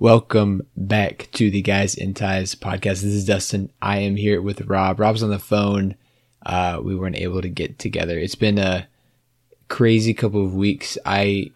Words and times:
Welcome 0.00 0.66
back 0.78 1.28
to 1.32 1.50
the 1.50 1.60
Guys 1.60 1.94
in 1.94 2.14
Ties 2.14 2.54
podcast. 2.54 3.02
This 3.02 3.12
is 3.12 3.26
Dustin. 3.26 3.70
I 3.82 3.98
am 3.98 4.16
here 4.16 4.40
with 4.40 4.62
Rob. 4.62 4.98
Rob's 4.98 5.22
on 5.22 5.28
the 5.28 5.38
phone. 5.38 5.94
Uh, 6.40 6.80
we 6.82 6.96
weren't 6.96 7.18
able 7.18 7.42
to 7.42 7.50
get 7.50 7.78
together. 7.78 8.18
It's 8.18 8.34
been 8.34 8.56
a 8.56 8.88
crazy 9.68 10.14
couple 10.14 10.42
of 10.42 10.54
weeks. 10.54 10.96
I 11.04 11.50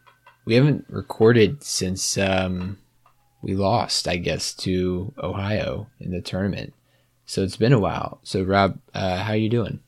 we 0.45 0.57
haven't 0.57 0.85
recorded 0.91 1.63
since 1.63 2.19
um, 2.19 2.77
we 3.41 3.55
lost, 3.55 4.07
I 4.07 4.17
guess, 4.17 4.53
to 4.57 5.15
Ohio 5.19 5.87
in 5.99 6.11
the 6.11 6.21
tournament. 6.21 6.75
So 7.25 7.43
it's 7.43 7.57
been 7.57 7.73
a 7.73 7.81
while. 7.81 8.21
So 8.25 8.43
Rob, 8.43 8.79
uh, 8.93 9.21
how 9.21 9.33
are 9.33 9.37
you 9.37 9.49
doing? 9.49 9.81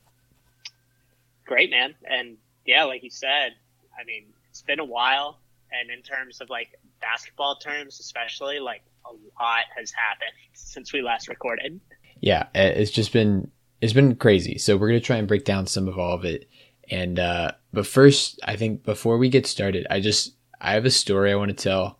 Great, 1.45 1.69
man. 1.69 1.93
And 2.09 2.37
yeah, 2.65 2.85
like 2.85 3.03
you 3.03 3.11
said, 3.11 3.53
I 4.01 4.03
mean, 4.03 4.25
it's 4.49 4.63
been 4.63 4.79
a 4.79 4.83
while. 4.83 5.37
And 5.71 5.91
in 5.91 6.01
terms 6.01 6.41
of 6.41 6.49
like 6.49 6.71
basketball 7.01 7.55
terms, 7.57 7.99
especially, 7.99 8.59
like 8.59 8.81
a 9.05 9.13
lot 9.41 9.65
has 9.75 9.91
happened 9.91 10.31
since 10.53 10.93
we 10.93 11.01
last 11.01 11.27
recorded. 11.27 11.79
Yeah, 12.19 12.47
it's 12.53 12.91
just 12.91 13.13
been 13.13 13.51
it's 13.81 13.93
been 13.93 14.15
crazy. 14.15 14.57
So 14.57 14.77
we're 14.77 14.89
gonna 14.89 14.99
try 14.99 15.17
and 15.17 15.27
break 15.27 15.45
down 15.45 15.67
some 15.67 15.87
of 15.87 15.97
all 15.97 16.13
of 16.13 16.25
it. 16.25 16.47
And 16.89 17.19
uh, 17.19 17.51
but 17.73 17.85
first, 17.85 18.39
I 18.43 18.55
think 18.55 18.83
before 18.83 19.17
we 19.17 19.29
get 19.29 19.45
started, 19.45 19.85
I 19.89 19.99
just 19.99 20.33
I 20.59 20.73
have 20.73 20.85
a 20.85 20.91
story 20.91 21.31
I 21.31 21.35
want 21.35 21.49
to 21.49 21.63
tell. 21.63 21.99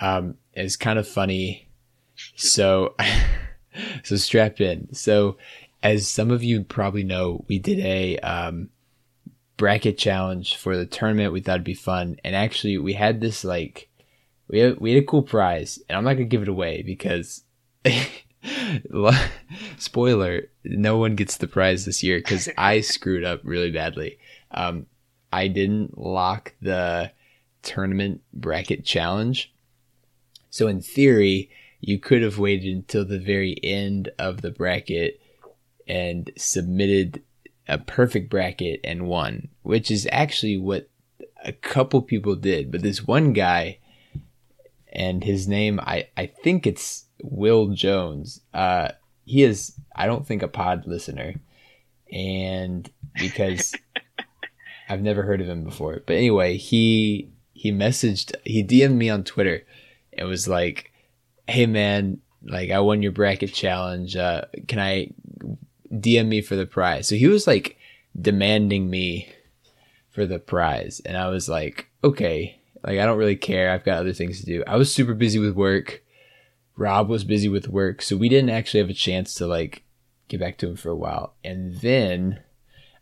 Um, 0.00 0.36
it's 0.52 0.76
kind 0.76 0.98
of 0.98 1.08
funny. 1.08 1.68
So 2.36 2.94
so 4.04 4.16
strap 4.16 4.60
in. 4.60 4.94
So 4.94 5.38
as 5.82 6.08
some 6.08 6.30
of 6.30 6.42
you 6.42 6.64
probably 6.64 7.04
know, 7.04 7.44
we 7.48 7.58
did 7.58 7.78
a 7.80 8.18
um, 8.18 8.70
bracket 9.56 9.98
challenge 9.98 10.56
for 10.56 10.76
the 10.76 10.86
tournament. 10.86 11.32
We 11.32 11.40
thought 11.40 11.56
it'd 11.56 11.64
be 11.64 11.74
fun, 11.74 12.16
and 12.24 12.34
actually, 12.34 12.78
we 12.78 12.94
had 12.94 13.20
this 13.20 13.44
like 13.44 13.88
we 14.48 14.58
had, 14.60 14.80
we 14.80 14.92
had 14.92 15.02
a 15.02 15.06
cool 15.06 15.22
prize, 15.22 15.78
and 15.88 15.96
I'm 15.96 16.04
not 16.04 16.14
gonna 16.14 16.24
give 16.24 16.42
it 16.42 16.48
away 16.48 16.82
because 16.82 17.44
spoiler, 19.78 20.48
no 20.64 20.96
one 20.98 21.14
gets 21.14 21.36
the 21.36 21.46
prize 21.46 21.84
this 21.84 22.02
year 22.02 22.18
because 22.18 22.48
I 22.58 22.80
screwed 22.80 23.24
up 23.24 23.40
really 23.44 23.70
badly. 23.70 24.18
Um, 24.50 24.86
I 25.32 25.48
didn't 25.48 25.98
lock 25.98 26.54
the 26.60 27.12
tournament 27.62 28.22
bracket 28.32 28.84
challenge, 28.84 29.52
so 30.50 30.66
in 30.66 30.80
theory, 30.80 31.50
you 31.80 31.98
could 31.98 32.22
have 32.22 32.38
waited 32.38 32.74
until 32.74 33.04
the 33.04 33.18
very 33.18 33.56
end 33.62 34.10
of 34.18 34.40
the 34.40 34.50
bracket 34.50 35.20
and 35.86 36.30
submitted 36.36 37.22
a 37.68 37.78
perfect 37.78 38.30
bracket 38.30 38.80
and 38.82 39.06
won, 39.06 39.48
which 39.62 39.90
is 39.90 40.08
actually 40.10 40.56
what 40.56 40.88
a 41.44 41.52
couple 41.52 42.02
people 42.02 42.34
did. 42.34 42.70
But 42.70 42.82
this 42.82 43.06
one 43.06 43.32
guy, 43.32 43.78
and 44.92 45.22
his 45.22 45.48
name, 45.48 45.80
I, 45.80 46.08
I 46.16 46.26
think 46.26 46.66
it's 46.66 47.04
Will 47.22 47.68
Jones. 47.68 48.40
Uh, 48.54 48.90
he 49.24 49.42
is, 49.42 49.74
I 49.94 50.06
don't 50.06 50.26
think, 50.26 50.42
a 50.42 50.48
pod 50.48 50.86
listener. 50.86 51.34
And 52.12 52.90
because 53.14 53.74
I've 54.88 55.02
never 55.02 55.22
heard 55.22 55.40
of 55.40 55.48
him 55.48 55.64
before. 55.64 56.02
But 56.06 56.16
anyway, 56.16 56.56
he 56.56 57.30
he 57.52 57.72
messaged, 57.72 58.34
he 58.44 58.62
DM'd 58.62 58.96
me 58.96 59.10
on 59.10 59.24
Twitter. 59.24 59.62
It 60.12 60.24
was 60.24 60.48
like, 60.48 60.92
hey 61.48 61.66
man, 61.66 62.20
like 62.42 62.70
I 62.70 62.78
won 62.80 63.02
your 63.02 63.12
bracket 63.12 63.52
challenge. 63.52 64.16
Uh, 64.16 64.42
can 64.68 64.78
I 64.78 65.10
DM 65.92 66.28
me 66.28 66.40
for 66.40 66.56
the 66.56 66.66
prize. 66.66 67.08
So 67.08 67.14
he 67.14 67.26
was 67.26 67.46
like 67.46 67.76
demanding 68.20 68.90
me 68.90 69.28
for 70.10 70.26
the 70.26 70.38
prize. 70.38 71.00
And 71.04 71.16
I 71.16 71.28
was 71.28 71.48
like, 71.48 71.88
okay, 72.04 72.57
like 72.84 72.98
I 72.98 73.06
don't 73.06 73.18
really 73.18 73.36
care. 73.36 73.70
I've 73.70 73.84
got 73.84 73.98
other 73.98 74.12
things 74.12 74.40
to 74.40 74.46
do. 74.46 74.64
I 74.66 74.76
was 74.76 74.92
super 74.92 75.14
busy 75.14 75.38
with 75.38 75.54
work. 75.54 76.02
Rob 76.76 77.08
was 77.08 77.24
busy 77.24 77.48
with 77.48 77.68
work. 77.68 78.02
So 78.02 78.16
we 78.16 78.28
didn't 78.28 78.50
actually 78.50 78.80
have 78.80 78.90
a 78.90 78.94
chance 78.94 79.34
to 79.34 79.46
like 79.46 79.82
get 80.28 80.40
back 80.40 80.58
to 80.58 80.68
him 80.68 80.76
for 80.76 80.90
a 80.90 80.96
while. 80.96 81.34
And 81.42 81.74
then 81.76 82.40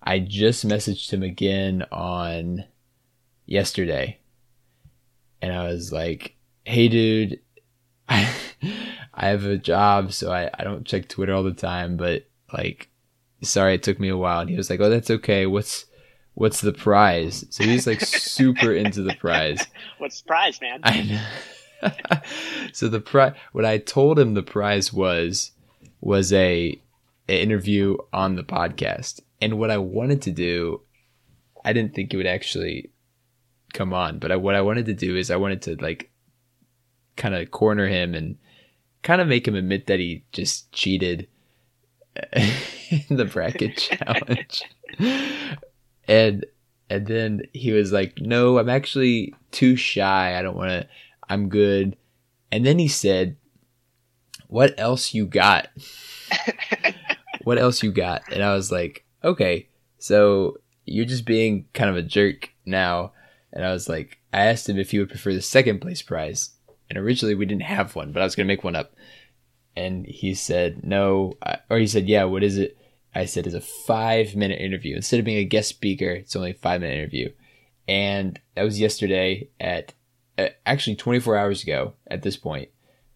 I 0.03 0.21
just 0.21 0.67
messaged 0.67 1.13
him 1.13 1.23
again 1.23 1.85
on 1.93 2.65
yesterday. 3.45 4.21
And 5.43 5.53
I 5.53 5.67
was 5.67 5.93
like, 5.93 6.37
hey 6.65 6.89
dude, 6.89 7.41
I, 8.09 8.33
have 9.15 9.45
a 9.45 9.59
job, 9.59 10.13
so 10.13 10.33
I, 10.33 10.51
I 10.57 10.65
don't 10.65 10.87
check 10.87 11.09
Twitter 11.09 11.35
all 11.35 11.43
the 11.43 11.53
time, 11.53 11.97
but 11.97 12.27
like, 12.53 12.89
sorry, 13.43 13.75
it 13.75 13.83
took 13.83 13.99
me 13.99 14.09
a 14.09 14.17
while. 14.17 14.41
And 14.41 14.51
he 14.51 14.57
was 14.57 14.71
like, 14.71 14.81
oh, 14.81 14.89
that's 14.89 15.11
okay. 15.11 15.47
What's, 15.47 15.86
what's 16.37 16.61
the 16.61 16.73
prize? 16.73 17.47
So 17.51 17.65
he's 17.65 17.87
like 17.87 18.01
super 18.03 18.73
into 18.73 19.03
the 19.03 19.15
prize. 19.15 19.67
What's 19.99 20.21
the 20.21 20.27
prize, 20.27 20.61
man? 20.61 20.81
I 20.85 21.03
know. 21.83 21.91
so 22.73 22.89
the 22.89 23.01
prize, 23.01 23.35
what 23.53 23.65
I 23.65 23.79
told 23.79 24.19
him 24.19 24.35
the 24.35 24.43
prize 24.43 24.93
was, 24.93 25.53
was 26.03 26.33
a, 26.35 26.79
a 27.29 27.43
interview 27.43 27.97
on 28.13 28.37
the 28.37 28.45
podcast. 28.45 29.21
And 29.41 29.59
what 29.59 29.71
I 29.71 29.79
wanted 29.79 30.23
to 30.23 30.31
do, 30.31 30.83
I 31.65 31.73
didn't 31.73 31.95
think 31.95 32.13
it 32.13 32.19
would 32.19 32.27
actually 32.27 32.91
come 33.73 33.95
on, 33.95 34.19
but 34.19 34.31
I, 34.31 34.37
what 34.37 34.55
I 34.55 34.61
wanted 34.61 34.87
to 34.87 34.95
do 34.95 35.17
is 35.17 35.31
I 35.31 35.37
wanted 35.37 35.63
to 35.63 35.77
like 35.77 36.11
kind 37.17 37.35
of 37.35 37.51
corner 37.51 37.89
him 37.89 38.15
and 38.15 38.37
kind 39.03 39.23
of 39.23 39.29
make 39.29 39.49
him 39.49 39.55
admit 39.55 39.87
that 39.87 40.01
he 40.01 40.25
just 40.33 40.71
cheated 40.71 41.29
in 42.35 43.17
the 43.17 43.25
bracket 43.25 43.79
challenge. 43.79 44.65
And 46.09 46.44
and 46.89 47.06
then 47.06 47.43
he 47.53 47.72
was 47.72 47.93
like, 47.93 48.21
"No, 48.21 48.59
I'm 48.59 48.69
actually 48.69 49.34
too 49.50 49.77
shy. 49.77 50.39
I 50.39 50.43
don't 50.43 50.56
want 50.56 50.71
to. 50.71 50.89
I'm 51.28 51.49
good." 51.49 51.97
And 52.53 52.65
then 52.65 52.78
he 52.78 52.89
said, 52.89 53.37
"What 54.49 54.75
else 54.78 55.15
you 55.15 55.27
got? 55.27 55.69
what 57.45 57.59
else 57.59 57.83
you 57.83 57.93
got?" 57.93 58.22
And 58.33 58.43
I 58.43 58.55
was 58.55 58.71
like, 58.71 59.05
"Okay, 59.25 59.69
so 59.99 60.59
you're 60.84 61.05
just 61.05 61.25
being 61.25 61.66
kind 61.75 61.91
of 61.91 61.97
a 61.97 62.03
jerk 62.03 62.50
now." 62.65 63.12
And 63.53 63.65
I 63.65 63.72
was 63.72 63.89
like, 63.89 64.19
I 64.33 64.47
asked 64.47 64.69
him 64.69 64.78
if 64.78 64.91
he 64.91 64.99
would 64.99 65.09
prefer 65.09 65.33
the 65.33 65.41
second 65.41 65.81
place 65.81 66.03
prize. 66.03 66.50
And 66.91 66.99
originally 66.99 67.34
we 67.34 67.47
didn't 67.47 67.62
have 67.62 67.97
one, 67.97 68.12
but 68.12 68.21
I 68.21 68.25
was 68.25 68.37
going 68.37 68.47
to 68.47 68.53
make 68.53 68.62
one 68.62 68.77
up 68.77 68.93
and 69.77 70.06
he 70.06 70.34
said 70.34 70.84
no 70.84 71.34
or 71.69 71.78
he 71.78 71.87
said 71.87 72.09
yeah 72.09 72.25
what 72.25 72.43
is 72.43 72.56
it 72.56 72.77
i 73.16 73.25
said 73.25 73.47
is 73.47 73.54
a 73.54 73.60
five 73.60 74.34
minute 74.36 74.60
interview. 74.60 74.97
Instead 74.97 75.18
of 75.18 75.27
being 75.27 75.39
a 75.39 75.45
guest 75.45 75.68
speaker 75.68 76.10
it's 76.10 76.36
only 76.36 76.51
a 76.53 76.54
five 76.54 76.80
minute 76.80 76.98
interview. 76.98 77.30
And 77.89 78.41
that 78.54 78.63
was 78.63 78.80
yesterday 78.80 79.48
at 79.60 79.95
uh, 80.39 80.48
actually 80.65 80.97
24 80.97 81.36
hours 81.36 81.63
ago 81.63 81.95
at 82.09 82.22
this 82.22 82.36
point. 82.36 82.68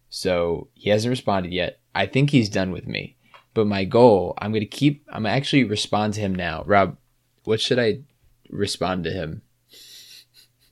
So 0.09 0.69
he 0.73 0.89
hasn't 0.89 1.09
responded 1.09 1.53
yet. 1.53 1.79
I 1.93 2.05
think 2.05 2.29
he's 2.29 2.49
done 2.49 2.71
with 2.71 2.87
me. 2.87 3.17
But 3.53 3.67
my 3.67 3.83
goal 3.83 4.33
i'm 4.37 4.51
going 4.51 4.61
to 4.61 4.65
keep 4.65 5.05
i'm 5.09 5.23
gonna 5.23 5.35
actually 5.35 5.63
respond 5.63 6.13
to 6.15 6.21
him 6.21 6.35
now. 6.35 6.63
Rob 6.65 6.97
what 7.43 7.59
should 7.59 7.79
i 7.79 7.99
respond 8.51 9.03
to 9.05 9.11
him? 9.11 9.41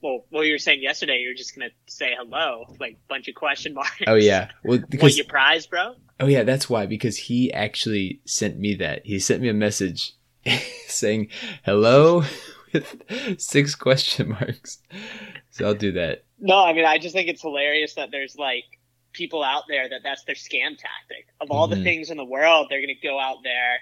Well, 0.02 0.24
what 0.30 0.42
you 0.42 0.52
were 0.52 0.58
saying 0.58 0.82
yesterday, 0.82 1.18
you 1.18 1.28
were 1.28 1.34
just 1.34 1.54
gonna 1.54 1.70
say 1.86 2.14
hello, 2.16 2.64
like 2.78 2.96
bunch 3.08 3.28
of 3.28 3.34
question 3.34 3.74
marks. 3.74 4.02
Oh 4.06 4.14
yeah, 4.14 4.50
well, 4.64 4.78
because, 4.88 5.02
what 5.02 5.16
your 5.16 5.26
prize, 5.26 5.66
bro? 5.66 5.94
Oh 6.20 6.26
yeah, 6.26 6.42
that's 6.42 6.68
why 6.68 6.86
because 6.86 7.16
he 7.16 7.52
actually 7.52 8.20
sent 8.26 8.58
me 8.58 8.74
that. 8.74 9.06
He 9.06 9.18
sent 9.18 9.40
me 9.40 9.48
a 9.48 9.54
message 9.54 10.12
saying 10.86 11.28
hello 11.64 12.24
with 12.72 13.40
six 13.40 13.74
question 13.74 14.30
marks. 14.30 14.78
So 15.50 15.66
I'll 15.66 15.74
do 15.74 15.92
that. 15.92 16.24
No, 16.38 16.62
I 16.64 16.72
mean 16.72 16.84
I 16.84 16.98
just 16.98 17.14
think 17.14 17.28
it's 17.28 17.42
hilarious 17.42 17.94
that 17.94 18.10
there's 18.10 18.36
like 18.36 18.64
people 19.12 19.42
out 19.42 19.64
there 19.68 19.88
that 19.88 20.02
that's 20.04 20.24
their 20.24 20.34
scam 20.34 20.76
tactic. 20.76 21.26
Of 21.40 21.50
all 21.50 21.68
mm-hmm. 21.68 21.78
the 21.78 21.84
things 21.84 22.10
in 22.10 22.16
the 22.16 22.24
world, 22.24 22.66
they're 22.68 22.80
gonna 22.80 22.94
go 23.02 23.18
out 23.18 23.38
there 23.42 23.78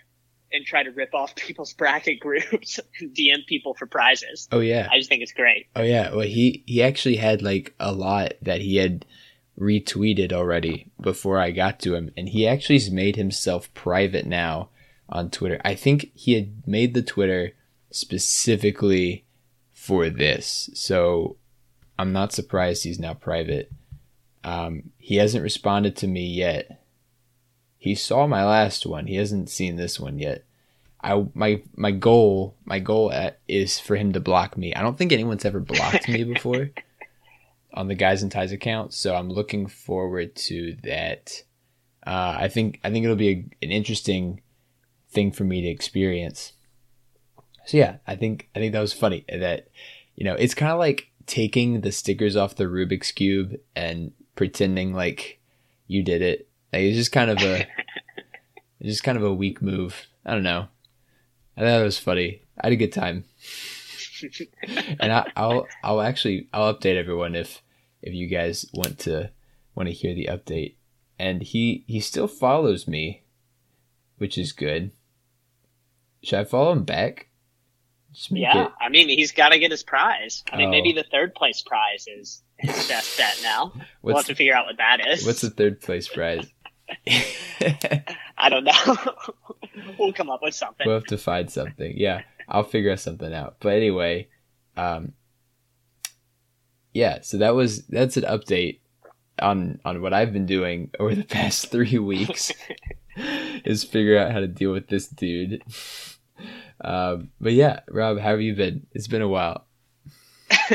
and 0.53 0.65
try 0.65 0.83
to 0.83 0.91
rip 0.91 1.15
off 1.15 1.35
people's 1.35 1.73
bracket 1.73 2.21
groups 2.21 2.81
and 3.01 3.15
DM 3.15 3.47
people 3.47 3.75
for 3.75 3.87
prizes. 3.87 4.49
Oh 4.53 4.61
yeah. 4.61 4.89
I 4.91 4.99
just 4.99 5.09
think 5.09 5.23
it's 5.23 5.33
great. 5.33 5.67
Oh 5.75 5.83
yeah. 5.83 6.11
Well, 6.11 6.27
he 6.27 6.63
he 6.67 6.83
actually 6.83 7.17
had 7.17 7.43
like 7.43 7.75
a 7.81 7.93
lot 7.93 8.35
that 8.43 8.61
he 8.61 8.77
had 8.77 9.05
retweeted 9.59 10.33
already 10.33 10.91
before 11.01 11.39
I 11.39 11.51
got 11.51 11.81
to 11.81 11.95
him, 11.95 12.11
and 12.17 12.29
he 12.29 12.47
actually 12.47 12.77
has 12.77 12.91
made 12.91 13.17
himself 13.17 13.73
private 13.75 14.27
now 14.27 14.69
on 15.09 15.31
Twitter. 15.31 15.61
I 15.65 15.75
think 15.75 16.11
he 16.15 16.35
had 16.35 16.67
made 16.67 16.95
the 16.95 17.03
Twitter 17.03 17.53
specifically 17.91 19.25
for 19.73 20.09
this, 20.09 20.71
so 20.75 21.37
I'm 21.99 22.13
not 22.13 22.33
surprised 22.33 22.85
he's 22.85 23.01
now 23.01 23.15
private. 23.15 23.71
Um, 24.45 24.91
he 24.99 25.17
hasn't 25.17 25.43
responded 25.43 25.97
to 25.97 26.07
me 26.07 26.27
yet. 26.27 26.85
He 27.79 27.95
saw 27.95 28.27
my 28.27 28.45
last 28.45 28.87
one. 28.87 29.07
He 29.07 29.17
hasn't 29.17 29.51
seen 29.51 29.77
this 29.77 29.99
one 29.99 30.19
yet. 30.19 30.45
I 31.01 31.27
my 31.35 31.63
my 31.77 31.93
goal 31.93 32.57
my 32.65 32.81
goal 32.81 33.13
at, 33.13 33.39
is 33.47 33.79
for 33.79 33.95
him 33.97 34.13
to 34.13 34.21
block 34.21 34.57
me. 34.57 34.75
I 34.75 34.83
don't 34.83 34.99
think 34.99 35.13
anyone's 35.13 35.45
ever 35.45 35.61
blocked 35.61 36.09
me 36.09 36.25
before 36.35 36.71
on 37.75 37.89
the 37.89 37.95
Guys 37.95 38.23
in 38.23 38.31
Ties 38.31 38.53
account, 38.53 38.95
so 38.95 39.15
I'm 39.15 39.31
looking 39.31 39.67
forward 39.67 40.35
to 40.37 40.77
that. 40.85 41.43
Uh, 42.07 42.37
I 42.39 42.49
think 42.49 42.81
I 42.83 42.91
think 42.91 43.05
it'll 43.05 43.17
be 43.17 43.29
a, 43.29 43.65
an 43.65 43.71
interesting 43.71 44.43
thing 45.11 45.33
for 45.33 45.45
me 45.45 45.63
to 45.63 45.69
experience. 45.69 46.53
So 47.67 47.77
yeah, 47.77 47.97
I 48.07 48.17
think 48.17 48.49
I 48.55 48.59
think 48.59 48.73
that 48.73 48.81
was 48.81 48.93
funny 48.93 49.25
that 49.29 49.69
you 50.15 50.25
know 50.25 50.35
it's 50.35 50.55
kind 50.55 50.73
of 50.73 50.79
like 50.79 51.11
taking 51.27 51.83
the 51.83 51.93
stickers 51.93 52.37
off 52.37 52.57
the 52.57 52.65
Rubik's 52.65 53.13
cube 53.13 53.57
and 53.77 54.13
pretending 54.35 54.95
like 54.95 55.41
you 55.87 56.03
did 56.03 56.23
it. 56.23 56.49
Like, 56.73 56.83
it's 56.83 56.97
just 56.97 57.13
kind 57.13 57.31
of 57.31 57.39
a 57.39 57.67
just 58.83 59.05
kind 59.05 59.19
of 59.19 59.25
a 59.25 59.35
weak 59.35 59.61
move. 59.61 60.07
I 60.25 60.33
don't 60.33 60.43
know. 60.43 60.69
I 61.57 61.61
thought 61.61 61.81
it 61.81 61.85
was 61.85 61.99
funny. 61.99 62.43
I 62.61 62.67
had 62.67 62.73
a 62.73 62.77
good 62.77 62.93
time. 62.93 63.25
and 65.01 65.13
I, 65.13 65.31
will 65.37 65.67
I'll 65.83 66.01
actually 66.01 66.49
I'll 66.53 66.75
update 66.75 66.97
everyone 66.97 67.35
if 67.35 67.63
if 68.03 68.15
you 68.15 68.27
guys 68.27 68.67
want 68.73 68.99
to 69.01 69.31
want 69.75 69.89
to 69.89 69.95
hear 69.95 70.15
the 70.15 70.29
update. 70.31 70.75
And 71.19 71.43
he 71.43 71.85
he 71.87 72.01
still 72.01 72.29
follows 72.29 72.87
me, 72.87 73.23
which 74.19 74.39
is 74.39 74.53
good. 74.53 74.93
Should 76.23 76.39
I 76.41 76.45
follow 76.45 76.73
him 76.73 76.85
back? 76.85 77.29
yeah, 78.31 78.67
it... 78.67 78.73
I 78.81 78.89
mean 78.89 79.09
he's 79.09 79.33
got 79.33 79.51
to 79.51 79.59
get 79.59 79.71
his 79.71 79.83
prize. 79.83 80.43
I 80.53 80.57
mean 80.57 80.69
oh. 80.69 80.71
maybe 80.71 80.93
the 80.93 81.05
third 81.05 81.35
place 81.35 81.63
prize 81.63 82.07
is 82.07 82.43
his 82.57 82.89
best 82.89 83.19
bet 83.19 83.41
now. 83.43 83.73
we'll 84.03 84.17
have 84.17 84.27
to 84.27 84.35
figure 84.35 84.55
out 84.55 84.67
what 84.67 84.79
that 84.79 85.07
is. 85.07 85.27
What's 85.27 85.41
the 85.41 85.51
third 85.51 85.81
place 85.81 86.09
prize? 86.09 86.47
I 88.39 88.49
don't 88.49 88.65
know. 88.65 88.97
we'll 89.99 90.13
come 90.13 90.31
up 90.31 90.41
with 90.43 90.55
something. 90.55 90.87
We'll 90.87 90.97
have 90.97 91.05
to 91.07 91.19
find 91.19 91.51
something. 91.51 91.95
Yeah, 91.97 92.23
I'll 92.49 92.65
figure 92.65 92.97
something 92.97 93.33
out. 93.33 93.57
But 93.61 93.75
anyway, 93.75 94.29
um, 94.77 95.13
yeah. 96.93 97.21
So 97.23 97.39
that 97.39 97.55
was 97.55 97.87
that's 97.87 98.17
an 98.17 98.25
update 98.25 98.81
on 99.41 99.81
on 99.85 100.03
what 100.03 100.13
I've 100.13 100.33
been 100.33 100.47
doing 100.47 100.91
over 101.01 101.15
the 101.15 101.25
past 101.25 101.71
three 101.71 101.99
weeks. 101.99 102.53
is 103.65 103.85
figure 103.85 104.19
out 104.19 104.33
how 104.33 104.41
to 104.41 104.47
deal 104.47 104.73
with 104.73 104.89
this 104.89 105.09
dude. 105.09 105.63
Um, 106.81 107.31
but 107.41 107.53
yeah, 107.53 107.81
Rob, 107.89 108.19
how 108.19 108.31
have 108.31 108.41
you 108.41 108.55
been? 108.55 108.87
It's 108.93 109.09
been 109.09 109.23
a 109.23 109.29
while. 109.29 109.67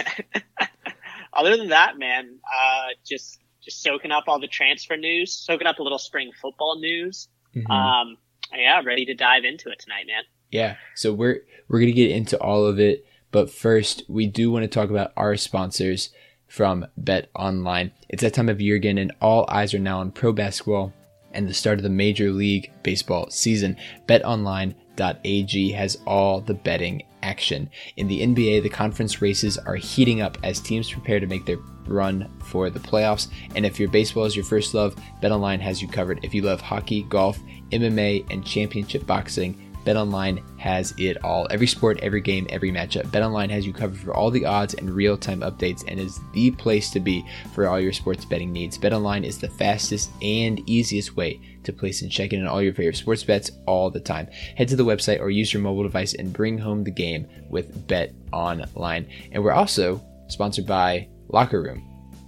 Other 1.34 1.58
than 1.58 1.70
that, 1.70 1.98
man, 1.98 2.40
uh, 2.46 2.88
just 3.06 3.40
just 3.64 3.82
soaking 3.82 4.12
up 4.12 4.26
all 4.28 4.40
the 4.40 4.48
transfer 4.48 4.98
news, 4.98 5.34
soaking 5.34 5.68
up 5.68 5.80
a 5.80 5.84
little 5.84 6.00
spring 6.00 6.32
football 6.42 6.80
news. 6.80 7.30
Mm-hmm. 7.56 7.72
Um, 7.72 8.18
yeah, 8.54 8.82
ready 8.84 9.06
to 9.06 9.16
dive 9.16 9.46
into 9.46 9.70
it 9.70 9.80
tonight, 9.80 10.06
man. 10.06 10.24
Yeah, 10.54 10.76
so 10.94 11.12
we're 11.12 11.42
we're 11.68 11.80
gonna 11.80 11.94
get 11.94 12.12
into 12.12 12.40
all 12.40 12.66
of 12.66 12.80
it, 12.80 13.08
but 13.32 13.50
first 13.50 14.04
we 14.08 14.28
do 14.28 14.52
want 14.52 14.62
to 14.62 14.68
talk 14.68 14.92
about 14.92 15.12
our 15.18 15.36
sponsors 15.36 16.12
from 16.48 16.86
Bet 16.96 17.32
Online. 17.34 17.92
It's 18.08 18.22
that 18.22 18.36
time 18.36 18.50
of 18.50 18.62
year 18.62 18.76
again, 18.76 19.00
and 19.00 19.12
all 19.20 19.48
eyes 19.50 19.74
are 19.74 19.80
now 19.80 20.00
on 20.00 20.12
pro 20.12 20.32
basketball 20.32 20.94
and 21.32 21.50
the 21.50 21.56
start 21.56 21.80
of 21.80 21.84
the 21.84 21.90
Major 21.90 22.30
League 22.30 22.72
Baseball 22.84 23.32
season. 23.32 23.78
BetOnline.ag 24.08 25.72
has 25.72 25.98
all 26.06 26.40
the 26.40 26.54
betting 26.54 27.02
action. 27.24 27.68
In 27.98 28.08
the 28.08 28.22
NBA, 28.22 28.62
the 28.62 28.70
conference 28.70 29.24
races 29.24 29.58
are 29.58 29.76
heating 29.76 30.22
up 30.22 30.38
as 30.44 30.60
teams 30.60 30.92
prepare 30.92 31.20
to 31.20 31.26
make 31.26 31.48
their 31.48 31.58
run 31.88 32.30
for 32.44 32.70
the 32.70 32.80
playoffs. 32.80 33.30
And 33.56 33.66
if 33.66 33.80
your 33.80 33.90
baseball 33.90 34.26
is 34.26 34.36
your 34.36 34.46
first 34.46 34.76
love, 34.76 34.96
BetOnline 35.24 35.62
has 35.62 35.82
you 35.82 35.88
covered. 35.88 36.20
If 36.22 36.36
you 36.36 36.44
love 36.44 36.62
hockey, 36.62 37.02
golf, 37.10 37.40
MMA, 37.72 38.32
and 38.32 38.46
championship 38.46 39.08
boxing, 39.08 39.63
BetOnline 39.86 40.42
has 40.60 40.94
it 40.98 41.24
all. 41.24 41.48
Every 41.50 41.68
sport, 41.68 42.00
every 42.02 42.22
game, 42.22 42.48
every 42.50 42.72
matchup. 42.72 43.04
BetOnline 43.08 43.50
has 43.50 43.66
you 43.66 43.74
covered 43.74 44.00
for 44.00 44.14
all 44.14 44.32
the 44.32 44.46
odds 44.46 44.74
and 44.74 44.90
real-time 44.90 45.42
updates 45.42 45.84
and 45.88 46.00
is 46.00 46.20
the 46.34 46.52
place 46.52 46.90
to 46.92 47.00
be 47.00 47.26
for 47.54 47.68
all 47.68 47.80
your 47.80 47.94
sports 47.94 48.26
betting 48.26 48.52
needs. 48.52 48.78
BetOnline 48.78 49.26
is 49.26 49.38
the 49.38 49.50
fastest 49.50 50.12
and 50.22 50.62
easiest 50.70 51.16
way 51.16 51.40
to 51.64 51.74
place 51.74 52.02
and 52.02 52.12
check 52.12 52.34
in 52.34 52.42
on 52.42 52.48
all 52.48 52.62
your 52.62 52.74
favorite 52.74 52.98
sports 52.98 53.24
bets 53.24 53.52
all 53.66 53.90
the 53.90 54.00
time. 54.00 54.28
Head 54.56 54.68
to 54.70 54.76
the 54.76 54.86
website 54.86 55.20
or 55.20 55.30
use 55.30 55.54
your 55.54 55.62
mobile 55.62 55.84
device 55.84 56.14
and 56.14 56.34
bring 56.34 56.58
home 56.58 56.84
the 56.84 56.92
game 56.92 57.28
with 57.50 57.88
BetOnline. 57.88 59.10
And 59.32 59.44
we're 59.44 59.52
also 59.54 60.04
sponsored 60.28 60.66
by 60.66 61.08
Locker 61.30 61.62
Room, 61.62 61.80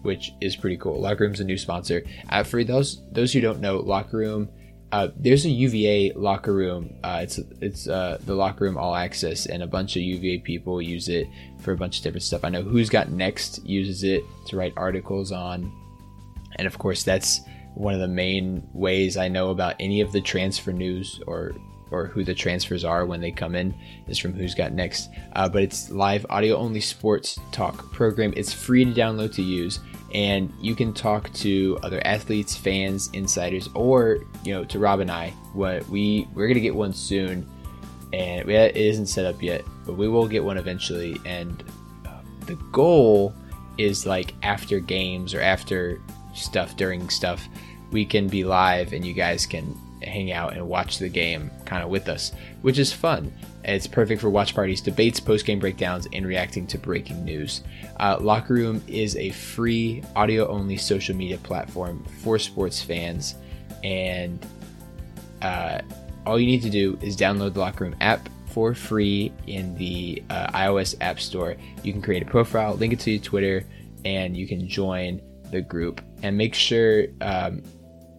which 0.01 0.31
is 0.41 0.55
pretty 0.55 0.77
cool. 0.77 0.99
Locker 1.01 1.23
Room's 1.23 1.39
a 1.39 1.43
new 1.43 1.57
sponsor. 1.57 2.03
Uh, 2.29 2.43
for 2.43 2.63
those 2.63 3.01
those 3.11 3.33
who 3.33 3.41
don't 3.41 3.59
know, 3.59 3.77
Locker 3.77 4.17
Room, 4.17 4.49
uh, 4.95 5.09
there's 5.17 5.43
a 5.43 5.49
UVA 5.49 6.13
locker 6.15 6.53
room. 6.53 6.95
Uh, 7.03 7.19
it's 7.21 7.37
it's 7.59 7.85
uh, 7.85 8.17
the 8.25 8.33
locker 8.33 8.63
room 8.63 8.77
all 8.77 8.95
access, 8.95 9.45
and 9.45 9.61
a 9.61 9.67
bunch 9.67 9.97
of 9.97 10.01
UVA 10.01 10.37
people 10.37 10.81
use 10.81 11.09
it 11.09 11.27
for 11.59 11.73
a 11.73 11.77
bunch 11.77 11.97
of 11.97 12.03
different 12.05 12.23
stuff. 12.23 12.45
I 12.45 12.49
know 12.49 12.61
Who's 12.61 12.89
Got 12.89 13.09
Next 13.09 13.65
uses 13.65 14.05
it 14.05 14.23
to 14.45 14.55
write 14.55 14.71
articles 14.77 15.33
on, 15.33 15.69
and 16.55 16.65
of 16.65 16.77
course 16.77 17.03
that's 17.03 17.41
one 17.73 17.93
of 17.93 17.99
the 17.99 18.07
main 18.07 18.65
ways 18.71 19.17
I 19.17 19.27
know 19.27 19.49
about 19.49 19.75
any 19.81 19.99
of 19.99 20.13
the 20.13 20.21
transfer 20.21 20.71
news 20.71 21.19
or 21.27 21.51
or 21.95 22.07
who 22.07 22.23
the 22.23 22.33
transfers 22.33 22.83
are 22.83 23.05
when 23.05 23.21
they 23.21 23.31
come 23.31 23.55
in 23.55 23.73
is 24.07 24.19
from 24.19 24.33
Who's 24.33 24.53
Got 24.53 24.73
Next. 24.73 25.09
Uh, 25.33 25.47
but 25.47 25.63
it's 25.63 25.89
live 25.89 26.25
audio 26.29 26.57
only 26.57 26.81
sports 26.81 27.39
talk 27.51 27.91
program. 27.93 28.33
It's 28.35 28.51
free 28.51 28.83
to 28.83 28.91
download 28.91 29.33
to 29.35 29.41
use, 29.41 29.79
and 30.13 30.53
you 30.59 30.75
can 30.75 30.93
talk 30.93 31.31
to 31.33 31.79
other 31.83 32.05
athletes, 32.05 32.55
fans, 32.55 33.09
insiders, 33.13 33.69
or 33.73 34.19
you 34.43 34.53
know 34.53 34.65
to 34.65 34.79
Rob 34.79 34.99
and 34.99 35.09
I. 35.09 35.29
What 35.53 35.87
we 35.87 36.27
we're 36.33 36.47
gonna 36.49 36.59
get 36.59 36.75
one 36.75 36.93
soon, 36.93 37.49
and 38.11 38.49
it 38.49 38.75
isn't 38.75 39.07
set 39.07 39.25
up 39.25 39.41
yet, 39.41 39.63
but 39.85 39.93
we 39.93 40.09
will 40.09 40.27
get 40.27 40.43
one 40.43 40.57
eventually. 40.57 41.17
And 41.25 41.63
uh, 42.05 42.21
the 42.45 42.55
goal 42.71 43.33
is 43.77 44.05
like 44.05 44.33
after 44.43 44.79
games 44.79 45.33
or 45.33 45.41
after 45.41 46.01
stuff 46.33 46.75
during 46.75 47.09
stuff 47.09 47.47
we 47.91 48.05
can 48.05 48.27
be 48.27 48.43
live 48.43 48.93
and 48.93 49.05
you 49.05 49.13
guys 49.13 49.45
can 49.45 49.73
hang 50.05 50.31
out 50.31 50.53
and 50.53 50.67
watch 50.67 50.99
the 50.99 51.09
game 51.09 51.51
kind 51.65 51.83
of 51.83 51.89
with 51.89 52.07
us, 52.07 52.31
which 52.61 52.79
is 52.79 52.93
fun. 52.93 53.31
It's 53.63 53.87
perfect 53.87 54.21
for 54.21 54.29
watch 54.29 54.53
parties, 54.53 54.81
debates, 54.81 55.19
post 55.19 55.45
game 55.45 55.59
breakdowns, 55.59 56.07
and 56.13 56.25
reacting 56.25 56.67
to 56.67 56.77
breaking 56.77 57.25
news. 57.25 57.63
Uh, 57.99 58.17
Locker 58.19 58.53
Room 58.53 58.83
is 58.87 59.15
a 59.15 59.31
free 59.31 60.03
audio 60.15 60.47
only 60.47 60.77
social 60.77 61.15
media 61.15 61.37
platform 61.37 62.05
for 62.21 62.37
sports 62.37 62.81
fans, 62.81 63.35
and 63.83 64.45
uh, 65.41 65.81
all 66.25 66.39
you 66.39 66.45
need 66.45 66.61
to 66.61 66.69
do 66.69 66.97
is 67.01 67.17
download 67.17 67.53
the 67.53 67.59
Locker 67.59 67.85
Room 67.85 67.95
app 68.01 68.29
for 68.47 68.73
free 68.73 69.33
in 69.47 69.75
the 69.75 70.23
uh, 70.29 70.47
iOS 70.51 70.95
App 71.01 71.19
Store. 71.19 71.57
You 71.83 71.91
can 71.91 72.01
create 72.01 72.23
a 72.23 72.25
profile, 72.25 72.75
link 72.75 72.93
it 72.93 72.99
to 73.01 73.11
your 73.11 73.21
Twitter, 73.21 73.65
and 74.05 74.37
you 74.37 74.47
can 74.47 74.67
join 74.67 75.21
the 75.51 75.61
group. 75.61 76.01
And 76.23 76.37
make 76.37 76.53
sure 76.53 77.07
um, 77.21 77.61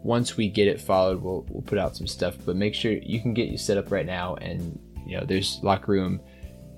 once 0.06 0.36
we 0.36 0.48
get 0.48 0.68
it 0.68 0.80
followed, 0.80 1.20
we'll 1.20 1.44
we'll 1.50 1.62
put 1.62 1.78
out 1.78 1.96
some 1.96 2.06
stuff. 2.06 2.36
But 2.46 2.56
make 2.56 2.74
sure 2.74 2.92
you 2.92 3.20
can 3.20 3.34
get 3.34 3.48
you 3.48 3.58
set 3.58 3.76
up 3.76 3.90
right 3.90 4.06
now, 4.06 4.36
and 4.36 4.78
you 5.04 5.18
know 5.18 5.26
there's 5.26 5.58
locker 5.62 5.92
room 5.92 6.20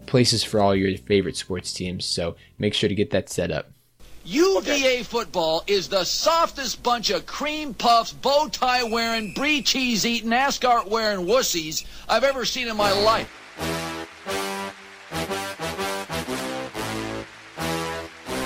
places 0.07 0.43
for 0.43 0.61
all 0.61 0.75
your 0.75 0.97
favorite 0.97 1.37
sports 1.37 1.73
teams. 1.73 2.07
So 2.07 2.37
make 2.59 2.73
sure 2.73 2.89
to 2.89 2.95
get 2.95 3.11
that 3.11 3.29
set 3.29 3.51
up. 3.51 3.71
UVA 4.25 5.03
football 5.05 5.63
is 5.67 5.89
the 5.89 6.05
softest 6.05 6.83
bunch 6.83 7.11
of 7.11 7.27
cream 7.27 7.73
puffs, 7.75 8.13
bow 8.13 8.49
tie 8.49 8.83
wearing, 8.83 9.33
brie 9.35 9.63
cheese 9.63 10.05
eating, 10.05 10.33
ascot 10.33 10.91
wearing 10.91 11.27
wussies 11.27 11.87
I've 12.09 12.25
ever 12.25 12.45
seen 12.45 12.69
in 12.69 12.77
my 12.77 12.93
life. 12.93 13.31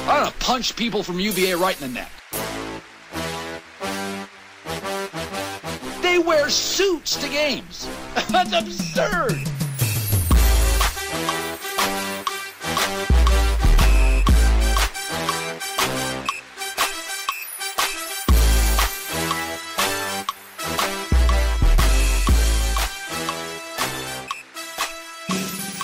I'm 0.09 0.25
gonna 0.25 0.35
punch 0.41 0.77
people 0.77 1.03
from 1.03 1.19
UVA 1.19 1.55
right 1.55 1.81
in 1.81 1.89
the 1.89 1.95
neck. 2.01 2.11
Wear 6.33 6.49
suits 6.49 7.17
to 7.17 7.29
games. 7.29 7.87
That's 8.31 8.53
absurd. 8.55 9.33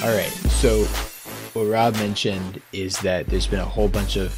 All 0.02 0.14
right. 0.14 0.30
So, 0.62 0.84
what 1.52 1.64
Rob 1.64 1.94
mentioned 1.96 2.62
is 2.72 2.98
that 3.00 3.26
there's 3.26 3.46
been 3.46 3.60
a 3.60 3.64
whole 3.64 3.88
bunch 3.88 4.16
of 4.16 4.34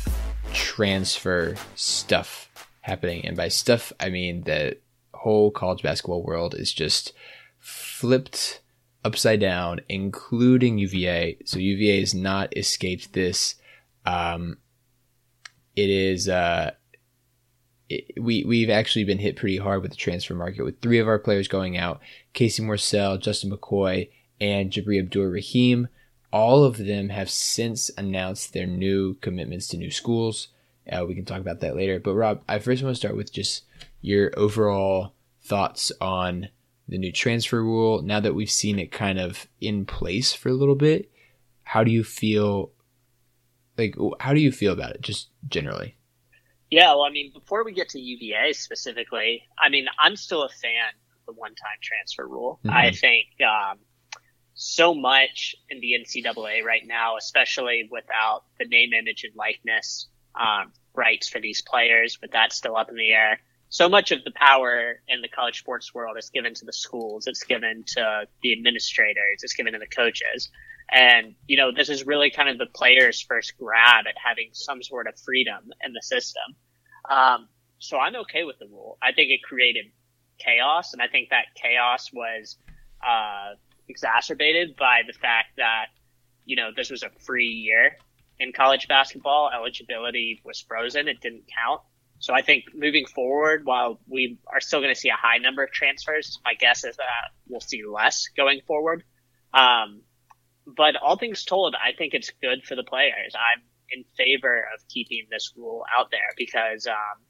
transfer 0.52 1.54
stuff 1.76 2.50
happening. 2.80 3.24
And 3.24 3.36
by 3.36 3.46
stuff, 3.46 3.92
I 4.00 4.10
mean 4.10 4.42
the 4.42 4.76
whole 5.20 5.50
college 5.50 5.82
basketball 5.82 6.22
world 6.22 6.54
is 6.54 6.72
just 6.72 7.12
flipped 7.58 8.60
upside 9.04 9.38
down, 9.38 9.80
including 9.88 10.78
UVA. 10.78 11.36
So, 11.44 11.58
UVA 11.58 12.00
has 12.00 12.14
not 12.14 12.56
escaped 12.56 13.12
this. 13.12 13.56
Um, 14.06 14.56
it 15.76 15.90
is, 15.90 16.26
uh, 16.28 16.72
it, 17.90 18.22
we, 18.22 18.44
we've 18.44 18.70
actually 18.70 19.04
been 19.04 19.18
hit 19.18 19.36
pretty 19.36 19.58
hard 19.58 19.82
with 19.82 19.90
the 19.90 19.96
transfer 19.96 20.34
market 20.34 20.64
with 20.64 20.80
three 20.80 20.98
of 20.98 21.08
our 21.08 21.18
players 21.18 21.48
going 21.48 21.76
out 21.76 22.00
Casey 22.32 22.62
Morsell, 22.62 23.20
Justin 23.20 23.50
McKoy, 23.50 24.08
and 24.40 24.70
Jabri 24.70 24.98
Abdur 25.02 25.30
Rahim. 25.30 25.88
All 26.32 26.64
of 26.64 26.78
them 26.78 27.10
have 27.10 27.28
since 27.28 27.90
announced 27.98 28.54
their 28.54 28.66
new 28.66 29.14
commitments 29.14 29.68
to 29.68 29.76
new 29.76 29.90
schools. 29.90 30.48
Uh, 30.90 31.04
we 31.06 31.14
can 31.14 31.26
talk 31.26 31.40
about 31.40 31.60
that 31.60 31.76
later. 31.76 32.00
But 32.00 32.14
Rob, 32.14 32.42
I 32.48 32.58
first 32.58 32.82
want 32.82 32.94
to 32.94 32.98
start 32.98 33.16
with 33.16 33.32
just 33.32 33.64
your 34.00 34.32
overall 34.36 35.14
thoughts 35.42 35.92
on 36.00 36.48
the 36.88 36.98
new 36.98 37.12
transfer 37.12 37.62
rule. 37.62 38.02
Now 38.02 38.20
that 38.20 38.34
we've 38.34 38.50
seen 38.50 38.78
it 38.78 38.92
kind 38.92 39.18
of 39.18 39.46
in 39.60 39.86
place 39.86 40.32
for 40.32 40.48
a 40.48 40.54
little 40.54 40.74
bit, 40.74 41.10
how 41.62 41.84
do 41.84 41.90
you 41.90 42.04
feel? 42.04 42.72
Like, 43.78 43.94
how 44.18 44.34
do 44.34 44.40
you 44.40 44.52
feel 44.52 44.72
about 44.72 44.92
it, 44.92 45.00
just 45.00 45.30
generally? 45.48 45.96
Yeah, 46.70 46.88
well, 46.90 47.02
I 47.02 47.10
mean, 47.10 47.32
before 47.32 47.64
we 47.64 47.72
get 47.72 47.88
to 47.90 48.00
UVA 48.00 48.52
specifically, 48.52 49.42
I 49.58 49.68
mean, 49.68 49.86
I'm 49.98 50.16
still 50.16 50.42
a 50.42 50.48
fan 50.48 50.90
of 51.16 51.34
the 51.34 51.40
one-time 51.40 51.78
transfer 51.82 52.26
rule. 52.28 52.60
Mm-hmm. 52.64 52.76
I 52.76 52.90
think 52.92 53.26
um, 53.40 53.78
so 54.54 54.94
much 54.94 55.56
in 55.68 55.80
the 55.80 55.94
NCAA 55.98 56.62
right 56.62 56.86
now, 56.86 57.16
especially 57.16 57.88
without 57.90 58.44
the 58.58 58.66
name, 58.66 58.92
image, 58.92 59.24
and 59.24 59.34
likeness 59.34 60.08
um, 60.38 60.72
rights 60.94 61.28
for 61.28 61.40
these 61.40 61.62
players, 61.62 62.18
but 62.20 62.30
that's 62.30 62.56
still 62.56 62.76
up 62.76 62.88
in 62.88 62.96
the 62.96 63.10
air. 63.10 63.40
So 63.70 63.88
much 63.88 64.10
of 64.10 64.24
the 64.24 64.32
power 64.32 65.00
in 65.08 65.22
the 65.22 65.28
college 65.28 65.60
sports 65.60 65.94
world 65.94 66.16
is 66.18 66.28
given 66.28 66.54
to 66.54 66.64
the 66.64 66.72
schools. 66.72 67.28
It's 67.28 67.44
given 67.44 67.84
to 67.94 68.24
the 68.42 68.52
administrators. 68.52 69.42
It's 69.42 69.54
given 69.54 69.72
to 69.74 69.78
the 69.78 69.86
coaches. 69.86 70.50
And, 70.90 71.36
you 71.46 71.56
know, 71.56 71.70
this 71.70 71.88
is 71.88 72.04
really 72.04 72.30
kind 72.30 72.48
of 72.48 72.58
the 72.58 72.66
players' 72.66 73.20
first 73.20 73.56
grab 73.56 74.06
at 74.08 74.16
having 74.22 74.50
some 74.52 74.82
sort 74.82 75.06
of 75.06 75.14
freedom 75.20 75.70
in 75.84 75.92
the 75.92 76.02
system. 76.02 76.56
Um, 77.08 77.48
so 77.78 77.96
I'm 77.96 78.16
okay 78.16 78.42
with 78.42 78.58
the 78.58 78.66
rule. 78.66 78.98
I 79.00 79.12
think 79.12 79.30
it 79.30 79.40
created 79.44 79.86
chaos, 80.38 80.92
and 80.92 81.00
I 81.00 81.06
think 81.06 81.30
that 81.30 81.44
chaos 81.54 82.10
was 82.12 82.56
uh, 83.06 83.54
exacerbated 83.88 84.74
by 84.76 85.02
the 85.06 85.12
fact 85.12 85.58
that, 85.58 85.86
you 86.44 86.56
know, 86.56 86.70
this 86.74 86.90
was 86.90 87.04
a 87.04 87.10
free 87.24 87.46
year 87.46 87.96
in 88.40 88.52
college 88.52 88.88
basketball. 88.88 89.48
Eligibility 89.54 90.42
was 90.44 90.60
frozen. 90.60 91.06
It 91.06 91.20
didn't 91.20 91.44
count. 91.56 91.82
So 92.20 92.32
I 92.32 92.42
think 92.42 92.66
moving 92.74 93.06
forward, 93.06 93.62
while 93.64 94.00
we 94.06 94.38
are 94.52 94.60
still 94.60 94.80
going 94.80 94.94
to 94.94 95.00
see 95.00 95.08
a 95.08 95.16
high 95.16 95.38
number 95.38 95.64
of 95.64 95.72
transfers, 95.72 96.38
my 96.44 96.54
guess 96.54 96.84
is 96.84 96.96
that 96.96 97.30
we'll 97.48 97.60
see 97.60 97.82
less 97.84 98.28
going 98.36 98.60
forward. 98.66 99.02
Um, 99.52 100.02
but 100.66 100.96
all 100.96 101.16
things 101.16 101.44
told, 101.44 101.74
I 101.74 101.92
think 101.96 102.14
it's 102.14 102.30
good 102.40 102.64
for 102.64 102.76
the 102.76 102.84
players. 102.84 103.34
I'm 103.34 103.62
in 103.90 104.04
favor 104.16 104.58
of 104.58 104.86
keeping 104.88 105.26
this 105.30 105.52
rule 105.56 105.82
out 105.98 106.10
there 106.12 106.20
because 106.36 106.86
um, 106.86 107.24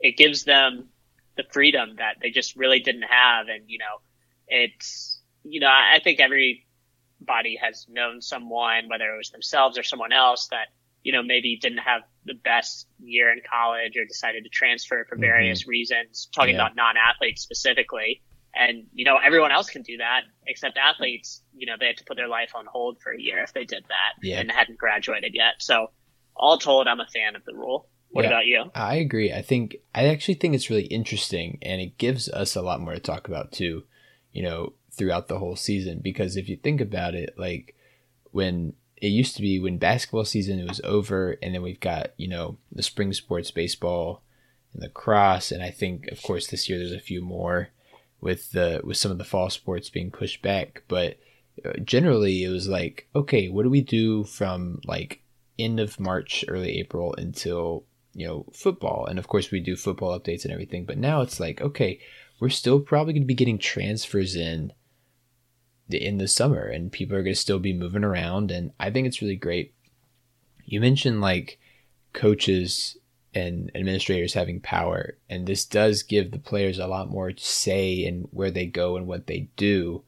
it 0.00 0.16
gives 0.16 0.44
them 0.44 0.88
the 1.36 1.44
freedom 1.52 1.96
that 1.98 2.16
they 2.22 2.30
just 2.30 2.56
really 2.56 2.80
didn't 2.80 3.02
have. 3.02 3.48
And, 3.48 3.64
you 3.66 3.78
know, 3.78 4.00
it's 4.48 5.20
you 5.48 5.60
know, 5.60 5.68
I 5.68 6.00
think 6.02 6.20
everybody 6.20 7.58
has 7.60 7.86
known 7.88 8.20
someone, 8.20 8.88
whether 8.88 9.14
it 9.14 9.16
was 9.16 9.30
themselves 9.30 9.78
or 9.78 9.82
someone 9.82 10.12
else, 10.12 10.48
that 10.48 10.68
you 11.06 11.12
know 11.12 11.22
maybe 11.22 11.56
didn't 11.62 11.78
have 11.78 12.02
the 12.24 12.34
best 12.34 12.88
year 12.98 13.30
in 13.30 13.40
college 13.48 13.96
or 13.96 14.04
decided 14.04 14.42
to 14.42 14.50
transfer 14.50 15.06
for 15.08 15.16
various 15.16 15.62
mm-hmm. 15.62 15.70
reasons. 15.70 16.28
Talking 16.34 16.56
yeah. 16.56 16.62
about 16.62 16.74
non-athletes 16.74 17.42
specifically, 17.42 18.22
and 18.52 18.86
you 18.92 19.04
know 19.04 19.16
everyone 19.24 19.52
else 19.52 19.70
can 19.70 19.82
do 19.82 19.98
that 19.98 20.22
except 20.48 20.76
athletes. 20.76 21.42
You 21.54 21.66
know, 21.66 21.74
they 21.78 21.86
had 21.86 21.98
to 21.98 22.04
put 22.04 22.16
their 22.16 22.26
life 22.26 22.56
on 22.56 22.66
hold 22.66 23.00
for 23.00 23.12
a 23.12 23.20
year 23.20 23.38
if 23.44 23.52
they 23.52 23.64
did 23.64 23.84
that 23.84 24.20
yeah. 24.20 24.40
and 24.40 24.50
hadn't 24.50 24.78
graduated 24.78 25.30
yet. 25.32 25.54
So, 25.60 25.92
all 26.34 26.58
told, 26.58 26.88
I'm 26.88 26.98
a 26.98 27.06
fan 27.06 27.36
of 27.36 27.44
the 27.44 27.54
rule. 27.54 27.88
What 28.10 28.24
yeah, 28.24 28.30
about 28.30 28.46
you? 28.46 28.64
I 28.74 28.96
agree. 28.96 29.32
I 29.32 29.42
think 29.42 29.76
I 29.94 30.06
actually 30.06 30.34
think 30.34 30.56
it's 30.56 30.70
really 30.70 30.86
interesting, 30.86 31.58
and 31.62 31.80
it 31.80 31.98
gives 31.98 32.28
us 32.28 32.56
a 32.56 32.62
lot 32.62 32.80
more 32.80 32.94
to 32.94 33.00
talk 33.00 33.28
about 33.28 33.52
too. 33.52 33.84
You 34.32 34.42
know, 34.42 34.72
throughout 34.90 35.28
the 35.28 35.38
whole 35.38 35.54
season 35.54 36.00
because 36.02 36.36
if 36.36 36.48
you 36.48 36.56
think 36.56 36.80
about 36.80 37.14
it, 37.14 37.34
like 37.38 37.76
when 38.32 38.74
it 38.96 39.08
used 39.08 39.36
to 39.36 39.42
be 39.42 39.58
when 39.58 39.78
basketball 39.78 40.24
season 40.24 40.66
was 40.66 40.80
over 40.82 41.36
and 41.42 41.54
then 41.54 41.62
we've 41.62 41.80
got, 41.80 42.12
you 42.16 42.28
know, 42.28 42.56
the 42.72 42.82
spring 42.82 43.12
sports 43.12 43.50
baseball 43.50 44.22
and 44.72 44.82
lacrosse 44.82 45.52
and 45.52 45.62
I 45.62 45.70
think 45.70 46.08
of 46.08 46.22
course 46.22 46.46
this 46.46 46.68
year 46.68 46.78
there's 46.78 46.92
a 46.92 47.00
few 47.00 47.20
more 47.20 47.68
with 48.20 48.52
the 48.52 48.80
with 48.82 48.96
some 48.96 49.10
of 49.10 49.18
the 49.18 49.24
fall 49.24 49.50
sports 49.50 49.90
being 49.90 50.10
pushed 50.10 50.40
back, 50.42 50.82
but 50.88 51.18
uh, 51.64 51.72
generally 51.84 52.42
it 52.42 52.48
was 52.48 52.68
like, 52.68 53.06
okay, 53.14 53.48
what 53.48 53.62
do 53.64 53.70
we 53.70 53.82
do 53.82 54.24
from 54.24 54.80
like 54.84 55.22
end 55.58 55.78
of 55.80 56.00
March, 56.00 56.44
early 56.48 56.78
April 56.78 57.14
until, 57.18 57.84
you 58.14 58.26
know, 58.26 58.46
football? 58.52 59.06
And 59.06 59.18
of 59.18 59.28
course 59.28 59.50
we 59.50 59.60
do 59.60 59.76
football 59.76 60.18
updates 60.18 60.44
and 60.44 60.52
everything, 60.52 60.84
but 60.86 60.98
now 60.98 61.20
it's 61.20 61.38
like, 61.38 61.60
okay, 61.60 62.00
we're 62.40 62.48
still 62.48 62.80
probably 62.80 63.12
going 63.12 63.22
to 63.22 63.26
be 63.26 63.34
getting 63.34 63.58
transfers 63.58 64.36
in 64.36 64.72
in 65.88 66.18
the 66.18 66.28
summer 66.28 66.64
and 66.64 66.92
people 66.92 67.16
are 67.16 67.22
going 67.22 67.34
to 67.34 67.40
still 67.40 67.58
be 67.58 67.72
moving 67.72 68.04
around 68.04 68.50
and 68.50 68.72
I 68.80 68.90
think 68.90 69.06
it's 69.06 69.22
really 69.22 69.36
great. 69.36 69.74
You 70.64 70.80
mentioned 70.80 71.20
like 71.20 71.58
coaches 72.12 72.96
and 73.34 73.70
administrators 73.74 74.34
having 74.34 74.60
power 74.60 75.16
and 75.28 75.46
this 75.46 75.64
does 75.64 76.02
give 76.02 76.30
the 76.30 76.38
players 76.38 76.78
a 76.78 76.86
lot 76.86 77.10
more 77.10 77.32
say 77.36 77.92
in 77.92 78.28
where 78.30 78.50
they 78.50 78.66
go 78.66 78.96
and 78.96 79.06
what 79.06 79.26
they 79.26 79.48
do. 79.56 80.02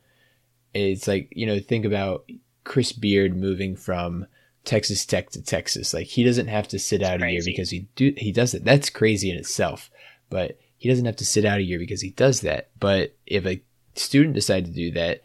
It's 0.75 1.07
like, 1.07 1.33
you 1.33 1.47
know, 1.47 1.61
think 1.61 1.85
about 1.85 2.29
Chris 2.65 2.93
Beard 2.93 3.37
moving 3.37 3.77
from 3.77 4.27
Texas 4.65 5.07
Tech 5.07 5.31
to 5.31 5.43
Texas. 5.43 5.95
Like 5.95 6.07
he 6.07 6.25
doesn't 6.25 6.49
have 6.49 6.69
to 6.69 6.79
sit 6.79 7.03
out 7.03 7.23
a 7.23 7.31
year 7.31 7.43
because 7.45 7.71
he 7.71 7.89
do 7.97 8.13
he 8.17 8.33
does 8.33 8.53
it. 8.53 8.65
That's 8.65 8.91
crazy 8.91 9.31
in 9.31 9.37
itself. 9.37 9.91
But 10.29 10.59
he 10.77 10.89
doesn't 10.89 11.07
have 11.07 11.17
to 11.17 11.25
sit 11.25 11.45
out 11.45 11.59
a 11.59 11.63
year 11.63 11.79
because 11.79 12.03
he 12.03 12.11
does 12.11 12.43
that. 12.43 12.71
But 12.79 13.17
if 13.27 13.47
a 13.47 13.63
student 13.95 14.35
decided 14.35 14.67
to 14.67 14.73
do 14.73 14.91
that, 14.93 15.23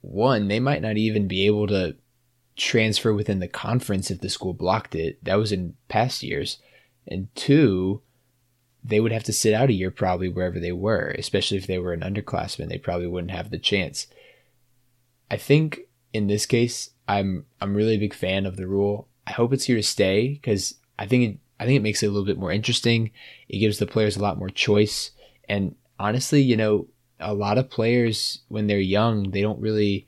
one, 0.00 0.48
they 0.48 0.60
might 0.60 0.82
not 0.82 0.96
even 0.96 1.28
be 1.28 1.46
able 1.46 1.66
to 1.68 1.96
transfer 2.56 3.12
within 3.14 3.38
the 3.38 3.48
conference 3.48 4.10
if 4.10 4.20
the 4.20 4.28
school 4.28 4.52
blocked 4.52 4.94
it. 4.94 5.22
That 5.24 5.36
was 5.36 5.52
in 5.52 5.74
past 5.88 6.22
years. 6.22 6.58
And 7.06 7.34
two, 7.34 8.02
they 8.84 9.00
would 9.00 9.12
have 9.12 9.24
to 9.24 9.32
sit 9.32 9.54
out 9.54 9.70
a 9.70 9.74
year 9.74 9.90
probably 9.90 10.28
wherever 10.28 10.58
they 10.60 10.72
were, 10.72 11.14
especially 11.18 11.56
if 11.56 11.66
they 11.66 11.78
were 11.78 11.92
an 11.92 12.00
underclassman. 12.00 12.68
They 12.68 12.78
probably 12.78 13.06
wouldn't 13.06 13.32
have 13.32 13.50
the 13.50 13.58
chance. 13.58 14.06
I 15.30 15.36
think 15.36 15.80
in 16.12 16.26
this 16.26 16.46
case, 16.46 16.90
I'm 17.08 17.46
I'm 17.60 17.74
really 17.74 17.94
a 17.94 18.00
big 18.00 18.14
fan 18.14 18.46
of 18.46 18.56
the 18.56 18.66
rule. 18.66 19.08
I 19.26 19.32
hope 19.32 19.52
it's 19.52 19.64
here 19.64 19.76
to 19.76 19.82
stay 19.82 20.34
because 20.34 20.74
I 20.98 21.06
think 21.06 21.24
it, 21.24 21.38
I 21.58 21.66
think 21.66 21.76
it 21.76 21.82
makes 21.82 22.02
it 22.02 22.06
a 22.06 22.10
little 22.10 22.26
bit 22.26 22.38
more 22.38 22.52
interesting. 22.52 23.10
It 23.48 23.58
gives 23.58 23.78
the 23.78 23.86
players 23.86 24.16
a 24.16 24.22
lot 24.22 24.38
more 24.38 24.48
choice. 24.48 25.10
And 25.48 25.74
honestly, 25.98 26.40
you 26.40 26.56
know, 26.56 26.86
a 27.20 27.34
lot 27.34 27.58
of 27.58 27.70
players 27.70 28.40
when 28.48 28.66
they're 28.66 28.78
young, 28.78 29.30
they 29.30 29.42
don't 29.42 29.60
really 29.60 30.06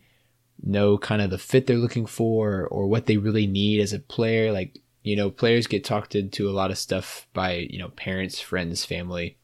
know 0.62 0.96
kind 0.96 1.20
of 1.20 1.30
the 1.30 1.38
fit 1.38 1.66
they're 1.66 1.76
looking 1.76 2.06
for 2.06 2.66
or 2.68 2.86
what 2.86 3.06
they 3.06 3.16
really 3.16 3.46
need 3.46 3.80
as 3.80 3.92
a 3.92 3.98
player. 3.98 4.52
Like, 4.52 4.78
you 5.02 5.16
know, 5.16 5.30
players 5.30 5.66
get 5.66 5.84
talked 5.84 6.14
into 6.14 6.48
a 6.48 6.52
lot 6.52 6.70
of 6.70 6.78
stuff 6.78 7.26
by, 7.32 7.66
you 7.70 7.78
know, 7.78 7.88
parents, 7.88 8.40
friends, 8.40 8.84
family, 8.84 9.36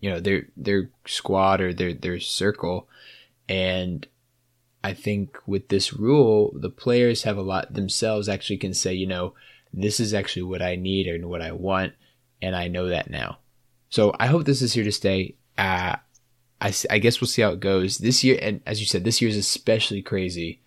you 0.00 0.10
know, 0.10 0.20
their 0.20 0.48
their 0.56 0.90
squad 1.06 1.60
or 1.60 1.72
their 1.72 1.94
their 1.94 2.20
circle. 2.20 2.88
And 3.48 4.06
I 4.84 4.94
think 4.94 5.38
with 5.46 5.68
this 5.68 5.92
rule, 5.92 6.52
the 6.54 6.70
players 6.70 7.22
have 7.22 7.36
a 7.36 7.42
lot 7.42 7.72
themselves 7.72 8.28
actually 8.28 8.58
can 8.58 8.74
say, 8.74 8.92
you 8.92 9.06
know, 9.06 9.34
this 9.72 10.00
is 10.00 10.12
actually 10.12 10.42
what 10.42 10.60
I 10.60 10.76
need 10.76 11.06
and 11.06 11.30
what 11.30 11.40
I 11.40 11.52
want, 11.52 11.94
and 12.42 12.54
I 12.54 12.68
know 12.68 12.88
that 12.88 13.08
now. 13.08 13.38
So 13.88 14.14
I 14.18 14.26
hope 14.26 14.44
this 14.44 14.62
is 14.62 14.72
here 14.72 14.84
to 14.84 14.92
stay. 14.92 15.36
Uh, 15.56 15.96
I, 16.62 16.72
I 16.90 16.98
guess 16.98 17.20
we'll 17.20 17.28
see 17.28 17.42
how 17.42 17.50
it 17.50 17.60
goes 17.60 17.98
this 17.98 18.22
year. 18.22 18.38
And 18.40 18.60
as 18.64 18.78
you 18.80 18.86
said, 18.86 19.02
this 19.02 19.20
year 19.20 19.28
is 19.28 19.36
especially 19.36 20.00
crazy 20.00 20.62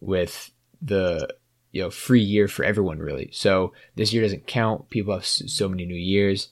with 0.00 0.50
the 0.80 1.28
you 1.70 1.82
know 1.82 1.90
free 1.90 2.22
year 2.22 2.48
for 2.48 2.64
everyone 2.64 2.98
really. 2.98 3.28
So 3.32 3.74
this 3.94 4.12
year 4.12 4.22
doesn't 4.22 4.46
count. 4.46 4.88
People 4.88 5.12
have 5.12 5.26
so 5.26 5.68
many 5.68 5.84
new 5.84 5.94
years, 5.94 6.48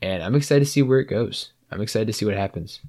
and 0.00 0.22
I'm 0.22 0.36
excited 0.36 0.64
to 0.64 0.70
see 0.70 0.80
where 0.80 1.00
it 1.00 1.08
goes. 1.08 1.52
I'm 1.72 1.80
excited 1.80 2.06
to 2.06 2.12
see 2.12 2.24
what 2.24 2.36
happens. 2.36 2.80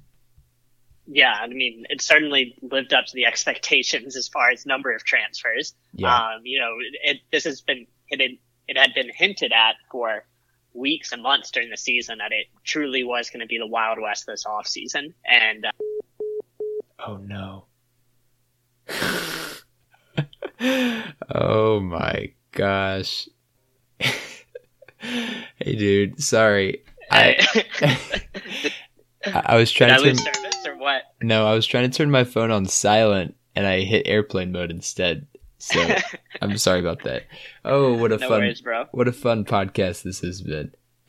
Yeah, 1.06 1.32
I 1.32 1.48
mean, 1.48 1.86
it 1.90 2.00
certainly 2.00 2.56
lived 2.62 2.94
up 2.94 3.06
to 3.06 3.14
the 3.14 3.26
expectations 3.26 4.16
as 4.16 4.28
far 4.28 4.50
as 4.50 4.64
number 4.64 4.94
of 4.94 5.02
transfers. 5.02 5.74
Yeah. 5.92 6.14
Um, 6.14 6.42
you 6.44 6.60
know, 6.60 6.76
it, 7.02 7.18
this 7.32 7.42
has 7.44 7.60
been 7.60 7.86
it, 8.08 8.38
it 8.68 8.78
had 8.78 8.94
been 8.94 9.10
hinted 9.12 9.52
at 9.52 9.74
for 9.90 10.24
weeks 10.74 11.12
and 11.12 11.22
months 11.22 11.50
during 11.50 11.70
the 11.70 11.76
season 11.76 12.18
that 12.18 12.32
it 12.32 12.46
truly 12.64 13.04
was 13.04 13.30
going 13.30 13.40
to 13.40 13.46
be 13.46 13.58
the 13.58 13.66
Wild 13.66 13.98
West 14.00 14.26
this 14.26 14.46
off 14.46 14.66
season. 14.66 15.14
And 15.24 15.66
uh, 15.66 15.70
oh 17.06 17.16
no, 17.16 17.66
oh 21.34 21.80
my 21.80 22.32
gosh. 22.52 23.28
hey, 24.98 25.76
dude. 25.76 26.22
Sorry. 26.22 26.84
I 27.10 27.36
I 29.26 29.56
was 29.56 29.70
trying 29.70 29.90
Did 29.90 29.94
I 29.94 29.98
to 29.98 30.04
lose 30.04 30.24
turn, 30.24 30.34
service 30.34 30.66
or 30.66 30.76
what? 30.78 31.02
no, 31.20 31.46
I 31.46 31.54
was 31.54 31.66
trying 31.66 31.90
to 31.90 31.96
turn 31.96 32.10
my 32.10 32.24
phone 32.24 32.50
on 32.50 32.66
silent 32.66 33.36
and 33.54 33.66
I 33.66 33.80
hit 33.80 34.06
airplane 34.06 34.52
mode 34.52 34.70
instead. 34.70 35.26
So 35.62 35.80
I'm 36.42 36.58
sorry 36.58 36.80
about 36.80 37.04
that. 37.04 37.22
Oh, 37.64 37.94
what 37.94 38.10
a 38.10 38.16
No 38.16 38.28
fun 38.28 38.40
worries, 38.40 38.60
bro. 38.60 38.86
what 38.90 39.06
a 39.06 39.12
fun 39.12 39.44
podcast 39.44 40.02
this 40.02 40.18
has 40.20 40.42
been. 40.42 40.74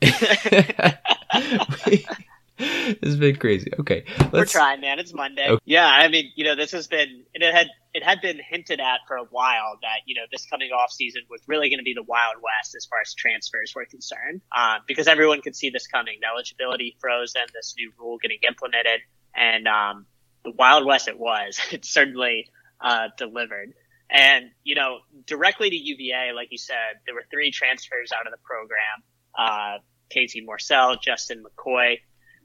it's 2.58 3.16
been 3.16 3.34
crazy. 3.36 3.72
Okay, 3.80 4.04
We're 4.32 4.40
let's. 4.40 4.52
trying, 4.52 4.80
man. 4.80 5.00
It's 5.00 5.12
Monday. 5.12 5.48
Okay. 5.48 5.60
Yeah, 5.64 5.88
I 5.88 6.06
mean, 6.06 6.30
you 6.36 6.44
know, 6.44 6.54
this 6.54 6.70
has 6.70 6.86
been 6.86 7.24
it 7.34 7.52
had 7.52 7.66
it 7.94 8.04
had 8.04 8.20
been 8.20 8.38
hinted 8.48 8.78
at 8.78 9.00
for 9.08 9.16
a 9.16 9.24
while 9.24 9.76
that 9.82 10.02
you 10.06 10.14
know 10.14 10.22
this 10.30 10.46
coming 10.46 10.70
off 10.70 10.92
season 10.92 11.22
was 11.28 11.40
really 11.48 11.68
going 11.68 11.80
to 11.80 11.84
be 11.84 11.94
the 11.94 12.04
Wild 12.04 12.36
West 12.36 12.76
as 12.76 12.86
far 12.86 13.00
as 13.00 13.12
transfers 13.14 13.72
were 13.74 13.86
concerned, 13.86 14.40
uh, 14.56 14.76
because 14.86 15.08
everyone 15.08 15.40
could 15.42 15.56
see 15.56 15.70
this 15.70 15.88
coming. 15.88 16.18
The 16.20 16.28
eligibility 16.28 16.96
frozen, 17.00 17.42
this 17.52 17.74
new 17.76 17.90
rule 17.98 18.18
getting 18.22 18.38
implemented, 18.46 19.00
and 19.34 19.66
um, 19.66 20.06
the 20.44 20.52
Wild 20.52 20.86
West 20.86 21.08
it 21.08 21.18
was. 21.18 21.58
It 21.72 21.84
certainly 21.84 22.46
uh, 22.80 23.08
delivered. 23.18 23.74
And 24.10 24.50
you 24.62 24.74
know, 24.74 24.98
directly 25.26 25.70
to 25.70 25.76
UVA, 25.76 26.32
like 26.34 26.48
you 26.50 26.58
said, 26.58 27.00
there 27.06 27.14
were 27.14 27.24
three 27.30 27.50
transfers 27.50 28.12
out 28.12 28.26
of 28.26 28.32
the 28.32 28.38
program: 28.44 29.02
uh, 29.36 29.78
Casey 30.10 30.44
Morsell, 30.46 31.00
Justin 31.00 31.42
McKoy, 31.42 31.98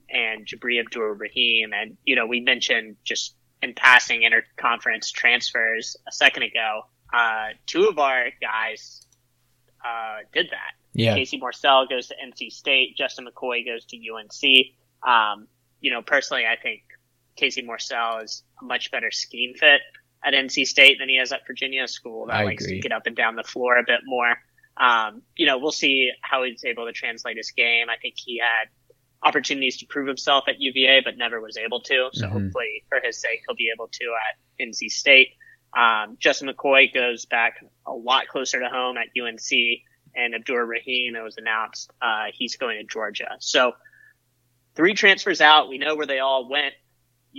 and 0.09 0.45
Jabri 0.45 0.79
Abdur 0.79 1.13
Rahim. 1.13 1.71
And, 1.73 1.97
you 2.03 2.15
know, 2.15 2.25
we 2.25 2.39
mentioned 2.39 2.97
just 3.03 3.35
in 3.61 3.73
passing 3.73 4.21
interconference 4.21 5.11
transfers 5.11 5.97
a 6.07 6.11
second 6.11 6.43
ago. 6.43 6.81
Uh, 7.13 7.49
two 7.65 7.87
of 7.87 7.99
our 7.99 8.27
guys, 8.41 9.05
uh, 9.85 10.17
did 10.33 10.47
that. 10.51 10.71
Yeah, 10.93 11.15
Casey 11.15 11.39
Morsell 11.39 11.87
goes 11.87 12.07
to 12.07 12.15
NC 12.15 12.51
State. 12.51 12.97
Justin 12.97 13.27
McKoy 13.27 13.65
goes 13.65 13.85
to 13.85 13.97
UNC. 13.97 14.65
Um, 15.07 15.47
you 15.81 15.91
know, 15.91 16.01
personally, 16.01 16.45
I 16.45 16.55
think 16.61 16.81
Casey 17.35 17.61
Morsell 17.61 18.23
is 18.23 18.43
a 18.61 18.65
much 18.65 18.91
better 18.91 19.11
scheme 19.11 19.53
fit 19.53 19.81
at 20.23 20.33
NC 20.33 20.65
State 20.65 20.97
than 20.99 21.09
he 21.09 21.15
is 21.15 21.31
at 21.31 21.41
Virginia 21.47 21.87
School. 21.87 22.27
That 22.27 22.37
I 22.37 22.43
likes 22.43 22.65
agree. 22.65 22.77
to 22.77 22.81
get 22.81 22.91
up 22.91 23.05
and 23.07 23.15
down 23.15 23.35
the 23.35 23.43
floor 23.43 23.77
a 23.77 23.83
bit 23.85 24.01
more. 24.05 24.35
Um, 24.77 25.21
you 25.35 25.45
know, 25.45 25.57
we'll 25.57 25.71
see 25.71 26.09
how 26.21 26.43
he's 26.43 26.63
able 26.65 26.85
to 26.85 26.91
translate 26.93 27.37
his 27.37 27.51
game. 27.51 27.87
I 27.89 27.97
think 28.01 28.15
he 28.17 28.39
had 28.39 28.69
opportunities 29.21 29.77
to 29.77 29.85
prove 29.85 30.07
himself 30.07 30.45
at 30.47 30.59
UVA, 30.61 31.01
but 31.03 31.17
never 31.17 31.41
was 31.41 31.57
able 31.57 31.81
to. 31.81 32.09
So 32.13 32.27
Mhm. 32.27 32.31
hopefully, 32.31 32.83
for 32.87 32.99
his 33.03 33.19
sake, 33.19 33.41
he'll 33.47 33.55
be 33.55 33.69
able 33.73 33.87
to 33.89 34.05
at 34.29 34.37
NC 34.65 34.87
State. 34.89 35.29
Um, 35.77 36.17
Justin 36.19 36.49
McKoy 36.49 36.93
goes 36.93 37.25
back 37.25 37.63
a 37.85 37.91
lot 37.93 38.27
closer 38.27 38.59
to 38.59 38.69
home 38.69 38.97
at 38.97 39.07
UNC, 39.15 39.83
and 40.15 40.33
Abdur 40.33 40.65
Rahim, 40.65 41.15
it 41.15 41.21
was 41.21 41.37
announced, 41.37 41.91
uh, 42.01 42.27
he's 42.33 42.55
going 42.55 42.77
to 42.77 42.83
Georgia. 42.85 43.35
So 43.39 43.73
three 44.75 44.93
transfers 44.93 45.41
out. 45.41 45.67
We 45.69 45.77
know 45.77 45.95
where 45.95 46.07
they 46.07 46.19
all 46.19 46.47
went. 46.49 46.73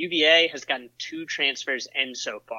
UVA 0.01 0.49
has 0.49 0.65
gotten 0.65 0.89
two 0.99 1.27
transfers 1.27 1.87
in 1.95 2.15
so 2.15 2.41
far. 2.49 2.59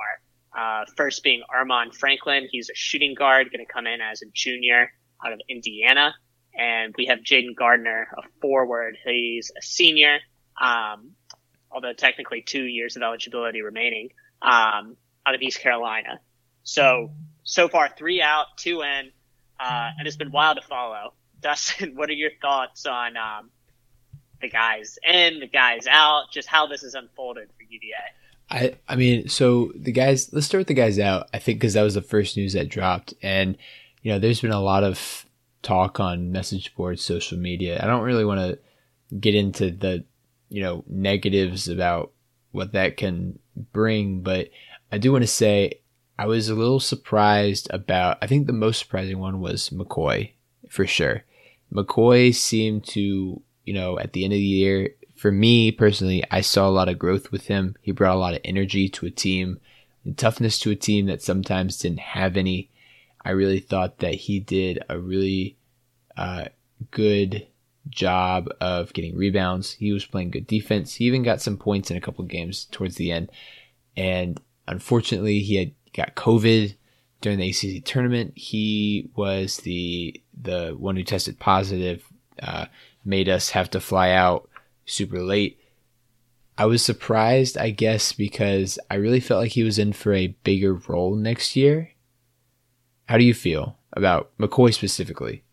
Uh, 0.56 0.86
first 0.96 1.24
being 1.24 1.42
Armaan 1.50 1.94
Franklin. 1.94 2.48
He's 2.52 2.70
a 2.70 2.76
shooting 2.76 3.16
guard, 3.16 3.52
going 3.52 3.66
to 3.66 3.72
come 3.72 3.88
in 3.88 4.00
as 4.02 4.22
a 4.22 4.26
junior 4.34 4.92
out 5.26 5.34
of 5.34 5.40
Indiana. 5.50 6.14
And 6.54 6.94
we 6.98 7.06
have 7.08 7.20
Jaden 7.20 7.56
Gardner, 7.56 8.08
a 8.18 8.22
forward. 8.42 8.98
He's 9.06 9.52
a 9.58 9.62
senior, 9.62 10.20
um, 10.62 11.12
although 11.72 11.94
technically 11.94 12.42
two 12.42 12.64
years 12.64 12.96
of 12.96 13.02
eligibility 13.02 13.62
remaining, 13.62 14.10
um, 14.42 14.98
out 15.26 15.34
of 15.34 15.42
East 15.42 15.62
Carolina. 15.62 16.20
So, 16.64 17.12
so 17.44 17.70
far 17.70 17.90
three 17.98 18.22
out, 18.22 18.46
two 18.58 18.82
in, 18.82 19.12
uh, 19.60 19.90
and 19.98 20.08
it's 20.08 20.18
been 20.18 20.32
wild 20.32 20.58
to 20.62 20.68
follow. 20.68 21.14
Dustin, 21.40 21.96
what 21.96 22.10
are 22.10 22.14
your 22.14 22.32
thoughts 22.40 22.86
on, 22.86 23.18
um, 23.18 23.50
the 24.42 24.50
guys 24.50 24.98
in, 25.08 25.40
the 25.40 25.48
guys 25.48 25.88
out, 25.88 26.32
just 26.32 26.48
how 26.48 26.68
this 26.68 26.82
has 26.82 26.94
unfolded 26.94 27.50
for 27.58 27.64
UVA? 27.64 27.94
I 28.50 28.76
I 28.88 28.96
mean, 28.96 29.30
so 29.30 29.72
the 29.76 29.92
guys. 29.92 30.32
Let's 30.34 30.46
start 30.46 30.60
with 30.60 30.68
the 30.68 30.74
guys 30.74 31.00
out. 31.00 31.30
I 31.34 31.40
think 31.40 31.60
because 31.60 31.74
that 31.74 31.84
was 31.84 31.94
the 31.94 32.02
first 32.02 32.36
news 32.36 32.54
that 32.54 32.70
dropped, 32.70 33.14
and 33.22 33.58
you 34.02 34.12
know, 34.12 34.20
there's 34.20 34.42
been 34.42 34.52
a 34.52 34.62
lot 34.62 34.84
of 34.84 35.26
talk 35.62 36.00
on 36.00 36.32
message 36.32 36.76
boards, 36.76 37.04
social 37.04 37.38
media. 37.38 37.80
I 37.82 37.88
don't 37.88 38.04
really 38.04 38.26
want 38.26 38.40
to 38.42 38.60
get 39.18 39.36
into 39.36 39.72
the 39.72 40.04
you 40.50 40.62
know 40.62 40.84
negatives 40.88 41.68
about 41.70 42.12
what 42.52 42.74
that 42.74 42.98
can 42.98 43.40
bring, 43.56 44.22
but 44.22 44.50
I 44.92 44.98
do 44.98 45.12
want 45.12 45.24
to 45.24 45.28
say 45.28 45.80
I 46.20 46.26
was 46.26 46.50
a 46.50 46.56
little 46.56 46.80
surprised 46.80 47.68
about. 47.72 48.18
I 48.22 48.28
think 48.28 48.48
the 48.48 48.54
most 48.54 48.80
surprising 48.80 49.20
one 49.20 49.40
was 49.40 49.70
McKoy 49.70 50.32
for 50.70 50.86
sure. 50.86 51.24
McKoy 51.74 52.36
seemed 52.36 52.86
to 52.88 53.42
you 53.66 53.74
know 53.74 54.00
at 54.00 54.14
the 54.14 54.24
end 54.24 54.34
of 54.34 54.38
the 54.38 54.44
year 54.44 54.90
for 55.22 55.32
me 55.32 55.72
personally, 55.72 56.24
I 56.32 56.42
saw 56.42 56.68
a 56.68 56.72
lot 56.72 56.90
of 56.90 56.98
growth 56.98 57.32
with 57.32 57.46
him. 57.46 57.76
He 57.84 57.92
brought 57.92 58.16
a 58.16 58.20
lot 58.20 58.34
of 58.34 58.42
energy 58.44 58.90
to 58.90 59.06
a 59.06 59.12
team, 59.12 59.60
and 60.04 60.18
toughness 60.18 60.58
to 60.62 60.72
a 60.72 60.76
team 60.76 61.06
that 61.06 61.22
sometimes 61.22 61.78
didn't 61.78 62.00
have 62.00 62.38
any. 62.38 62.72
I 63.24 63.30
really 63.30 63.60
thought 63.60 64.00
that 64.00 64.16
he 64.16 64.40
did 64.40 64.80
a 64.90 64.98
really 64.98 65.58
uh, 66.18 66.46
good 66.90 67.46
job 67.88 68.50
of 68.60 68.94
getting 68.94 69.16
rebounds. 69.16 69.74
He 69.74 69.92
was 69.92 70.08
playing 70.08 70.32
good 70.32 70.48
defense. 70.48 70.96
He 70.96 71.06
even 71.06 71.22
got 71.22 71.40
some 71.40 71.58
points 71.58 71.92
in 71.92 71.98
a 71.98 72.02
couple 72.02 72.26
games 72.26 72.66
towards 72.72 72.96
the 72.96 73.12
end. 73.12 73.32
And 73.96 74.42
unfortunately, 74.68 75.42
he 75.42 75.56
had 75.58 75.72
got 75.94 76.16
COVID 76.16 76.74
during 77.22 77.38
the 77.38 77.50
ACC 77.50 77.86
tournament. 77.86 78.34
He 78.36 79.12
was 79.16 79.58
the 79.58 80.20
the 80.42 80.76
one 80.78 80.96
who 80.96 81.04
tested 81.04 81.38
positive. 81.38 82.11
Uh, 82.42 82.66
made 83.04 83.28
us 83.30 83.50
have 83.52 83.70
to 83.72 83.80
fly 83.80 84.12
out 84.12 84.50
super 84.86 85.22
late. 85.22 85.60
I 86.58 86.66
was 86.66 86.84
surprised, 86.84 87.58
I 87.58 87.72
guess, 87.72 88.14
because 88.14 88.78
I 88.90 88.96
really 88.96 89.20
felt 89.20 89.42
like 89.42 89.52
he 89.52 89.64
was 89.64 89.80
in 89.80 89.94
for 89.94 90.14
a 90.14 90.28
bigger 90.28 90.76
role 90.76 91.16
next 91.16 91.56
year. 91.56 91.92
How 93.08 93.18
do 93.18 93.24
you 93.24 93.34
feel 93.34 93.78
about 93.94 94.32
McKoy 94.38 94.74
specifically? 94.74 95.44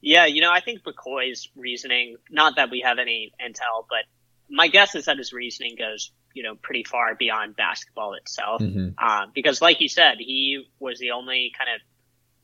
Yeah, 0.00 0.26
you 0.26 0.42
know, 0.42 0.50
I 0.50 0.60
think 0.60 0.82
McKoy's 0.82 1.48
reasoning, 1.56 2.16
not 2.30 2.56
that 2.56 2.70
we 2.70 2.80
have 2.80 2.98
any 2.98 3.32
intel, 3.40 3.86
but 3.88 4.04
my 4.50 4.68
guess 4.68 4.94
is 4.94 5.06
that 5.06 5.16
his 5.16 5.32
reasoning 5.32 5.76
goes, 5.78 6.10
you 6.34 6.42
know, 6.42 6.56
pretty 6.56 6.84
far 6.84 7.14
beyond 7.14 7.56
basketball 7.56 8.14
itself. 8.14 8.60
Mhm. 8.60 8.94
Um, 9.00 9.32
because 9.34 9.62
like 9.62 9.80
you 9.80 9.88
said, 9.88 10.18
he 10.18 10.66
was 10.78 10.98
the 10.98 11.12
only 11.12 11.52
kind 11.56 11.70
of 11.74 11.80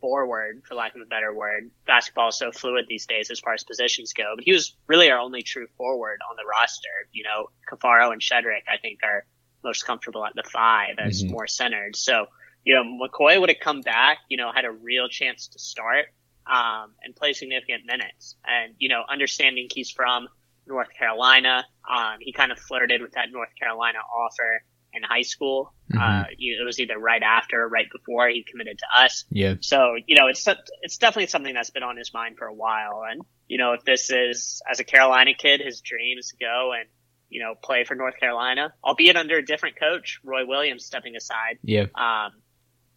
forward, 0.01 0.63
for 0.67 0.75
lack 0.75 0.95
of 0.95 1.01
a 1.01 1.07
better 1.07 1.33
word. 1.33 1.71
Basketball 1.87 2.29
is 2.29 2.37
so 2.39 2.51
fluid 2.53 2.87
these 2.89 3.07
days 3.07 3.31
as 3.31 3.41
far 3.41 3.55
as 3.55 3.65
positions 3.65 4.13
go, 4.13 4.33
but 4.35 4.45
he 4.45 4.53
was 4.53 4.77
really 4.87 5.11
our 5.11 5.19
only 5.19 5.43
true 5.43 5.67
forward 5.77 6.19
on 6.31 6.37
the 6.37 6.45
roster. 6.51 6.89
You 7.13 7.25
know, 7.25 7.49
Caffaro 7.71 8.13
and 8.13 8.21
Shedrick, 8.21 8.65
I 8.69 8.79
think, 8.81 9.01
are 9.03 9.25
most 9.63 9.85
comfortable 9.85 10.25
at 10.25 10.35
the 10.35 10.43
five 10.43 10.99
as 10.99 11.23
Mhm. 11.23 11.31
more 11.31 11.47
centered. 11.47 11.97
So, 11.97 12.27
you 12.65 12.75
know, 12.75 12.83
McKoy 12.83 13.39
would 13.39 13.51
have 13.51 13.61
come 13.61 13.83
back, 13.83 14.19
you 14.29 14.37
know, 14.37 14.53
had 14.53 14.65
a 14.65 14.71
real 14.71 15.09
chance 15.09 15.49
to 15.49 15.59
start, 15.59 16.07
um, 16.47 16.95
and 17.03 17.15
play 17.15 17.33
significant 17.33 17.85
minutes. 17.85 18.37
And, 18.47 18.75
you 18.79 18.89
know, 18.89 19.05
understanding 19.09 19.69
he's 19.73 19.91
from 19.91 20.29
North 20.67 20.89
Carolina, 20.99 21.67
um, 21.89 22.19
he 22.21 22.33
kind 22.33 22.53
of 22.53 22.59
flirted 22.59 23.03
with 23.03 23.13
that 23.13 23.31
North 23.31 23.55
Carolina 23.59 23.99
offer 23.99 24.63
in 24.93 25.03
high 25.03 25.23
school. 25.23 25.73
Uh, 25.99 26.25
it 26.39 26.65
was 26.65 26.79
either 26.79 26.99
right 26.99 27.23
after 27.23 27.63
or 27.63 27.69
right 27.69 27.87
before 27.93 28.29
he 28.29 28.45
committed 28.49 28.79
to 28.79 29.03
us. 29.03 29.25
Yeah. 29.31 29.55
So, 29.61 29.97
you 30.07 30.17
know, 30.17 30.29
it's, 30.29 30.47
it's 30.83 30.99
definitely 30.99 31.27
something 31.27 31.53
that's 31.55 31.71
been 31.71 31.83
on 31.83 31.97
his 31.97 32.15
mind 32.15 32.37
for 32.39 32.47
a 32.47 32.55
while. 32.55 33.03
And, 33.11 33.23
you 33.49 33.59
know, 33.59 33.73
if 33.73 33.85
this 33.85 34.11
is, 34.11 34.63
as 34.71 34.79
a 34.81 34.85
Carolina 34.85 35.33
kid, 35.37 35.61
his 35.61 35.81
dream 35.81 36.19
is 36.19 36.29
to 36.29 36.37
go 36.37 36.73
and, 36.79 36.89
you 37.29 37.43
know, 37.43 37.55
play 37.61 37.85
for 37.85 37.95
North 37.95 38.19
Carolina, 38.21 38.73
albeit 38.85 39.17
under 39.17 39.37
a 39.37 39.45
different 39.45 39.79
coach, 39.79 40.21
Roy 40.25 40.47
Williams 40.47 40.85
stepping 40.85 41.17
aside, 41.17 41.59
Yeah. 41.63 41.87
um, 41.95 42.33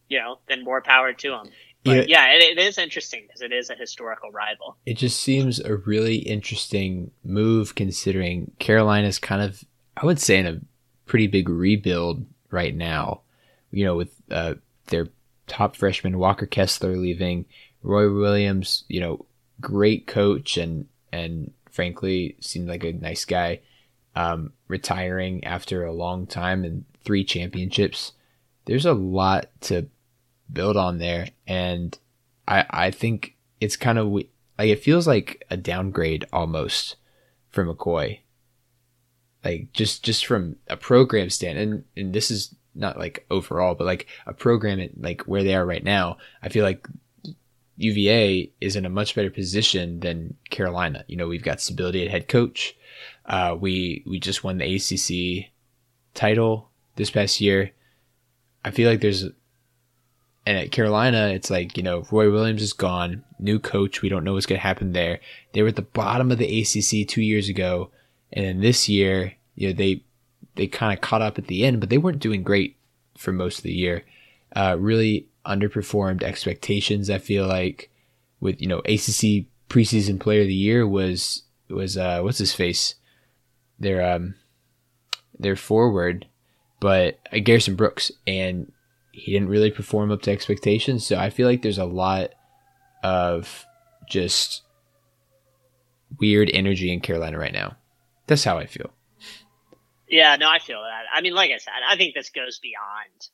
you 0.08 0.20
know, 0.20 0.38
then 0.48 0.64
more 0.64 0.82
power 0.82 1.14
to 1.14 1.34
him. 1.34 1.48
Yeah. 1.84 2.04
Yeah, 2.08 2.26
it, 2.34 2.58
it 2.58 2.60
is 2.60 2.78
interesting 2.78 3.24
because 3.28 3.42
it 3.42 3.52
is 3.52 3.70
a 3.70 3.76
historical 3.76 4.32
rival. 4.32 4.78
It 4.86 4.94
just 4.98 5.20
seems 5.20 5.60
a 5.60 5.76
really 5.76 6.16
interesting 6.18 7.12
move 7.24 7.76
considering 7.76 8.52
Carolina's 8.60 9.20
kind 9.20 9.42
of, 9.42 9.64
I 9.98 10.06
would 10.06 10.20
say, 10.20 10.38
in 10.38 10.48
a 10.48 10.62
pretty 11.06 11.28
big 11.28 11.50
rebuild 11.50 12.26
right 12.52 12.76
now. 12.76 13.22
You 13.72 13.86
know, 13.86 13.96
with 13.96 14.14
uh, 14.30 14.56
their 14.88 15.08
top 15.48 15.76
freshman 15.76 16.18
Walker 16.18 16.46
Kessler 16.46 16.96
leaving, 16.96 17.46
Roy 17.82 18.14
Williams, 18.14 18.84
you 18.88 19.00
know, 19.00 19.26
great 19.60 20.08
coach 20.08 20.58
and 20.58 20.88
and 21.12 21.52
frankly 21.70 22.38
seemed 22.40 22.68
like 22.68 22.84
a 22.84 22.94
nice 22.94 23.26
guy, 23.26 23.62
um, 24.16 24.54
retiring 24.68 25.44
after 25.44 25.84
a 25.84 25.94
long 25.94 26.28
time 26.28 26.64
and 26.64 26.86
three 27.04 27.24
championships. 27.24 28.14
There's 28.66 28.86
a 28.86 28.94
lot 28.94 29.48
to 29.62 29.88
build 30.52 30.78
on 30.78 31.00
there, 31.00 31.28
and 31.48 31.98
I 32.48 32.66
I 32.70 32.92
think 32.92 33.36
it's 33.60 33.76
kind 33.76 33.98
of 33.98 34.08
like 34.08 34.30
it 34.60 34.84
feels 34.84 35.08
like 35.08 35.44
a 35.50 35.58
downgrade 35.58 36.26
almost 36.32 36.96
for 37.50 37.66
McKoy. 37.66 38.20
Like 39.44 39.74
just 39.74 40.04
just 40.04 40.26
from 40.26 40.56
a 40.70 40.78
program 40.78 41.30
stand, 41.30 41.58
and 41.58 41.84
and 41.98 42.14
this 42.14 42.32
is 42.32 42.56
not 42.76 42.98
like 42.98 43.26
overall, 43.30 43.76
but 43.76 43.86
like 43.86 44.08
a 44.26 44.34
program 44.34 44.80
at 44.80 45.00
like 45.00 45.22
where 45.24 45.44
they 45.44 45.56
are 45.56 45.66
right 45.66 45.84
now, 45.84 46.18
I 46.42 46.50
feel 46.50 46.64
like 46.64 46.88
UVA 47.78 48.52
is 48.62 48.76
in 48.76 48.86
a 48.86 48.90
much 48.90 49.16
better 49.16 49.30
position 49.30 50.00
than 50.00 50.36
Carolina. 50.50 51.04
You 51.08 51.18
know, 51.18 51.28
we've 51.28 51.44
got 51.44 51.62
stability 51.62 52.06
at 52.06 52.12
head 52.12 52.28
coach. 52.28 52.76
Uh, 53.26 53.56
we 53.60 54.04
we 54.06 54.20
just 54.20 54.44
won 54.44 54.58
the 54.58 54.76
ACC 54.76 55.52
title 56.14 56.70
this 56.96 57.10
past 57.10 57.42
year. 57.42 57.72
I 58.66 58.72
feel 58.72 58.90
like 58.90 59.02
there's, 59.02 59.24
and 59.24 60.58
at 60.58 60.72
Carolina, 60.72 61.30
it's 61.30 61.50
like 61.50 61.78
you 61.78 61.84
know 61.84 62.06
Roy 62.12 62.32
Williams 62.32 62.62
is 62.62 62.74
gone, 62.74 63.24
new 63.40 63.60
coach. 63.60 64.02
We 64.02 64.10
don't 64.10 64.24
know 64.24 64.34
what's 64.34 64.46
going 64.46 64.60
to 64.60 64.68
happen 64.68 64.94
there. 64.94 65.20
They 65.54 65.62
were 65.62 65.70
at 65.70 65.76
the 65.76 65.82
bottom 65.82 66.32
of 66.32 66.38
the 66.38 66.62
ACC 66.62 67.08
two 67.08 67.22
years 67.22 67.50
ago, 67.50 67.92
and 68.34 68.46
then 68.46 68.62
this 68.62 68.90
year, 68.90 69.34
you 69.56 69.68
know 69.68 69.74
they 69.74 70.04
they 70.56 70.68
kind 70.68 70.94
of 70.94 71.02
caught 71.02 71.22
up 71.22 71.38
at 71.38 71.48
the 71.48 71.64
end, 71.64 71.80
but 71.80 71.90
they 71.90 71.98
weren't 71.98 72.20
doing 72.20 72.44
great 72.44 72.76
for 73.18 73.32
most 73.32 73.60
of 73.60 73.64
the 73.64 73.74
year. 73.74 74.04
Uh, 74.56 74.76
really 74.80 75.28
underperformed 75.46 76.24
expectations. 76.24 77.10
I 77.10 77.18
feel 77.20 77.48
like 77.48 77.90
with 78.40 78.62
you 78.62 78.68
know 78.68 78.80
ACC 78.80 79.46
preseason 79.70 80.20
player 80.20 80.42
of 80.42 80.48
the 80.48 80.54
year 80.54 80.88
was 80.88 81.44
was 81.70 81.98
uh, 81.98 82.22
what's 82.22 82.40
his 82.40 82.54
face, 82.54 82.96
their 83.80 84.16
um 84.16 84.36
their 85.38 85.56
forward, 85.56 86.28
but 86.80 87.20
uh, 87.32 87.40
Garrison 87.40 87.76
Brooks, 87.76 88.12
and 88.28 88.72
he 89.12 89.32
didn't 89.32 89.50
really 89.50 89.72
perform 89.72 90.12
up 90.12 90.24
to 90.24 90.32
expectations. 90.32 91.06
So 91.06 91.18
I 91.18 91.30
feel 91.30 91.48
like 91.48 91.62
there's 91.62 91.78
a 91.78 91.86
lot 91.86 92.32
of 93.04 93.66
just 94.10 94.64
weird 96.20 96.50
energy 96.54 96.92
in 96.92 97.00
Carolina 97.00 97.38
right 97.38 97.54
now. 97.54 97.76
That's 98.28 98.44
how 98.44 98.58
I 98.58 98.66
feel. 98.66 98.92
Yeah, 100.08 100.36
no, 100.36 100.50
I 100.50 100.60
feel 100.60 100.82
that. 100.82 101.06
I 101.12 101.22
mean, 101.22 101.34
like 101.34 101.52
I 101.52 101.58
said, 101.58 101.74
I 101.90 101.98
think 101.98 102.14
this 102.14 102.30
goes 102.30 102.60
beyond 102.60 103.30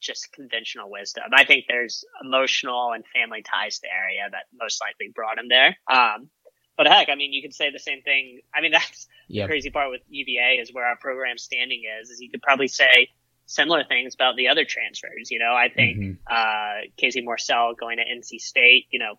just 0.00 0.32
conventional 0.32 0.90
wisdom. 0.90 1.24
I 1.34 1.44
think 1.44 1.64
there's 1.68 2.04
emotional 2.22 2.92
and 2.92 3.04
family 3.14 3.42
ties 3.42 3.76
to 3.76 3.82
the 3.82 3.94
area 3.94 4.28
that 4.30 4.44
most 4.58 4.80
likely 4.80 5.12
brought 5.14 5.38
him 5.38 5.48
there. 5.48 5.76
Um, 5.90 6.30
but 6.76 6.86
heck, 6.86 7.08
I 7.08 7.14
mean, 7.14 7.32
you 7.32 7.42
could 7.42 7.54
say 7.54 7.70
the 7.70 7.78
same 7.78 8.02
thing. 8.02 8.40
I 8.54 8.60
mean, 8.60 8.72
that's 8.72 9.06
yep. 9.28 9.44
the 9.44 9.48
crazy 9.48 9.70
part 9.70 9.90
with 9.90 10.02
UVA 10.08 10.58
is 10.60 10.72
where 10.72 10.86
our 10.86 10.96
program 10.96 11.38
standing 11.38 11.82
is, 12.00 12.10
is 12.10 12.20
you 12.20 12.30
could 12.30 12.42
probably 12.42 12.68
say 12.68 13.08
similar 13.46 13.84
things 13.84 14.14
about 14.14 14.36
the 14.36 14.48
other 14.48 14.64
transfers. 14.64 15.30
You 15.30 15.38
know, 15.38 15.54
I 15.54 15.68
think, 15.68 15.98
mm-hmm. 15.98 16.12
uh, 16.30 16.88
Casey 16.96 17.22
Morsell 17.22 17.76
going 17.76 17.98
to 17.98 18.04
NC 18.04 18.40
State, 18.40 18.86
you 18.90 18.98
know, 18.98 19.14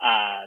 uh, 0.00 0.46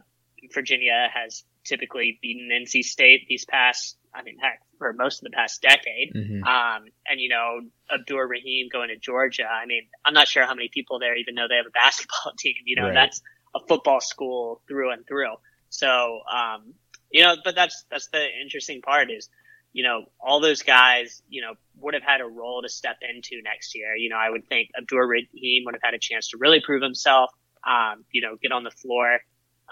Virginia 0.54 1.10
has 1.14 1.44
typically 1.70 2.20
beaten 2.22 2.50
NC 2.52 2.84
State 2.84 3.28
these 3.30 3.46
past, 3.46 3.98
I 4.14 4.24
mean, 4.24 4.38
heck, 4.40 4.62
for 4.80 4.92
most 4.92 5.20
of 5.20 5.26
the 5.26 5.30
past 5.30 5.62
decade. 5.62 6.14
Mm-hmm. 6.14 6.44
Um, 6.44 6.86
and 7.08 7.22
you 7.22 7.30
know, 7.30 7.62
Abdur 7.94 8.28
Rahim 8.28 8.68
going 8.72 8.90
to 8.90 8.98
Georgia. 8.98 9.46
I 9.46 9.68
mean, 9.68 9.84
I'm 10.04 10.14
not 10.14 10.28
sure 10.28 10.46
how 10.46 10.56
many 10.56 10.70
people 10.74 11.00
there 11.00 11.16
even 11.16 11.36
know 11.36 11.48
they 11.48 11.58
have 11.58 11.68
a 11.68 11.70
basketball 11.74 12.34
team. 12.38 12.56
You 12.66 12.76
know, 12.76 12.86
right. 12.86 12.94
that's 12.94 13.22
a 13.56 13.60
football 13.68 14.02
school 14.02 14.62
through 14.68 14.92
and 14.92 15.06
through. 15.08 15.36
So, 15.70 16.22
um, 16.32 16.74
you 17.12 17.24
know, 17.24 17.36
but 17.44 17.56
that's 17.56 17.86
that's 17.92 18.08
the 18.08 18.26
interesting 18.42 18.82
part 18.82 19.12
is, 19.12 19.30
you 19.72 19.84
know, 19.84 20.06
all 20.20 20.40
those 20.40 20.64
guys, 20.64 21.22
you 21.30 21.42
know, 21.42 21.54
would 21.80 21.94
have 21.94 22.04
had 22.04 22.22
a 22.22 22.26
role 22.26 22.64
to 22.64 22.70
step 22.70 22.98
into 23.08 23.42
next 23.44 23.76
year. 23.76 23.96
You 23.96 24.10
know, 24.10 24.18
I 24.18 24.30
would 24.30 24.48
think 24.48 24.72
Abdur 24.78 25.06
Rahim 25.06 25.64
would 25.66 25.76
have 25.76 25.84
had 25.84 25.94
a 25.94 26.00
chance 26.00 26.30
to 26.30 26.38
really 26.38 26.62
prove 26.62 26.82
himself. 26.82 27.30
Um, 27.68 28.06
you 28.12 28.22
know, 28.22 28.38
get 28.42 28.52
on 28.52 28.64
the 28.64 28.72
floor. 28.72 29.20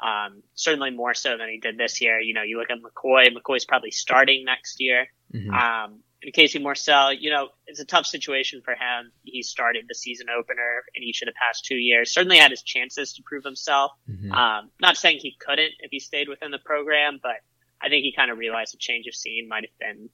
Um, 0.02 0.44
certainly 0.54 0.92
more 0.92 1.14
so 1.14 1.38
than 1.38 1.50
he 1.50 1.60
did 1.60 1.78
this 1.78 2.02
year. 2.02 2.20
You 2.20 2.34
know, 2.34 2.44
you 2.44 2.58
look 2.58 2.70
at 2.70 2.78
McKoy. 2.80 3.28
McKoy's 3.36 3.66
probably 3.66 3.92
starting 3.92 4.46
next 4.46 4.80
year. 4.80 5.08
Mm-hmm. 5.34 5.52
Um, 5.52 6.00
and 6.24 6.34
Casey 6.34 6.60
Morsell, 6.60 7.16
you 7.20 7.30
know, 7.30 7.50
it's 7.68 7.80
a 7.80 7.86
tough 7.86 8.06
situation 8.06 8.62
for 8.64 8.72
him. 8.72 9.12
He 9.24 9.44
started 9.44 9.86
the 9.88 9.96
season 9.96 10.28
opener 10.30 10.84
in 10.96 11.04
each 11.04 11.22
of 11.22 11.28
the 11.28 11.34
past 11.34 11.66
two 11.66 11.76
years. 11.76 12.12
Certainly 12.12 12.38
had 12.38 12.52
his 12.52 12.64
chances 12.64 13.14
to 13.14 13.24
prove 13.24 13.44
himself. 13.44 13.92
Mm-hmm. 14.10 14.32
Um, 14.32 14.72
not 14.82 14.98
saying 14.98 15.20
he 15.22 15.36
couldn't 15.40 15.74
if 15.80 15.92
he 15.92 16.00
stayed 16.00 16.28
within 16.28 16.52
the 16.52 16.60
program, 16.60 17.20
but 17.22 17.38
I 17.82 17.90
think 17.90 18.04
he 18.04 18.14
kind 18.16 18.32
of 18.32 18.38
realized 18.38 18.74
a 18.74 18.78
change 18.78 19.06
of 19.08 19.14
scene 19.14 19.48
might 19.48 19.66
have 19.66 19.78
been 19.80 20.10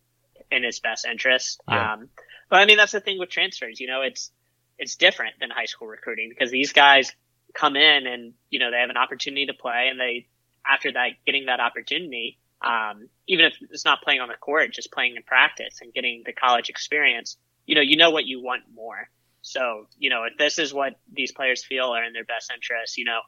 in 0.52 0.64
his 0.64 0.80
best 0.80 1.06
interest. 1.06 1.62
Yeah. 1.70 1.94
Um, 1.94 2.10
but 2.50 2.60
I 2.60 2.66
mean, 2.66 2.78
that's 2.78 2.92
the 2.92 3.00
thing 3.00 3.18
with 3.18 3.30
transfers. 3.30 3.80
You 3.80 3.88
know, 3.88 4.02
it's 4.02 4.32
it's 4.78 4.96
different 4.96 5.36
than 5.40 5.50
high 5.50 5.66
school 5.66 5.88
recruiting 5.88 6.30
because 6.30 6.52
these 6.52 6.74
guys 6.74 7.14
come 7.54 7.76
in 7.76 8.08
and 8.08 8.34
you 8.50 8.60
know 8.60 8.72
they 8.72 8.80
have 8.80 8.90
an 8.90 8.98
opportunity 8.98 9.46
to 9.48 9.54
play, 9.54 9.88
and 9.90 10.00
they 10.00 10.28
after 10.66 10.92
that 10.92 11.10
getting 11.26 11.46
that 11.48 11.60
opportunity, 11.60 12.38
um, 12.64 13.10
even 13.28 13.46
if 13.46 13.58
it's 13.70 13.86
not 13.86 14.02
playing 14.02 14.22
on 14.22 14.30
the 14.30 14.36
court, 14.36 14.72
just 14.72 14.92
playing 14.92 15.16
in 15.16 15.24
practice 15.24 15.80
and 15.82 15.94
getting 15.94 16.24
the 16.26 16.34
college 16.34 16.70
experience, 16.70 17.38
you 17.66 17.76
know, 17.76 17.82
you 17.82 17.98
know 17.98 18.12
what 18.12 18.26
you 18.26 18.42
want 18.42 18.64
more. 18.74 19.10
So, 19.42 19.88
you 19.98 20.10
know, 20.10 20.24
if 20.24 20.38
this 20.38 20.58
is 20.58 20.74
what 20.74 20.94
these 21.12 21.32
players 21.34 21.64
feel 21.64 21.94
are 21.94 22.04
in 22.04 22.14
their 22.14 22.24
best 22.24 22.52
interest, 22.54 22.98
you 22.98 23.06
know, 23.06 23.20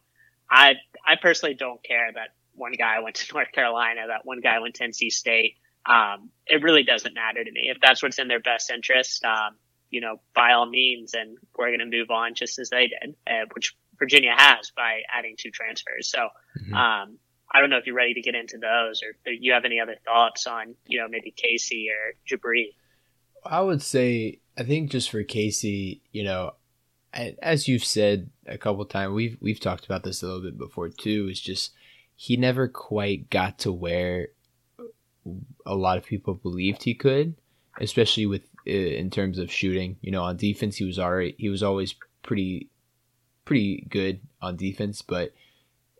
I, 0.49 0.75
I 1.05 1.15
personally 1.21 1.55
don't 1.55 1.83
care 1.83 2.09
that 2.13 2.29
one 2.53 2.71
guy 2.71 2.99
went 3.03 3.15
to 3.17 3.33
North 3.33 3.51
Carolina, 3.51 4.01
that 4.07 4.25
one 4.25 4.39
guy 4.39 4.59
went 4.59 4.75
to 4.75 4.87
NC 4.87 5.11
State. 5.11 5.55
Um, 5.85 6.29
it 6.47 6.63
really 6.63 6.83
doesn't 6.83 7.13
matter 7.13 7.43
to 7.43 7.51
me. 7.51 7.69
If 7.69 7.77
that's 7.81 8.01
what's 8.01 8.17
in 8.17 8.27
their 8.27 8.39
best 8.39 8.71
interest, 8.71 9.23
um, 9.23 9.55
you 9.91 10.01
know, 10.01 10.19
by 10.33 10.53
all 10.53 10.65
means, 10.65 11.13
and 11.13 11.37
we're 11.55 11.67
going 11.67 11.79
to 11.79 11.97
move 11.97 12.09
on 12.09 12.33
just 12.33 12.57
as 12.57 12.69
they 12.69 12.87
did, 12.87 13.15
uh, 13.27 13.45
which 13.53 13.75
Virginia 13.97 14.33
has 14.35 14.71
by 14.75 15.01
adding 15.13 15.35
two 15.37 15.51
transfers. 15.51 16.09
So, 16.09 16.29
mm-hmm. 16.59 16.73
um, 16.73 17.17
I 17.53 17.61
don't 17.61 17.69
know 17.69 17.77
if 17.77 17.85
you're 17.85 17.95
ready 17.95 18.13
to 18.13 18.21
get 18.21 18.35
into 18.35 18.57
those 18.57 19.01
or 19.03 19.15
if 19.25 19.39
you 19.41 19.53
have 19.53 19.65
any 19.65 19.79
other 19.79 19.95
thoughts 20.03 20.47
on, 20.47 20.75
you 20.87 20.99
know, 20.99 21.07
maybe 21.07 21.31
Casey 21.31 21.87
or 21.89 22.13
Jabri. 22.27 22.73
I 23.45 23.61
would 23.61 23.81
say, 23.81 24.39
I 24.57 24.63
think 24.63 24.91
just 24.91 25.09
for 25.09 25.23
Casey, 25.23 26.01
you 26.11 26.23
know, 26.23 26.53
as 27.41 27.67
you've 27.67 27.85
said 27.85 28.29
a 28.45 28.57
couple 28.57 28.83
times, 28.85 29.13
we've 29.13 29.37
we've 29.39 29.59
talked 29.59 29.85
about 29.85 30.03
this 30.03 30.21
a 30.21 30.25
little 30.25 30.41
bit 30.41 30.57
before 30.57 30.89
too. 30.89 31.27
Is 31.31 31.39
just 31.39 31.71
he 32.15 32.35
never 32.35 32.67
quite 32.67 33.29
got 33.29 33.59
to 33.59 33.71
where 33.71 34.29
a 35.65 35.75
lot 35.75 35.97
of 35.97 36.05
people 36.05 36.33
believed 36.33 36.83
he 36.83 36.93
could, 36.93 37.35
especially 37.79 38.25
with 38.25 38.43
uh, 38.67 38.71
in 38.71 39.09
terms 39.09 39.39
of 39.39 39.51
shooting. 39.51 39.97
You 40.01 40.11
know, 40.11 40.23
on 40.23 40.37
defense, 40.37 40.75
he 40.75 40.85
was 40.85 40.99
already 40.99 41.35
he 41.37 41.49
was 41.49 41.63
always 41.63 41.95
pretty 42.21 42.69
pretty 43.45 43.85
good 43.89 44.19
on 44.41 44.57
defense, 44.57 45.01
but 45.01 45.33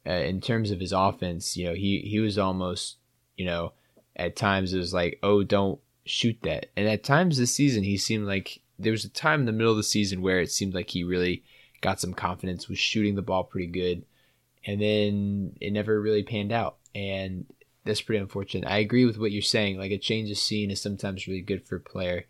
uh, 0.06 0.12
in 0.12 0.42
terms 0.42 0.72
of 0.72 0.80
his 0.80 0.92
offense, 0.92 1.56
you 1.56 1.66
know, 1.66 1.74
he 1.74 2.00
he 2.02 2.20
was 2.20 2.38
almost, 2.38 2.98
you 3.38 3.46
know, 3.46 3.74
at 4.16 4.36
times 4.36 4.74
it 4.74 4.78
was 4.78 4.94
like, 4.94 5.20
oh, 5.24 5.44
don't 5.44 5.80
shoot 6.06 6.38
that. 6.44 6.68
And 6.76 6.88
at 6.88 7.04
times 7.04 7.38
this 7.38 7.56
season, 7.56 7.84
he 7.84 7.98
seemed 7.98 8.28
like 8.28 8.62
there 8.78 8.92
was 8.92 9.06
a 9.06 9.10
time 9.10 9.42
in 9.42 9.46
the 9.46 9.52
middle 9.52 9.72
of 9.72 9.78
the 9.78 9.84
season 9.84 10.22
where 10.22 10.40
it 10.40 10.52
seemed 10.52 10.74
like 10.74 10.90
he 10.90 11.04
really 11.04 11.44
got 11.82 12.00
some 12.00 12.14
confidence, 12.14 12.68
was 12.68 12.80
shooting 12.80 13.16
the 13.16 13.22
ball 13.22 13.44
pretty 13.44 13.68
good, 13.68 14.06
and 14.66 14.82
then 14.82 15.56
it 15.62 15.72
never 15.72 16.00
really 16.00 16.24
panned 16.24 16.52
out. 16.52 16.78
And 16.94 17.46
that's 17.84 18.02
pretty 18.02 18.22
unfortunate. 18.22 18.70
I 18.70 18.78
agree 18.78 19.06
with 19.06 19.18
what 19.18 19.32
you're 19.32 19.42
saying. 19.42 19.78
Like 19.78 19.92
a 19.92 19.98
change 19.98 20.30
of 20.32 20.38
scene 20.38 20.72
is 20.72 20.82
sometimes 20.82 21.28
really 21.28 21.42
good 21.42 21.66
for 21.66 21.78
a 21.78 21.82
player, 21.82 22.26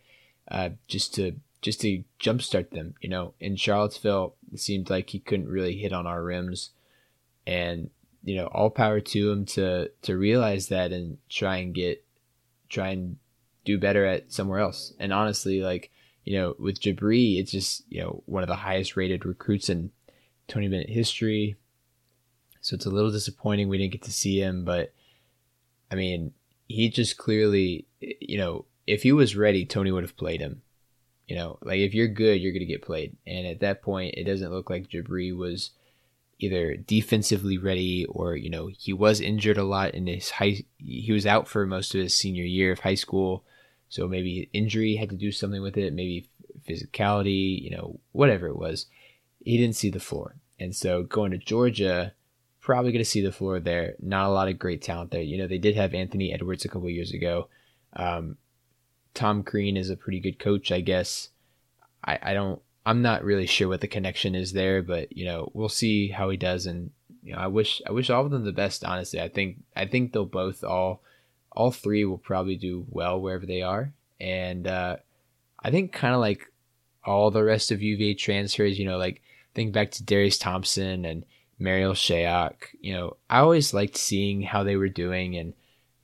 uh, 0.49 0.69
just 0.88 1.13
to 1.15 1.36
just 1.65 1.82
to 1.82 2.04
jumpstart 2.19 2.69
them. 2.69 2.93
You 3.01 3.10
know, 3.10 3.34
in 3.39 3.56
Charlottesville, 3.56 4.36
it 4.54 4.60
seemed 4.60 4.91
like 4.91 5.10
he 5.10 5.19
couldn't 5.19 5.47
really 5.47 5.75
hit 5.75 5.93
on 5.93 6.06
our 6.06 6.23
rims 6.23 6.69
and 7.47 7.89
you 8.23 8.36
know 8.36 8.45
all 8.45 8.69
power 8.69 8.99
to 8.99 9.32
him 9.32 9.45
to 9.45 9.89
to 10.04 10.15
realize 10.15 10.67
that 10.67 10.91
and 10.91 11.17
try 11.28 11.58
and 11.58 11.73
get 11.73 12.06
try 12.69 12.89
and 12.89 13.17
do 13.65 13.80
better 13.80 14.06
at 14.06 14.32
somewhere 14.32 14.60
else. 14.60 14.93
And 14.99 15.12
honestly 15.12 15.62
like 15.62 15.89
you 16.23 16.38
know 16.38 16.56
with 16.60 16.80
Jabri 16.80 17.39
it's 17.39 17.51
just 17.51 17.84
you 17.89 18.01
know 18.01 18.21
one 18.28 18.43
of 18.43 18.49
the 18.49 18.56
highest 18.56 18.95
rated 18.95 19.25
recruits 19.25 19.67
in 19.67 19.89
20 20.47 20.67
minute 20.67 20.89
history. 20.89 21.56
So 22.62 22.75
it's 22.75 22.86
a 22.86 22.91
little 22.91 23.12
disappointing 23.12 23.69
we 23.69 23.80
didn't 23.80 23.93
get 23.93 24.04
to 24.04 24.13
see 24.13 24.39
him 24.39 24.65
but 24.65 24.93
I 25.91 25.95
mean 25.95 26.34
he 26.67 26.89
just 26.89 27.17
clearly 27.17 27.88
you 27.99 28.38
know 28.38 28.65
if 28.86 29.01
he 29.01 29.12
was 29.12 29.36
ready 29.36 29.65
Tony 29.65 29.91
would 29.91 30.04
have 30.04 30.17
played 30.17 30.41
him 30.41 30.62
you 31.28 31.36
know 31.36 31.58
like 31.62 31.80
if 31.80 31.94
you're 31.94 32.08
good 32.08 32.40
you're 32.42 32.52
going 32.52 32.60
to 32.60 32.66
get 32.66 32.82
played. 32.82 33.16
And 33.26 33.48
at 33.48 33.60
that 33.62 33.82
point 33.82 34.16
it 34.16 34.26
doesn't 34.26 34.52
look 34.52 34.70
like 34.70 34.90
Jabri 34.90 35.36
was 35.36 35.72
either 36.40 36.76
defensively 36.76 37.58
ready 37.58 38.06
or 38.06 38.36
you 38.36 38.50
know 38.50 38.68
he 38.68 38.94
was 38.94 39.22
injured 39.22 39.58
a 39.58 39.64
lot 39.64 39.96
in 39.96 40.08
his 40.08 40.32
high 40.32 40.64
he 40.78 41.12
was 41.12 41.26
out 41.26 41.48
for 41.48 41.66
most 41.66 41.96
of 41.96 42.02
his 42.02 42.16
senior 42.16 42.44
year 42.44 42.72
of 42.72 42.80
high 42.80 42.96
school. 42.96 43.44
So 43.88 44.08
maybe 44.08 44.50
injury 44.52 44.96
had 44.96 45.10
to 45.10 45.16
do 45.16 45.32
something 45.32 45.62
with 45.62 45.78
it 45.78 45.94
maybe 45.94 46.30
physicality 46.68 47.62
you 47.62 47.72
know 47.72 48.00
whatever 48.12 48.48
it 48.48 48.58
was. 48.58 48.88
He 49.44 49.58
didn't 49.58 49.76
see 49.76 49.90
the 49.90 50.00
floor. 50.00 50.36
And 50.60 50.76
so 50.76 51.04
going 51.04 51.32
to 51.32 51.38
Georgia 51.38 52.14
probably 52.66 52.92
going 52.92 53.04
to 53.04 53.10
see 53.10 53.22
the 53.22 53.32
floor 53.32 53.60
there. 53.60 53.94
Not 54.02 54.28
a 54.28 54.34
lot 54.34 54.48
of 54.48 54.58
great 54.58 54.82
talent 54.82 55.12
there. 55.12 55.22
You 55.22 55.38
know 55.38 55.48
they 55.48 55.60
did 55.60 55.76
have 55.76 55.94
Anthony 55.94 56.34
Edwards 56.34 56.66
a 56.66 56.70
couple 56.70 56.90
years 56.90 57.12
ago. 57.12 57.48
Um, 57.96 58.38
Tom 59.15 59.41
Crean 59.41 59.78
is 59.78 59.89
a 59.89 59.97
pretty 59.97 60.19
good 60.19 60.38
coach 60.38 60.71
I 60.71 60.82
guess 60.82 61.30
I, 62.04 62.19
I 62.21 62.34
don't 62.34 62.62
I'm 62.86 63.01
not 63.01 63.23
really 63.23 63.47
sure 63.47 63.67
what 63.67 63.82
the 63.82 63.88
connection 63.88 64.36
is 64.36 64.54
there, 64.54 64.84
but 64.84 65.15
you 65.17 65.25
know, 65.25 65.49
we'll 65.54 65.69
see 65.69 66.10
how 66.10 66.30
he 66.30 66.38
does. 66.38 66.67
And 66.67 66.91
you 67.23 67.34
know, 67.34 67.39
I 67.39 67.47
wish 67.47 67.82
I 67.88 67.91
wish 67.91 68.10
all 68.10 68.23
of 68.23 68.32
them 68.32 68.45
the 68.45 68.51
best. 68.51 68.86
Honestly, 68.86 69.19
I 69.19 69.28
think 69.28 69.58
I 69.75 69.86
think 69.86 70.13
they'll 70.13 70.25
both 70.25 70.63
all 70.63 71.01
all 71.51 71.71
three 71.71 72.06
will 72.06 72.19
probably 72.19 72.56
do 72.56 72.86
well 72.89 73.19
wherever 73.19 73.45
they 73.45 73.62
are. 73.62 73.91
And 74.19 74.67
uh, 74.67 74.97
I 75.60 75.71
think 75.71 75.93
kind 75.93 76.13
of 76.13 76.19
like 76.19 76.51
all 77.04 77.32
the 77.32 77.43
rest 77.43 77.71
of 77.71 77.82
UVA 77.82 78.13
transfers, 78.13 78.78
you 78.78 78.86
know, 78.86 78.97
like 78.97 79.21
think 79.56 79.73
back 79.73 79.91
to 79.91 80.04
Darius 80.04 80.38
Thompson 80.38 81.06
and 81.06 81.25
Marial 81.58 81.93
Shayok, 81.93 82.56
you 82.82 82.93
know, 82.93 83.17
I 83.30 83.39
always 83.39 83.73
liked 83.73 83.97
seeing 83.97 84.41
how 84.41 84.63
they 84.63 84.75
were 84.75 84.89
doing 84.89 85.38
and, 85.38 85.54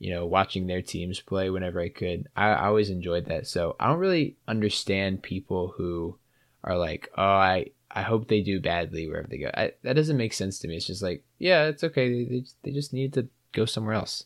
you 0.02 0.12
know, 0.12 0.26
watching 0.26 0.66
their 0.66 0.82
teams 0.82 1.20
play 1.20 1.48
whenever 1.48 1.80
I 1.80 1.88
could. 1.88 2.26
I, 2.34 2.48
I 2.48 2.66
always 2.66 2.90
enjoyed 2.90 3.26
that. 3.26 3.46
So 3.46 3.76
I 3.78 3.86
don't 3.86 4.00
really 4.00 4.36
understand 4.48 5.22
people 5.22 5.74
who 5.76 6.18
are 6.64 6.76
like, 6.76 7.08
oh, 7.16 7.22
I, 7.22 7.66
I 7.88 8.02
hope 8.02 8.26
they 8.26 8.40
do 8.40 8.58
badly 8.58 9.06
wherever 9.06 9.28
they 9.28 9.38
go. 9.38 9.52
I, 9.54 9.74
that 9.84 9.94
doesn't 9.94 10.16
make 10.16 10.32
sense 10.32 10.58
to 10.58 10.66
me. 10.66 10.76
It's 10.76 10.88
just 10.88 11.04
like, 11.04 11.22
yeah, 11.38 11.66
it's 11.66 11.84
okay. 11.84 12.08
They, 12.08 12.24
they, 12.24 12.44
they 12.64 12.70
just 12.72 12.92
need 12.92 13.12
to 13.12 13.28
go 13.52 13.64
somewhere 13.64 13.94
else. 13.94 14.24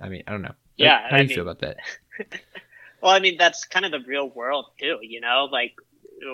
I 0.00 0.08
mean, 0.08 0.22
I 0.26 0.30
don't 0.30 0.40
know. 0.40 0.54
Yeah. 0.78 1.02
How, 1.02 1.10
how 1.10 1.16
do 1.18 1.22
you 1.24 1.28
mean, 1.28 1.36
feel 1.36 1.48
about 1.50 1.60
that? 1.60 1.76
well, 3.02 3.12
I 3.12 3.20
mean, 3.20 3.36
that's 3.36 3.66
kind 3.66 3.84
of 3.84 3.92
the 3.92 4.00
real 4.08 4.30
world 4.30 4.64
too, 4.80 5.00
you 5.02 5.20
know, 5.20 5.46
like 5.52 5.74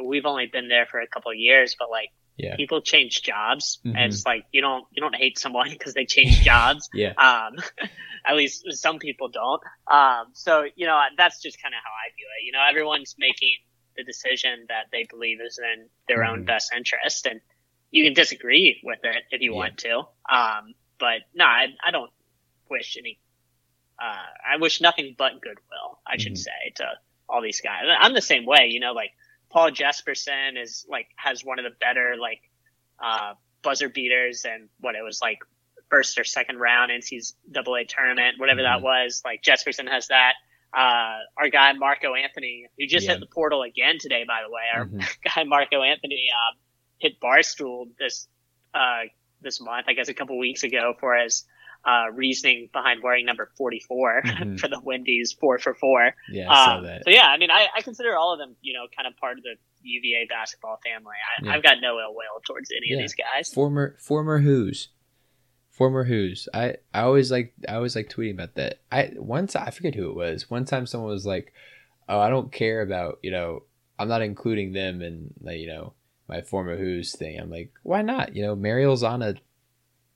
we've 0.05 0.25
only 0.25 0.47
been 0.47 0.69
there 0.69 0.87
for 0.87 1.01
a 1.01 1.09
couple 1.09 1.33
of 1.33 1.37
years, 1.37 1.75
but 1.77 1.91
like 1.91 2.11
yeah. 2.37 2.57
people 2.57 2.81
change 2.81 3.23
jobs 3.23 3.79
mm-hmm. 3.85 3.97
and 3.97 4.13
it's 4.13 4.25
like, 4.25 4.45
you 4.53 4.61
don't, 4.61 4.85
you 4.93 5.01
don't 5.01 5.15
hate 5.15 5.39
someone 5.39 5.69
because 5.71 5.95
they 5.95 6.05
change 6.05 6.41
jobs. 6.41 6.89
yeah. 6.95 7.13
Um, 7.13 7.57
at 8.27 8.37
least 8.37 8.65
some 8.73 8.99
people 8.99 9.29
don't. 9.29 9.63
Um, 9.91 10.27
so, 10.33 10.65
you 10.75 10.87
know, 10.87 11.01
that's 11.17 11.41
just 11.41 11.61
kind 11.61 11.75
of 11.75 11.81
how 11.83 11.91
I 11.91 12.15
view 12.15 12.27
it. 12.41 12.47
You 12.47 12.53
know, 12.53 12.61
everyone's 12.69 13.15
making 13.19 13.57
the 13.97 14.05
decision 14.05 14.67
that 14.69 14.87
they 14.91 15.07
believe 15.11 15.39
is 15.45 15.59
in 15.59 15.89
their 16.09 16.25
mm-hmm. 16.25 16.33
own 16.33 16.45
best 16.45 16.73
interest 16.75 17.27
and 17.27 17.41
you 17.91 18.05
can 18.05 18.15
disagree 18.15 18.81
with 18.83 19.01
it 19.03 19.23
if 19.31 19.43
you 19.43 19.53
yeah. 19.53 19.57
want 19.57 19.79
to. 19.79 19.99
Um, 20.31 20.75
but 20.99 21.21
no, 21.35 21.45
I, 21.45 21.67
I 21.87 21.91
don't 21.91 22.11
wish 22.71 22.97
any, 22.99 23.19
uh, 24.03 24.55
I 24.55 24.57
wish 24.57 24.81
nothing 24.81 25.15
but 25.17 25.41
goodwill, 25.43 26.01
I 26.07 26.17
should 26.17 26.33
mm-hmm. 26.33 26.37
say, 26.37 26.73
to 26.77 26.87
all 27.29 27.43
these 27.43 27.61
guys. 27.61 27.83
I'm 28.01 28.15
the 28.15 28.23
same 28.23 28.47
way, 28.47 28.69
you 28.71 28.81
know, 28.81 28.93
like 28.93 29.11
Paul 29.53 29.71
Jesperson 29.71 30.61
is 30.61 30.87
like, 30.89 31.09
has 31.17 31.45
one 31.45 31.59
of 31.59 31.65
the 31.65 31.77
better, 31.79 32.17
like, 32.19 32.41
uh, 33.03 33.35
buzzer 33.63 33.89
beaters 33.89 34.45
and 34.45 34.69
what 34.81 34.95
it 34.95 35.03
was 35.03 35.21
like 35.21 35.39
first 35.89 36.19
or 36.19 36.25
second 36.25 36.59
round 36.59 36.91
double 37.51 37.77
A 37.77 37.85
tournament, 37.85 38.39
whatever 38.39 38.61
mm-hmm. 38.61 38.81
that 38.81 38.83
was. 38.83 39.23
Like 39.25 39.43
Jesperson 39.43 39.89
has 39.89 40.09
that. 40.09 40.35
Uh, 40.75 41.19
our 41.37 41.51
guy 41.51 41.73
Marco 41.75 42.15
Anthony, 42.15 42.67
who 42.79 42.87
just 42.87 43.05
yeah. 43.05 43.13
hit 43.13 43.21
the 43.21 43.27
portal 43.27 43.63
again 43.63 43.97
today, 44.01 44.25
by 44.27 44.41
the 44.47 44.51
way, 44.51 44.63
our 44.75 44.87
mm-hmm. 44.87 44.99
guy 45.37 45.45
Marco 45.45 45.83
Anthony, 45.83 46.29
um, 46.33 46.59
hit 46.99 47.21
Barstool 47.21 47.89
this, 47.99 48.27
uh, 48.75 49.03
this 49.43 49.61
month, 49.61 49.87
I 49.89 49.93
guess 49.93 50.09
a 50.09 50.15
couple 50.15 50.39
weeks 50.39 50.63
ago 50.63 50.95
for 50.99 51.15
his, 51.15 51.45
uh, 51.85 52.11
reasoning 52.13 52.69
behind 52.73 53.03
wearing 53.03 53.27
number 53.27 53.51
44 53.57 54.23
mm-hmm. 54.25 54.57
for 54.57 54.69
the 54.69 54.81
Wendy's 54.81 55.33
four 55.33 55.59
for 55.59 55.75
four. 55.75 56.15
Yeah, 56.31 56.49
um. 56.49 56.85
So 57.05 57.11
yeah, 57.11 57.27
I 57.27 57.39
mean, 57.39 57.51
I, 57.51 57.67
I, 57.77 57.83
consider 57.83 58.17
all 58.17 58.33
of 58.33 58.39
them, 58.39 58.55
you 58.61 58.73
know, 58.73 58.87
kind 58.97 59.07
of 59.07 59.17
part 59.19 59.39
of 59.39 59.45
the 59.45 59.57
UVA 59.83 60.27
basketball 60.29 60.79
family. 60.85 61.15
I, 61.45 61.53
have 61.53 61.63
got 61.63 61.79
no 61.81 61.99
ill 61.99 62.15
will 62.15 62.41
towards 62.47 62.71
any 62.71 62.91
yeah. 62.91 62.97
of 62.97 63.03
these 63.03 63.15
guys. 63.15 63.53
Former, 63.53 63.97
former 63.99 64.39
Who's. 64.39 64.89
Former 65.71 66.05
Hoos. 66.05 66.49
I, 66.55 66.77
I 66.95 67.01
always 67.01 67.33
like 67.33 67.55
I 67.67 67.75
always 67.75 67.97
like 67.97 68.11
tweeting 68.11 68.35
about 68.35 68.55
that. 68.57 68.81
I 68.93 69.13
once 69.17 69.57
I 69.57 69.71
forget 69.71 69.95
who 69.95 70.11
it 70.11 70.15
was. 70.17 70.51
One 70.51 70.67
time 70.67 70.87
someone 70.87 71.11
was 71.11 71.25
like, 71.25 71.55
"Oh, 72.11 72.21
I 72.21 72.29
don't 72.29 72.53
care 72.53 72.83
about 72.83 73.19
you 73.23 73.31
know 73.31 73.63
I'm 73.99 74.09
not 74.09 74.21
including 74.21 74.75
them 74.75 75.01
in 75.01 75.33
like 75.41 75.59
you 75.59 75.69
know 75.69 75.95
my 76.29 76.43
former 76.43 76.77
Hoos 76.77 77.17
thing." 77.17 77.41
I'm 77.41 77.51
like, 77.51 77.73
why 77.83 78.03
not? 78.03 78.37
You 78.37 78.43
know, 78.43 78.55
Marial's 78.55 79.03
on 79.03 79.23
a 79.23 79.37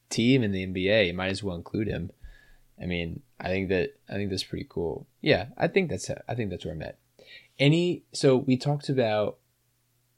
team 0.08 0.42
in 0.42 0.52
the 0.52 0.66
NBA. 0.66 1.08
You 1.08 1.14
might 1.14 1.30
as 1.30 1.42
well 1.42 1.56
include 1.56 1.88
him. 1.88 2.10
I 2.80 2.86
mean, 2.86 3.22
I 3.40 3.48
think 3.48 3.68
that 3.70 3.98
I 4.08 4.14
think 4.14 4.30
that's 4.30 4.44
pretty 4.44 4.66
cool. 4.68 5.06
Yeah, 5.20 5.46
I 5.56 5.68
think 5.68 5.90
that's 5.90 6.10
I 6.28 6.34
think 6.34 6.50
that's 6.50 6.64
where 6.64 6.74
I'm 6.74 6.82
at. 6.82 6.98
Any 7.58 8.04
so 8.12 8.36
we 8.36 8.56
talked 8.56 8.88
about 8.88 9.38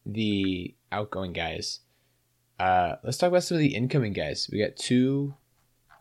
the 0.05 0.75
outgoing 0.91 1.33
guys. 1.33 1.81
Uh, 2.59 2.97
let's 3.05 3.19
talk 3.19 3.29
about 3.29 3.45
some 3.45 3.57
of 3.57 3.61
the 3.61 3.75
incoming 3.75 4.13
guys. 4.13 4.49
We 4.53 4.59
got 4.59 4.77
two, 4.77 5.35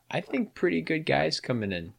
I 0.10 0.22
think, 0.22 0.56
pretty 0.56 0.82
good 0.82 1.06
guys 1.06 1.40
coming 1.40 1.72
in. 1.72 1.94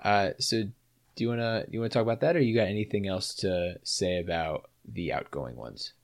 Uh, 0.00 0.30
so 0.38 0.62
do 0.62 1.24
you 1.24 1.28
wanna 1.28 1.64
you 1.68 1.80
wanna 1.80 1.88
talk 1.88 2.02
about 2.02 2.20
that, 2.20 2.36
or 2.36 2.40
you 2.40 2.54
got 2.54 2.68
anything 2.68 3.08
else 3.08 3.34
to 3.36 3.78
say 3.82 4.20
about 4.20 4.70
the 4.84 5.12
outgoing 5.12 5.56
ones? 5.56 5.94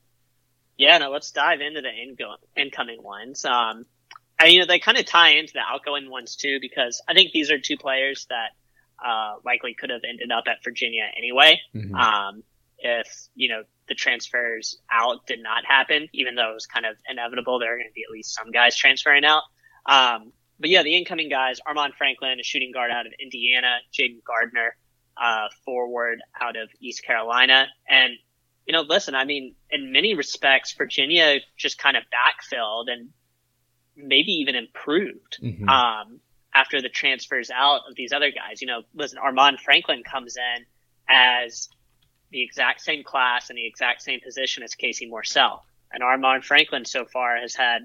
Yeah, 0.77 0.99
no. 0.99 1.11
Let's 1.11 1.31
dive 1.31 1.61
into 1.61 1.83
the 1.83 1.91
incoming 2.61 3.03
ones. 3.03 3.45
Um, 3.45 3.87
I 4.41 4.47
mean, 4.47 4.67
they 4.67 4.79
kind 4.79 4.97
of 4.97 5.05
tie 5.05 5.33
into 5.33 5.53
the 5.53 5.61
outgoing 5.61 6.11
ones 6.11 6.35
too, 6.35 6.59
because 6.61 7.03
I 7.07 7.13
think 7.15 7.33
these 7.33 7.51
are 7.51 7.59
two 7.59 7.77
players 7.77 8.27
that 8.31 8.51
uh, 9.05 9.35
likely 9.45 9.75
could 9.75 9.91
have 9.91 10.01
ended 10.09 10.33
up 10.33 10.45
at 10.49 10.65
Virginia 10.65 11.05
anyway. 11.17 11.61
Mm-hmm. 11.75 11.95
Um, 11.95 12.43
if 12.79 13.07
you 13.35 13.51
know 13.51 13.65
the 13.89 13.95
transfers 13.95 14.79
out 14.91 15.27
did 15.27 15.43
not 15.43 15.67
happen, 15.67 16.09
even 16.15 16.37
though 16.37 16.51
it 16.51 16.55
was 16.55 16.67
kind 16.67 16.87
of 16.87 16.97
inevitable. 17.09 17.59
There 17.59 17.75
are 17.75 17.77
going 17.77 17.89
to 17.89 17.95
be 17.95 18.05
at 18.09 18.11
least 18.11 18.35
some 18.35 18.51
guys 18.51 18.77
transferring 18.77 19.25
out. 19.25 19.43
Um, 19.85 20.33
but 20.59 20.71
yeah, 20.71 20.83
the 20.83 20.97
incoming 20.97 21.29
guys, 21.29 21.61
Armaan 21.67 21.95
Franklin, 21.97 22.39
a 22.39 22.43
shooting 22.43 22.71
guard 22.73 22.91
out 22.91 23.07
of 23.07 23.13
Indiana, 23.21 23.79
Jaden 23.93 24.23
Gardner, 24.25 24.77
uh, 25.21 25.49
forward 25.65 26.21
out 26.41 26.57
of 26.57 26.69
East 26.81 27.03
Carolina. 27.05 27.67
And, 27.89 28.13
you 28.67 28.73
know, 28.73 28.83
listen, 28.83 29.15
I 29.15 29.25
mean, 29.25 29.55
in 29.71 29.93
many 29.93 30.15
respects, 30.15 30.73
Virginia 30.75 31.39
just 31.57 31.79
kind 31.79 31.97
of 31.97 32.05
backfilled 32.05 32.87
and 32.89 33.09
maybe 33.97 34.33
even 34.33 34.55
improved, 34.55 35.39
mm-hmm. 35.43 35.69
um, 35.69 36.21
after 36.55 36.83
the 36.83 36.89
transfers 36.89 37.51
out 37.51 37.83
of 37.89 37.95
these 37.97 38.13
other 38.13 38.31
guys. 38.31 38.61
You 38.61 38.67
know, 38.67 38.83
listen, 38.95 39.19
Armaan 39.19 39.59
Franklin 39.59 40.03
comes 40.03 40.37
in 40.37 40.65
as 41.09 41.69
the 42.31 42.43
exact 42.43 42.81
same 42.81 43.03
class 43.03 43.51
and 43.51 43.59
the 43.59 43.67
exact 43.67 44.03
same 44.03 44.21
position 44.21 44.63
as 44.63 44.75
Casey 44.75 45.11
Morsell. 45.11 45.61
And 45.93 46.03
Armaan 46.03 46.45
Franklin 46.45 46.85
so 46.85 47.05
far 47.05 47.37
has 47.37 47.55
had, 47.55 47.83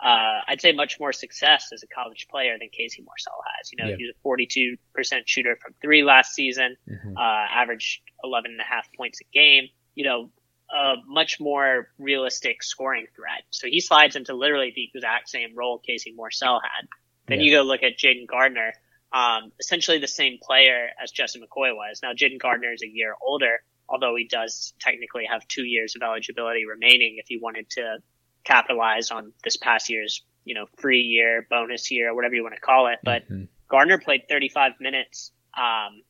uh, 0.00 0.40
I'd 0.48 0.60
say 0.60 0.72
much 0.72 0.98
more 0.98 1.12
success 1.12 1.68
as 1.72 1.82
a 1.84 1.86
college 1.86 2.26
player 2.28 2.56
than 2.58 2.68
Casey 2.70 3.02
Morsell 3.02 3.38
has. 3.56 3.70
You 3.72 3.84
know, 3.84 3.90
yeah. 3.90 3.96
he 3.96 4.04
was 4.04 4.14
a 4.16 5.08
42% 5.08 5.22
shooter 5.26 5.56
from 5.62 5.74
three 5.80 6.02
last 6.02 6.34
season, 6.34 6.76
mm-hmm. 6.88 7.16
uh, 7.16 7.20
averaged 7.20 8.00
11 8.24 8.50
and 8.50 8.60
a 8.60 8.64
half 8.64 8.88
points 8.96 9.20
a 9.20 9.24
game, 9.32 9.68
you 9.94 10.04
know, 10.04 10.30
a 10.74 10.94
much 11.06 11.38
more 11.38 11.88
realistic 11.98 12.62
scoring 12.62 13.06
threat. 13.14 13.42
So 13.50 13.68
he 13.68 13.80
slides 13.80 14.16
into 14.16 14.34
literally 14.34 14.72
the 14.74 14.90
exact 14.92 15.28
same 15.28 15.54
role 15.54 15.78
Casey 15.78 16.14
Morsell 16.18 16.60
had. 16.60 16.88
Then 17.26 17.40
yeah. 17.40 17.46
you 17.46 17.56
go 17.56 17.62
look 17.62 17.82
at 17.84 17.96
Jaden 17.96 18.26
Gardner, 18.26 18.72
um, 19.12 19.52
essentially 19.60 19.98
the 19.98 20.08
same 20.08 20.38
player 20.42 20.88
as 21.02 21.12
Justin 21.12 21.42
McKoy 21.42 21.74
was. 21.74 22.00
Now 22.02 22.12
Jaden 22.12 22.40
Gardner 22.40 22.72
is 22.72 22.82
a 22.82 22.88
year 22.88 23.14
older, 23.24 23.62
although 23.88 24.16
he 24.16 24.26
does 24.26 24.74
technically 24.80 25.26
have 25.30 25.46
two 25.46 25.64
years 25.64 25.94
of 25.94 26.02
eligibility 26.02 26.66
remaining 26.66 27.16
if 27.18 27.26
he 27.28 27.38
wanted 27.38 27.70
to 27.70 27.98
capitalize 28.42 29.12
on 29.12 29.32
this 29.44 29.56
past 29.56 29.90
year's, 29.90 30.24
you 30.44 30.54
know, 30.54 30.66
free 30.78 31.02
year, 31.02 31.46
bonus 31.48 31.90
year, 31.92 32.12
whatever 32.14 32.34
you 32.34 32.42
want 32.42 32.56
to 32.56 32.60
call 32.60 32.88
it. 32.88 32.98
But 33.04 33.24
mm-hmm. 33.24 33.44
Gardner 33.68 33.98
played 33.98 34.22
35 34.28 34.72
minutes. 34.80 35.30
Um, 35.56 36.02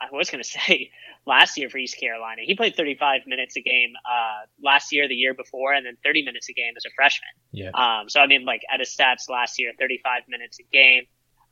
I 0.00 0.08
was 0.10 0.30
going 0.30 0.42
to 0.42 0.48
say 0.48 0.90
last 1.26 1.58
year 1.58 1.68
for 1.68 1.78
East 1.78 1.98
Carolina. 1.98 2.42
He 2.44 2.54
played 2.54 2.76
35 2.76 3.22
minutes 3.26 3.56
a 3.56 3.60
game 3.60 3.92
uh, 4.04 4.46
last 4.62 4.92
year, 4.92 5.08
the 5.08 5.14
year 5.14 5.34
before, 5.34 5.74
and 5.74 5.84
then 5.84 5.96
30 6.04 6.24
minutes 6.24 6.48
a 6.48 6.52
game 6.52 6.74
as 6.76 6.84
a 6.84 6.90
freshman. 6.94 7.28
Yeah. 7.50 7.70
Um, 7.74 8.08
so 8.08 8.20
I 8.20 8.26
mean, 8.26 8.44
like 8.44 8.62
at 8.72 8.80
his 8.80 8.94
stats 8.94 9.28
last 9.28 9.58
year, 9.58 9.72
35 9.78 10.22
minutes 10.28 10.58
a 10.60 10.64
game, 10.72 11.04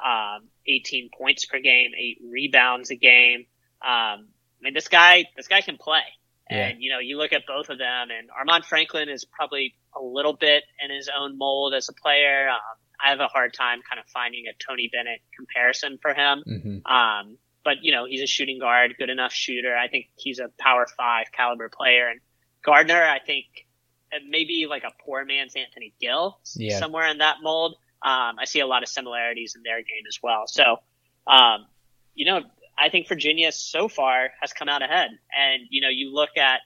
um, 0.05 0.49
18 0.67 1.11
points 1.17 1.45
per 1.45 1.59
game, 1.59 1.91
eight 1.99 2.19
rebounds 2.25 2.91
a 2.91 2.97
game. 2.97 3.47
Um, 3.83 4.29
I 4.61 4.63
mean, 4.63 4.75
this 4.75 4.89
guy, 4.89 5.25
this 5.37 5.49
guy 5.49 5.61
can 5.61 5.77
play. 5.77 6.03
Yeah. 6.51 6.69
And, 6.69 6.83
you 6.83 6.91
know, 6.93 6.99
you 6.99 7.19
look 7.19 7.33
at 7.33 7.43
both 7.47 7.69
of 7.71 7.79
them 7.79 8.09
and 8.11 8.29
Armaan 8.31 8.65
Franklin 8.65 9.09
is 9.09 9.25
probably 9.25 9.75
a 9.97 10.03
little 10.03 10.35
bit 10.35 10.63
in 10.83 10.95
his 10.95 11.09
own 11.15 11.39
mold 11.39 11.75
as 11.75 11.89
a 11.89 11.93
player. 11.93 12.49
Um, 12.49 12.61
I 13.05 13.11
have 13.11 13.21
a 13.21 13.27
hard 13.27 13.55
time 13.55 13.81
kind 13.89 13.99
of 13.99 14.07
finding 14.11 14.45
a 14.47 14.53
Tony 14.65 14.89
Bennett 14.93 15.21
comparison 15.37 15.99
for 16.01 16.15
him. 16.15 16.43
Mm-hmm. 16.47 16.87
Um, 16.87 17.39
but 17.64 17.79
you 17.83 17.92
know, 17.92 18.07
he's 18.07 18.22
a 18.22 18.27
shooting 18.27 18.59
guard, 18.59 18.94
good 18.98 19.11
enough 19.11 19.33
shooter. 19.33 19.77
I 19.77 19.88
think 19.88 20.07
he's 20.16 20.38
a 20.38 20.48
power 20.59 20.87
five 20.96 21.27
caliber 21.33 21.68
player. 21.68 22.09
And 22.09 22.20
Gardner, 22.64 23.03
I 23.03 23.18
think 23.18 23.46
maybe 24.29 24.66
like 24.68 24.85
a 24.85 24.92
poor 25.05 25.24
man's 25.24 25.55
Anthony 25.57 25.94
Gill, 26.00 26.38
yeah. 26.55 26.79
somewhere 26.79 27.07
in 27.09 27.18
that 27.18 27.37
mold. 27.42 27.77
Um, 28.03 28.37
I 28.38 28.44
see 28.44 28.61
a 28.61 28.66
lot 28.66 28.83
of 28.83 28.88
similarities 28.88 29.55
in 29.57 29.62
their 29.62 29.79
game 29.79 30.05
as 30.09 30.18
well. 30.22 30.44
So, 30.46 30.77
um, 31.27 31.66
you 32.14 32.27
know, 32.27 32.42
I 32.77 32.90
think 32.90 33.09
Virginia 33.09 33.50
so 33.50 33.88
far 33.88 34.31
has 34.40 34.53
come 34.53 34.68
out 34.68 34.83
ahead. 34.83 35.11
And, 35.37 35.62
you 35.70 35.81
know, 35.81 35.88
you 35.88 36.12
look 36.12 36.37
at 36.37 36.61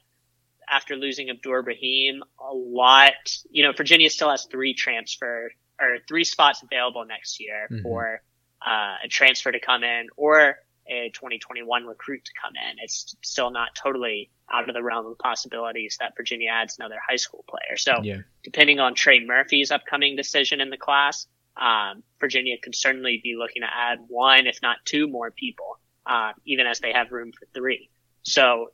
after 0.71 0.97
losing 0.97 1.31
Abdur 1.31 1.63
Rahim 1.63 2.23
a 2.41 2.53
lot, 2.53 3.13
you 3.51 3.63
know, 3.63 3.73
Virginia 3.73 4.11
still 4.11 4.31
has 4.31 4.47
three 4.51 4.75
transfer 4.75 5.51
or 5.81 5.99
three 6.09 6.25
spots 6.25 6.63
available 6.63 7.05
next 7.05 7.41
year 7.41 7.69
mm-hmm. 7.71 7.83
for 7.83 8.21
uh, 8.67 8.97
a 9.05 9.09
transfer 9.09 9.53
to 9.53 9.61
come 9.61 9.85
in 9.85 10.09
or 10.17 10.57
a 10.89 11.11
2021 11.11 11.87
recruit 11.87 12.25
to 12.25 12.33
come 12.41 12.53
in. 12.71 12.77
It's 12.83 13.15
still 13.23 13.51
not 13.51 13.75
totally 13.75 14.31
out 14.53 14.69
of 14.69 14.75
the 14.75 14.83
realm 14.83 15.07
of 15.07 15.19
possibilities 15.19 15.97
that 16.01 16.15
Virginia 16.17 16.51
adds 16.51 16.79
another 16.79 16.97
high 17.07 17.17
school 17.17 17.45
player. 17.49 17.77
So 17.77 18.01
yeah. 18.03 18.19
depending 18.43 18.81
on 18.81 18.95
Trey 18.95 19.25
Murphy's 19.25 19.71
upcoming 19.71 20.17
decision 20.17 20.61
in 20.61 20.71
the 20.71 20.77
class, 20.77 21.27
um, 21.57 22.03
Virginia 22.21 22.57
could 22.63 22.75
certainly 22.75 23.21
be 23.23 23.37
looking 23.37 23.63
to 23.63 23.69
add 23.69 23.99
one, 24.09 24.47
if 24.47 24.61
not 24.63 24.79
two 24.85 25.09
more 25.09 25.31
people 25.31 25.79
uh, 26.09 26.33
even 26.45 26.67
as 26.67 26.81
they 26.81 26.93
have 26.93 27.13
room 27.13 27.33
for 27.33 27.47
three. 27.55 27.91
So 28.23 28.73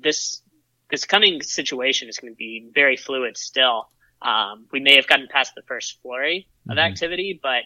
this 0.00 0.42
this 0.90 1.04
coming 1.06 1.40
situation 1.40 2.08
is 2.08 2.18
going 2.18 2.32
to 2.32 2.36
be 2.36 2.68
very 2.74 2.96
fluid 2.96 3.38
still. 3.38 3.88
Um, 4.20 4.66
we 4.72 4.80
may 4.80 4.96
have 4.96 5.06
gotten 5.06 5.26
past 5.30 5.54
the 5.54 5.62
first 5.62 6.00
flurry 6.02 6.48
of 6.68 6.76
mm-hmm. 6.76 6.78
activity, 6.78 7.40
but 7.42 7.62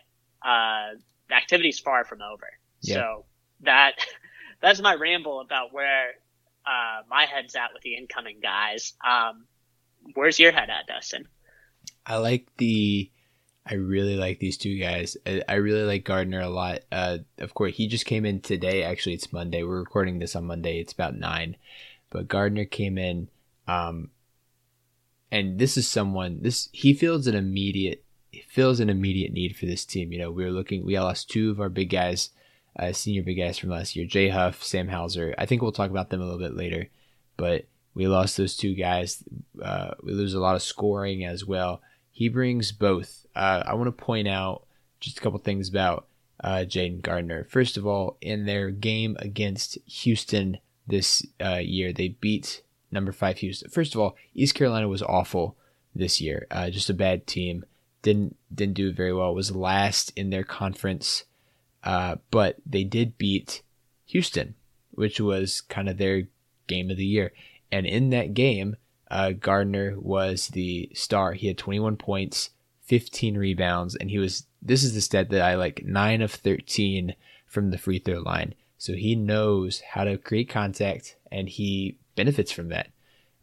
uh, 0.47 0.95
the 1.29 1.35
activity 1.35 1.71
is 1.71 1.81
far 1.81 2.05
from 2.05 2.21
over. 2.23 2.47
Yeah. 2.83 2.95
So 2.95 3.25
that 3.61 3.93
that's 4.61 4.81
my 4.81 4.95
ramble 4.95 5.41
about 5.41 5.73
where 5.73 6.11
uh, 6.67 7.03
my 7.09 7.25
head's 7.25 7.55
at 7.55 7.73
with 7.73 7.83
the 7.83 7.95
incoming 7.95 8.41
guys. 8.43 8.95
Um, 9.07 9.47
where's 10.15 10.39
your 10.39 10.53
head 10.53 10.71
at, 10.71 10.87
Dustin? 10.87 11.29
I 12.05 12.17
like 12.17 12.49
the. 12.57 13.11
I 13.69 13.75
really 13.75 14.15
like 14.15 14.39
these 14.39 14.57
two 14.57 14.79
guys. 14.79 15.17
I, 15.27 15.55
really 15.55 15.83
like 15.83 16.05
Gardner 16.05 16.41
a 16.41 16.49
lot. 16.49 16.83
Uh, 16.93 17.19
of 17.39 17.53
course, 17.55 17.75
he 17.75 17.89
just 17.89 18.07
came 18.07 18.25
in 18.25 18.41
today. 18.41 18.85
Actually, 18.85 19.15
it's 19.15 19.33
Monday. 19.33 19.65
We're 19.65 19.81
recording 19.81 20.21
this 20.21 20.37
on 20.37 20.45
Monday. 20.45 20.79
It's 20.79 20.93
about 20.93 21.17
nine, 21.17 21.57
but 22.11 22.29
Gardner 22.29 22.65
came 22.65 22.97
in. 22.97 23.29
Um, 23.67 24.11
and 25.33 25.59
this 25.59 25.77
is 25.77 25.89
someone. 25.89 26.39
This 26.43 26.69
he 26.71 26.95
feels 26.95 27.27
an 27.27 27.35
immediate. 27.35 28.05
He 28.31 28.45
feels 28.49 28.79
an 28.79 28.89
immediate 28.89 29.33
need 29.33 29.57
for 29.57 29.67
this 29.67 29.85
team. 29.85 30.13
You 30.13 30.19
know, 30.21 30.31
we 30.31 30.45
were 30.45 30.53
looking. 30.53 30.85
We 30.85 30.99
lost 30.99 31.29
two 31.29 31.51
of 31.51 31.61
our 31.61 31.69
big 31.69 31.91
guys 31.91 32.31
uh, 32.79 32.93
senior 32.93 33.23
big 33.23 33.39
guys 33.39 33.59
from 33.59 33.71
last 33.71 33.97
year, 33.97 34.07
Jay 34.07 34.29
Huff, 34.29 34.63
Sam 34.63 34.89
Hauser. 34.89 35.35
I 35.39 35.47
think 35.47 35.63
we'll 35.63 35.73
talk 35.73 35.91
about 35.91 36.11
them 36.11 36.21
a 36.21 36.25
little 36.25 36.39
bit 36.39 36.57
later, 36.57 36.89
but 37.37 37.67
we 37.95 38.07
lost 38.07 38.37
those 38.37 38.57
two 38.57 38.75
guys. 38.75 39.25
Uh, 39.63 39.93
we 40.03 40.13
lose 40.13 40.35
a 40.35 40.41
lot 40.41 40.57
of 40.57 40.63
scoring 40.63 41.25
as 41.25 41.45
well. 41.45 41.81
He 42.11 42.29
brings 42.29 42.73
both. 42.73 43.27
Uh, 43.35 43.63
I 43.67 43.75
want 43.75 43.87
to 43.87 44.05
point 44.05 44.29
out 44.29 44.67
just 45.01 45.19
a 45.19 45.21
couple 45.21 45.39
things 45.39 45.69
about 45.69 46.07
uh, 46.43 46.65
Jayden 46.67 47.03
Gardner. 47.03 47.45
First 47.45 47.77
of 47.77 47.87
all, 47.87 48.19
in 48.21 48.45
their 48.47 48.71
game 48.71 49.17
against 49.19 49.79
Houston 49.87 50.59
this 50.87 51.25
uh, 51.43 51.57
year, 51.57 51.93
they 51.93 52.09
beat 52.09 52.63
number 52.91 53.13
five 53.13 53.39
Houston. 53.39 53.71
First 53.71 53.95
of 53.95 54.01
all, 54.01 54.17
East 54.35 54.55
Carolina 54.55 54.89
was 54.89 55.03
awful 55.03 55.57
this 55.95 56.21
year. 56.21 56.47
Uh, 56.51 56.71
just 56.71 56.91
a 56.91 56.95
bad 56.95 57.27
team. 57.27 57.65
Didn't 58.03 58.37
didn't 58.55 58.75
do 58.75 58.93
very 58.93 59.13
well. 59.13 59.35
Was 59.35 59.55
last 59.55 60.13
in 60.17 60.31
their 60.31 60.45
conference 60.45 61.25
uh, 61.87 62.17
but 62.33 62.57
they 62.67 62.83
did 62.83 63.17
beat 63.17 63.63
Houston, 64.07 64.57
which 64.91 65.21
was 65.21 65.61
kind 65.61 65.89
of 65.89 65.97
their 65.97 66.25
game 66.67 66.91
of 66.91 66.97
the 66.97 67.07
year. 67.07 67.33
And 67.71 67.87
in 67.87 68.11
that 68.11 68.35
game, 68.35 68.77
uh, 69.09 69.31
Gardner 69.31 69.95
was 69.97 70.49
the 70.49 70.91
star. 70.95 71.35
He 71.35 71.47
had 71.47 71.57
21 71.57 71.97
points, 71.97 72.51
15 72.87 73.39
rebounds, 73.39 73.95
and 73.95 74.11
he 74.11 74.19
was. 74.19 74.47
This 74.61 74.83
is 74.83 74.95
the 74.95 75.01
stat 75.01 75.31
that 75.31 75.43
I 75.43 75.55
like: 75.55 75.85
nine 75.85 76.23
of 76.23 76.33
13 76.33 77.15
from 77.47 77.71
the 77.71 77.79
free 77.79 78.01
throw 78.01 78.19
line. 78.19 78.55
So 78.79 78.95
he 78.95 79.15
knows 79.15 79.81
how 79.93 80.05
to 80.05 80.19
create 80.19 80.49
contact, 80.49 81.17
and 81.31 81.49
he 81.49 81.99
benefits 82.17 82.51
from 82.51 82.69
that. 82.71 82.89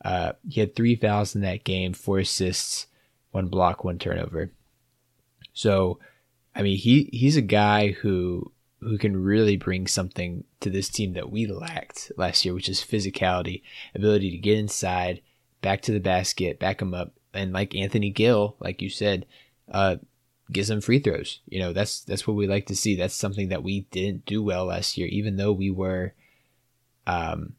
Uh, 0.03 0.33
he 0.49 0.59
had 0.59 0.75
three 0.75 0.97
fouls 0.97 1.33
in 1.33 1.41
that 1.41 1.63
game, 1.63 1.93
four 1.93 2.19
assists, 2.19 2.87
one 3.31 3.47
block, 3.47 3.85
one 3.85 3.99
turnover. 3.99 4.51
So 5.53 5.99
I 6.55 6.61
mean, 6.61 6.77
he 6.77 7.09
he's 7.11 7.37
a 7.37 7.41
guy 7.41 7.91
who 7.91 8.51
who 8.79 8.97
can 8.97 9.23
really 9.23 9.57
bring 9.57 9.87
something 9.87 10.43
to 10.59 10.69
this 10.69 10.89
team 10.89 11.13
that 11.13 11.31
we 11.31 11.47
lacked 11.47 12.11
last 12.17 12.43
year, 12.43 12.53
which 12.53 12.69
is 12.69 12.81
physicality, 12.81 13.61
ability 13.95 14.31
to 14.31 14.37
get 14.37 14.57
inside, 14.57 15.21
back 15.61 15.81
to 15.83 15.91
the 15.91 15.99
basket, 15.99 16.59
back 16.59 16.81
him 16.81 16.93
up, 16.93 17.13
and 17.33 17.53
like 17.53 17.75
Anthony 17.75 18.09
Gill, 18.09 18.55
like 18.59 18.81
you 18.81 18.89
said, 18.89 19.25
uh, 19.71 19.95
get 20.51 20.67
some 20.67 20.81
free 20.81 20.99
throws. 20.99 21.39
You 21.47 21.59
know, 21.59 21.73
that's 21.73 22.01
that's 22.01 22.27
what 22.27 22.35
we 22.35 22.47
like 22.47 22.67
to 22.67 22.75
see. 22.75 22.95
That's 22.95 23.15
something 23.15 23.49
that 23.49 23.63
we 23.63 23.81
didn't 23.91 24.25
do 24.25 24.43
well 24.43 24.65
last 24.65 24.97
year, 24.97 25.07
even 25.07 25.37
though 25.37 25.53
we 25.53 25.71
were 25.71 26.13
um, 27.07 27.53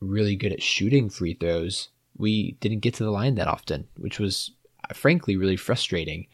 really 0.00 0.36
good 0.36 0.52
at 0.52 0.62
shooting 0.62 1.10
free 1.10 1.34
throws. 1.34 1.88
We 2.16 2.52
didn't 2.60 2.80
get 2.80 2.94
to 2.94 3.04
the 3.04 3.10
line 3.10 3.36
that 3.36 3.48
often, 3.48 3.88
which 3.96 4.18
was 4.18 4.52
frankly 4.94 5.36
really 5.36 5.56
frustrating. 5.56 6.26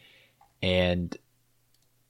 And 0.61 1.15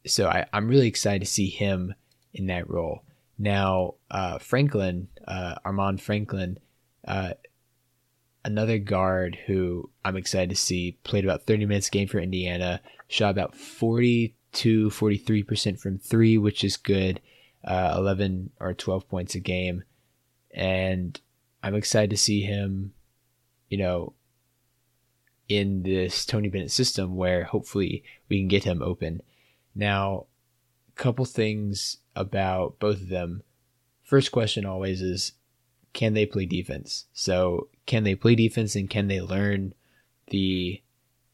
so 0.07 0.27
I, 0.27 0.45
am 0.53 0.67
really 0.67 0.87
excited 0.87 1.19
to 1.19 1.31
see 1.31 1.49
him 1.49 1.93
in 2.33 2.47
that 2.47 2.69
role. 2.69 3.03
Now, 3.37 3.95
uh, 4.09 4.39
Franklin, 4.39 5.09
uh, 5.27 5.55
Armaan 5.65 5.99
Franklin, 5.99 6.57
uh, 7.07 7.33
another 8.43 8.79
guard 8.79 9.37
who 9.45 9.89
I'm 10.03 10.17
excited 10.17 10.49
to 10.49 10.55
see, 10.55 10.97
played 11.03 11.23
about 11.23 11.43
30 11.43 11.65
minutes 11.65 11.89
game 11.89 12.07
for 12.07 12.19
Indiana, 12.19 12.81
shot 13.07 13.31
about 13.31 13.55
42, 13.55 14.89
43% 14.89 15.79
from 15.79 15.99
three, 15.99 16.37
which 16.37 16.63
is 16.63 16.77
good, 16.77 17.21
uh, 17.63 17.93
11 17.97 18.51
or 18.59 18.73
12 18.73 19.07
points 19.07 19.35
a 19.35 19.39
game. 19.39 19.83
And 20.51 21.19
I'm 21.61 21.75
excited 21.75 22.09
to 22.11 22.17
see 22.17 22.41
him, 22.41 22.93
you 23.69 23.77
know, 23.77 24.13
in 25.49 25.83
this 25.83 26.25
Tony 26.25 26.49
Bennett 26.49 26.71
system 26.71 27.15
where 27.15 27.43
hopefully 27.43 28.03
we 28.29 28.39
can 28.39 28.47
get 28.47 28.63
him 28.63 28.81
open. 28.81 29.21
Now, 29.77 30.25
a 30.89 30.99
couple 30.99 31.23
things 31.23 31.97
about 32.15 32.79
both 32.79 32.99
of 32.99 33.09
them. 33.09 33.43
First 34.03 34.31
question 34.31 34.65
always 34.65 35.01
is 35.01 35.33
can 35.93 36.15
they 36.15 36.25
play 36.25 36.47
defense? 36.47 37.05
So, 37.13 37.69
can 37.85 38.03
they 38.03 38.15
play 38.15 38.33
defense 38.33 38.75
and 38.75 38.89
can 38.89 39.07
they 39.07 39.21
learn 39.21 39.75
the 40.29 40.81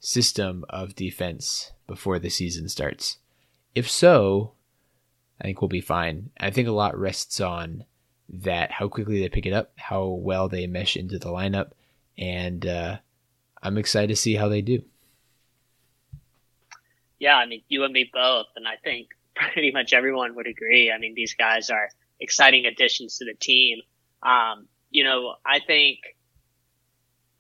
system 0.02 0.66
of 0.70 0.96
defense 0.96 1.72
before 1.88 2.20
the 2.20 2.30
season 2.30 2.68
starts? 2.68 3.18
If 3.74 3.90
so, 3.90 4.54
I 5.40 5.46
think 5.46 5.62
we'll 5.62 5.70
be 5.70 5.82
fine. 5.82 6.30
I 6.38 6.52
think 6.52 6.68
a 6.68 6.74
lot 6.74 6.98
rests 6.98 7.40
on 7.40 7.86
that 8.28 8.72
how 8.72 8.90
quickly 8.90 9.22
they 9.22 9.30
pick 9.30 9.46
it 9.46 9.54
up, 9.54 9.72
how 9.78 10.08
well 10.08 10.50
they 10.50 10.68
mesh 10.68 10.98
into 10.98 11.18
the 11.18 11.30
lineup, 11.30 11.72
and 12.18 12.66
uh, 12.66 12.98
I'm 13.62 13.78
excited 13.78 14.10
to 14.10 14.16
see 14.18 14.36
how 14.36 14.50
they 14.50 14.62
do 14.62 14.84
yeah, 17.24 17.38
I 17.38 17.46
mean, 17.46 17.64
you 17.70 17.86
and 17.86 17.94
me 17.94 18.10
both. 18.12 18.48
And 18.58 18.68
I 18.68 18.76
think 18.84 19.08
pretty 19.36 19.72
much 19.72 19.94
everyone 19.94 20.36
would 20.36 20.48
agree. 20.48 20.92
I 20.92 21.00
mean, 21.00 21.14
these 21.16 21.34
guys 21.34 21.70
are 21.70 21.90
exciting 22.20 22.66
additions 22.66 23.18
to 23.18 23.26
the 23.26 23.34
team. 23.34 23.80
Um, 24.22 24.68
you 24.90 25.06
know, 25.06 25.36
I 25.46 25.60
think, 25.60 26.00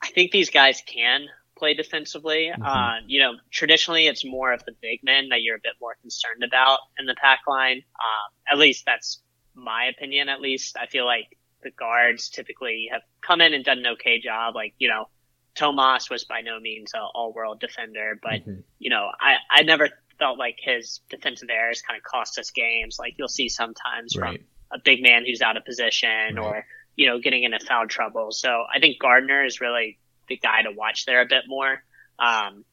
I 0.01 0.07
think 0.07 0.31
these 0.31 0.49
guys 0.49 0.81
can 0.85 1.27
play 1.57 1.73
defensively. 1.73 2.49
Mm-hmm. 2.51 2.63
Uh, 2.63 2.95
you 3.05 3.19
know, 3.19 3.33
traditionally 3.51 4.07
it's 4.07 4.25
more 4.25 4.53
of 4.53 4.63
the 4.65 4.71
big 4.81 5.01
men 5.03 5.29
that 5.29 5.41
you're 5.41 5.57
a 5.57 5.61
bit 5.61 5.73
more 5.81 5.95
concerned 6.01 6.43
about 6.43 6.79
in 6.97 7.05
the 7.05 7.15
pack 7.21 7.41
line. 7.47 7.77
Um, 7.77 8.53
at 8.53 8.57
least 8.57 8.83
that's 8.85 9.21
my 9.53 9.85
opinion, 9.85 10.29
at 10.29 10.39
least. 10.39 10.77
I 10.81 10.87
feel 10.87 11.05
like 11.05 11.37
the 11.61 11.71
guards 11.71 12.29
typically 12.29 12.87
have 12.91 13.01
come 13.21 13.41
in 13.41 13.53
and 13.53 13.63
done 13.65 13.79
an 13.79 13.87
okay 13.93 14.19
job. 14.19 14.55
Like, 14.55 14.73
you 14.77 14.87
know, 14.87 15.07
Tomas 15.55 16.09
was 16.09 16.23
by 16.23 16.41
no 16.41 16.59
means 16.59 16.93
an 16.93 17.01
all-world 17.13 17.59
defender, 17.59 18.19
but 18.21 18.41
mm-hmm. 18.41 18.61
you 18.79 18.89
know, 18.89 19.09
I 19.19 19.35
I 19.49 19.63
never 19.63 19.89
felt 20.19 20.37
like 20.37 20.57
his 20.59 21.01
defensive 21.09 21.49
errors 21.51 21.81
kind 21.81 21.97
of 21.97 22.03
cost 22.03 22.39
us 22.39 22.51
games. 22.51 22.97
Like 22.99 23.15
you'll 23.17 23.27
see 23.27 23.49
sometimes 23.49 24.15
right. 24.17 24.39
from 24.39 24.45
a 24.71 24.79
big 24.79 25.01
man 25.01 25.25
who's 25.25 25.41
out 25.41 25.57
of 25.57 25.65
position 25.65 26.35
right. 26.35 26.39
or 26.39 26.65
you 26.95 27.07
know 27.07 27.19
getting 27.19 27.43
into 27.43 27.59
foul 27.59 27.87
trouble. 27.87 28.31
So 28.31 28.63
I 28.73 28.79
think 28.79 28.99
Gardner 28.99 29.45
is 29.45 29.61
really 29.61 29.99
the 30.27 30.37
guy 30.37 30.63
to 30.63 30.71
watch 30.71 31.05
there 31.05 31.21
a 31.21 31.25
bit 31.25 31.43
more. 31.47 31.83
Um, 32.19 32.65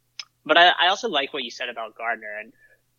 but 0.45 0.57
I, 0.57 0.69
I 0.69 0.89
also 0.89 1.09
like 1.09 1.33
what 1.33 1.43
you 1.43 1.51
said 1.51 1.69
about 1.69 1.97
Gardner, 1.97 2.39
and 2.41 2.53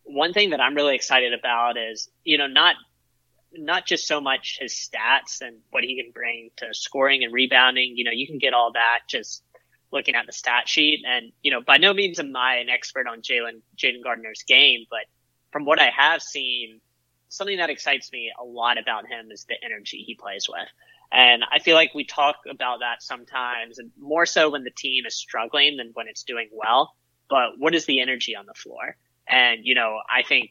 one 0.04 0.32
thing 0.32 0.50
that 0.50 0.60
I'm 0.60 0.74
really 0.74 0.94
excited 0.94 1.32
about 1.32 1.76
is 1.76 2.08
you 2.24 2.38
know 2.38 2.46
not 2.46 2.76
not 3.54 3.86
just 3.86 4.06
so 4.06 4.20
much 4.20 4.58
his 4.60 4.72
stats 4.72 5.40
and 5.40 5.58
what 5.70 5.84
he 5.84 6.00
can 6.00 6.12
bring 6.12 6.50
to 6.56 6.72
scoring 6.72 7.24
and 7.24 7.32
rebounding. 7.32 7.96
You 7.96 8.04
know, 8.04 8.10
you 8.10 8.26
can 8.26 8.38
get 8.38 8.54
all 8.54 8.72
that 8.72 9.00
just 9.08 9.42
looking 9.92 10.14
at 10.14 10.26
the 10.26 10.32
stat 10.32 10.68
sheet. 10.68 11.04
And, 11.06 11.32
you 11.42 11.50
know, 11.50 11.60
by 11.60 11.76
no 11.76 11.92
means 11.92 12.18
am 12.18 12.34
I 12.34 12.56
an 12.56 12.68
expert 12.68 13.06
on 13.06 13.20
Jalen, 13.20 13.60
Jayden 13.76 14.02
Gardner's 14.02 14.42
game, 14.42 14.86
but 14.90 15.00
from 15.52 15.64
what 15.64 15.78
I 15.78 15.90
have 15.90 16.22
seen, 16.22 16.80
something 17.28 17.58
that 17.58 17.70
excites 17.70 18.10
me 18.12 18.32
a 18.38 18.44
lot 18.44 18.78
about 18.78 19.06
him 19.06 19.30
is 19.30 19.44
the 19.44 19.54
energy 19.64 20.02
he 20.06 20.14
plays 20.14 20.46
with. 20.48 20.68
And 21.12 21.44
I 21.50 21.58
feel 21.58 21.76
like 21.76 21.94
we 21.94 22.04
talk 22.04 22.36
about 22.48 22.80
that 22.80 23.02
sometimes 23.02 23.78
and 23.78 23.90
more 24.00 24.24
so 24.24 24.50
when 24.50 24.64
the 24.64 24.70
team 24.70 25.04
is 25.06 25.14
struggling 25.14 25.76
than 25.76 25.90
when 25.92 26.08
it's 26.08 26.22
doing 26.22 26.48
well. 26.52 26.94
But 27.28 27.58
what 27.58 27.74
is 27.74 27.84
the 27.84 28.00
energy 28.00 28.34
on 28.34 28.46
the 28.46 28.54
floor? 28.54 28.96
And, 29.28 29.60
you 29.64 29.74
know, 29.74 30.00
I 30.10 30.22
think 30.22 30.50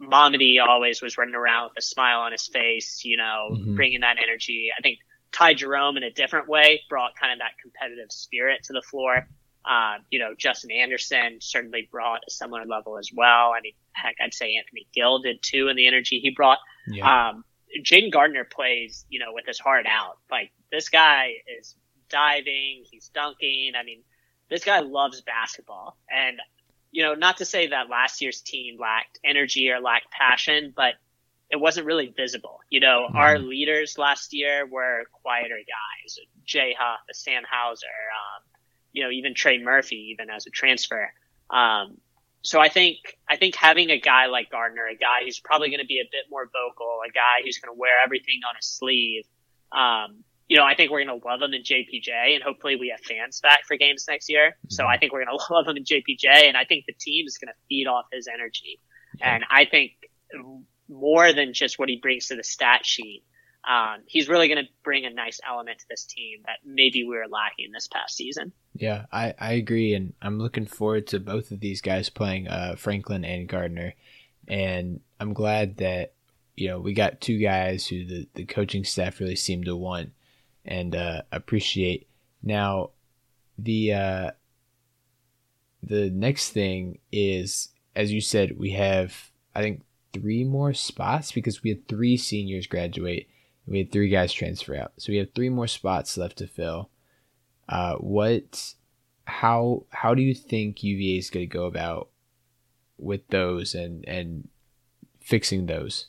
Mamadi 0.00 0.56
always 0.66 1.02
was 1.02 1.18
running 1.18 1.34
around 1.34 1.70
with 1.70 1.78
a 1.78 1.82
smile 1.82 2.20
on 2.20 2.32
his 2.32 2.46
face, 2.46 3.04
you 3.04 3.16
know, 3.16 3.50
mm-hmm. 3.52 3.74
bringing 3.74 4.00
that 4.00 4.16
energy. 4.22 4.70
I 4.76 4.80
think 4.80 4.98
Ty 5.32 5.54
Jerome 5.54 5.96
in 5.96 6.02
a 6.02 6.10
different 6.10 6.48
way 6.48 6.82
brought 6.88 7.16
kind 7.16 7.32
of 7.32 7.38
that 7.38 7.52
competitive 7.60 8.12
spirit 8.12 8.64
to 8.64 8.72
the 8.72 8.82
floor. 8.82 9.26
Uh, 9.64 9.98
you 10.10 10.18
know, 10.18 10.34
Justin 10.36 10.70
Anderson 10.70 11.38
certainly 11.40 11.88
brought 11.90 12.20
a 12.26 12.30
similar 12.30 12.64
level 12.66 12.98
as 12.98 13.10
well. 13.14 13.52
I 13.56 13.60
mean, 13.62 13.74
heck, 13.92 14.16
I'd 14.20 14.34
say 14.34 14.56
Anthony 14.56 14.86
Gill 14.92 15.20
did 15.20 15.42
too 15.42 15.68
in 15.68 15.76
the 15.76 15.86
energy 15.86 16.18
he 16.20 16.30
brought. 16.30 16.58
Yeah. 16.86 17.30
Um, 17.30 17.44
Jayden 17.82 18.12
Gardner 18.12 18.44
plays, 18.44 19.06
you 19.08 19.18
know, 19.20 19.32
with 19.32 19.46
his 19.46 19.58
heart 19.58 19.86
out. 19.86 20.18
Like 20.30 20.50
this 20.70 20.88
guy 20.88 21.34
is 21.58 21.74
diving, 22.08 22.84
he's 22.90 23.08
dunking. 23.08 23.72
I 23.78 23.84
mean, 23.84 24.02
this 24.50 24.64
guy 24.64 24.80
loves 24.80 25.20
basketball. 25.22 25.96
And, 26.10 26.38
you 26.90 27.02
know, 27.02 27.14
not 27.14 27.38
to 27.38 27.44
say 27.44 27.68
that 27.68 27.88
last 27.88 28.20
year's 28.20 28.40
team 28.42 28.78
lacked 28.78 29.18
energy 29.24 29.70
or 29.70 29.80
lacked 29.80 30.10
passion, 30.10 30.74
but 30.76 30.94
it 31.52 31.60
wasn't 31.60 31.86
really 31.86 32.12
visible. 32.16 32.60
You 32.70 32.80
know, 32.80 33.06
mm-hmm. 33.08 33.16
our 33.16 33.38
leaders 33.38 33.98
last 33.98 34.32
year 34.32 34.66
were 34.66 35.04
quieter 35.22 35.58
guys, 35.58 36.18
Jay 36.44 36.74
Huff, 36.76 37.00
Sam 37.12 37.42
Hauser, 37.48 37.86
um, 37.86 38.42
you 38.92 39.04
know, 39.04 39.10
even 39.10 39.34
Trey 39.34 39.62
Murphy, 39.62 40.12
even 40.12 40.30
as 40.30 40.46
a 40.46 40.50
transfer. 40.50 41.12
Um, 41.50 41.98
so 42.40 42.58
I 42.58 42.70
think 42.70 42.96
I 43.28 43.36
think 43.36 43.54
having 43.54 43.90
a 43.90 44.00
guy 44.00 44.26
like 44.26 44.50
Gardner, 44.50 44.86
a 44.86 44.96
guy 44.96 45.24
who's 45.24 45.38
probably 45.38 45.68
going 45.68 45.80
to 45.80 45.86
be 45.86 46.00
a 46.00 46.08
bit 46.10 46.24
more 46.30 46.46
vocal, 46.46 47.00
a 47.06 47.12
guy 47.12 47.44
who's 47.44 47.58
going 47.58 47.72
to 47.72 47.78
wear 47.78 48.02
everything 48.02 48.40
on 48.48 48.56
his 48.56 48.66
sleeve, 48.66 49.24
um, 49.70 50.24
you 50.48 50.56
know, 50.56 50.64
I 50.64 50.74
think 50.74 50.90
we're 50.90 51.04
going 51.04 51.20
to 51.20 51.26
love 51.26 51.40
him 51.40 51.52
in 51.52 51.62
JPJ, 51.62 52.34
and 52.34 52.42
hopefully 52.42 52.76
we 52.76 52.88
have 52.88 53.00
fans 53.00 53.40
back 53.40 53.64
for 53.68 53.76
games 53.76 54.06
next 54.08 54.28
year. 54.28 54.50
Mm-hmm. 54.50 54.70
So 54.70 54.86
I 54.86 54.96
think 54.98 55.12
we're 55.12 55.24
going 55.24 55.38
to 55.46 55.52
love 55.52 55.68
him 55.68 55.76
in 55.76 55.84
JPJ, 55.84 56.48
and 56.48 56.56
I 56.56 56.64
think 56.64 56.86
the 56.86 56.94
team 56.98 57.26
is 57.26 57.38
going 57.38 57.48
to 57.48 57.58
feed 57.68 57.86
off 57.86 58.06
his 58.10 58.26
energy. 58.26 58.80
Yeah. 59.18 59.34
And 59.34 59.44
I 59.50 59.66
think 59.66 59.92
more 60.88 61.32
than 61.32 61.52
just 61.52 61.78
what 61.78 61.88
he 61.88 61.96
brings 61.96 62.28
to 62.28 62.36
the 62.36 62.44
stat 62.44 62.84
sheet, 62.84 63.24
um, 63.68 64.00
he's 64.06 64.28
really 64.28 64.48
going 64.48 64.64
to 64.64 64.70
bring 64.82 65.04
a 65.04 65.10
nice 65.10 65.40
element 65.48 65.78
to 65.78 65.84
this 65.88 66.04
team 66.04 66.40
that 66.46 66.58
maybe 66.64 67.04
we 67.04 67.16
were 67.16 67.28
lacking 67.28 67.70
this 67.72 67.86
past 67.86 68.16
season. 68.16 68.52
Yeah, 68.74 69.06
I, 69.12 69.34
I 69.38 69.52
agree, 69.52 69.94
and 69.94 70.14
I'm 70.20 70.38
looking 70.38 70.66
forward 70.66 71.06
to 71.08 71.20
both 71.20 71.52
of 71.52 71.60
these 71.60 71.80
guys 71.80 72.08
playing 72.08 72.48
uh, 72.48 72.74
Franklin 72.76 73.24
and 73.24 73.48
Gardner, 73.48 73.94
and 74.48 75.00
I'm 75.20 75.32
glad 75.32 75.76
that 75.76 76.14
you 76.56 76.68
know 76.68 76.80
we 76.80 76.92
got 76.92 77.20
two 77.20 77.38
guys 77.38 77.86
who 77.86 78.04
the, 78.04 78.28
the 78.34 78.44
coaching 78.44 78.84
staff 78.84 79.20
really 79.20 79.36
seemed 79.36 79.66
to 79.66 79.76
want 79.76 80.10
and 80.64 80.96
uh, 80.96 81.22
appreciate. 81.30 82.08
Now, 82.42 82.90
the 83.58 83.92
uh, 83.92 84.30
the 85.82 86.10
next 86.10 86.50
thing 86.50 86.98
is, 87.12 87.68
as 87.94 88.12
you 88.12 88.20
said, 88.20 88.58
we 88.58 88.72
have 88.72 89.30
I 89.54 89.62
think 89.62 89.82
three 90.12 90.44
more 90.44 90.74
spots 90.74 91.32
because 91.32 91.62
we 91.62 91.70
had 91.70 91.88
three 91.88 92.16
seniors 92.16 92.66
graduate. 92.66 93.28
We 93.66 93.78
had 93.78 93.92
three 93.92 94.08
guys 94.08 94.32
transfer 94.32 94.74
out, 94.74 94.92
so 94.98 95.12
we 95.12 95.18
have 95.18 95.32
three 95.34 95.48
more 95.48 95.68
spots 95.68 96.16
left 96.16 96.38
to 96.38 96.46
fill. 96.46 96.90
Uh, 97.68 97.94
what, 97.96 98.74
how, 99.24 99.86
how 99.90 100.14
do 100.14 100.22
you 100.22 100.34
think 100.34 100.82
UVA 100.82 101.18
is 101.18 101.30
going 101.30 101.48
to 101.48 101.52
go 101.52 101.66
about 101.66 102.08
with 102.98 103.26
those 103.28 103.74
and 103.74 104.04
and 104.06 104.48
fixing 105.20 105.66
those? 105.66 106.06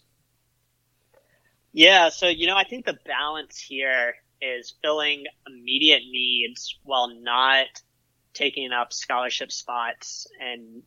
Yeah, 1.74 2.10
so 2.10 2.28
you 2.28 2.47
know, 2.47 2.58
I 2.58 2.64
think 2.64 2.86
the 2.86 2.99
balance 3.06 3.60
here 3.60 4.16
is 4.41 4.74
filling 4.82 5.26
immediate 5.47 6.04
needs 6.10 6.78
while 6.84 7.10
not 7.22 7.68
taking 8.34 8.72
up 8.72 8.91
scholarship 8.91 9.51
spots 9.51 10.28
and 10.39 10.84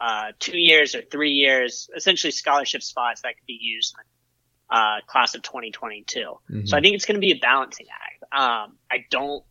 uh, 0.00 0.32
two 0.38 0.58
years 0.58 0.94
or 0.94 1.02
three 1.02 1.32
years, 1.32 1.88
essentially 1.96 2.30
scholarship 2.30 2.82
spots 2.82 3.22
that 3.22 3.36
could 3.36 3.46
be 3.46 3.58
used 3.60 3.94
in 3.98 4.76
uh, 4.76 4.96
class 5.06 5.34
of 5.34 5.42
2022. 5.42 6.20
Mm-hmm. 6.20 6.66
So 6.66 6.76
I 6.76 6.80
think 6.80 6.94
it's 6.94 7.06
going 7.06 7.16
to 7.16 7.20
be 7.20 7.32
a 7.32 7.38
balancing 7.38 7.86
act. 7.90 8.32
Um, 8.32 8.76
I 8.90 9.04
don't 9.10 9.44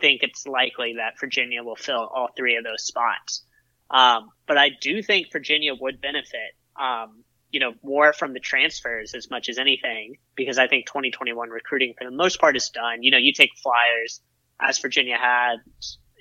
think 0.00 0.22
it's 0.22 0.46
likely 0.46 0.94
that 0.96 1.20
Virginia 1.20 1.62
will 1.62 1.76
fill 1.76 2.08
all 2.14 2.28
three 2.36 2.56
of 2.56 2.64
those 2.64 2.84
spots. 2.84 3.44
Um, 3.90 4.30
but 4.46 4.56
I 4.56 4.70
do 4.80 5.02
think 5.02 5.30
Virginia 5.32 5.74
would 5.78 6.00
benefit 6.00 6.56
um, 6.80 7.24
you 7.52 7.60
know, 7.60 7.74
more 7.82 8.12
from 8.14 8.32
the 8.32 8.40
transfers 8.40 9.14
as 9.14 9.30
much 9.30 9.48
as 9.48 9.58
anything, 9.58 10.16
because 10.34 10.58
I 10.58 10.66
think 10.66 10.86
2021 10.86 11.50
recruiting 11.50 11.94
for 11.96 12.04
the 12.04 12.16
most 12.16 12.40
part 12.40 12.56
is 12.56 12.70
done. 12.70 13.02
You 13.02 13.10
know, 13.10 13.18
you 13.18 13.32
take 13.34 13.50
flyers 13.62 14.22
as 14.58 14.78
Virginia 14.78 15.18
had 15.18 15.56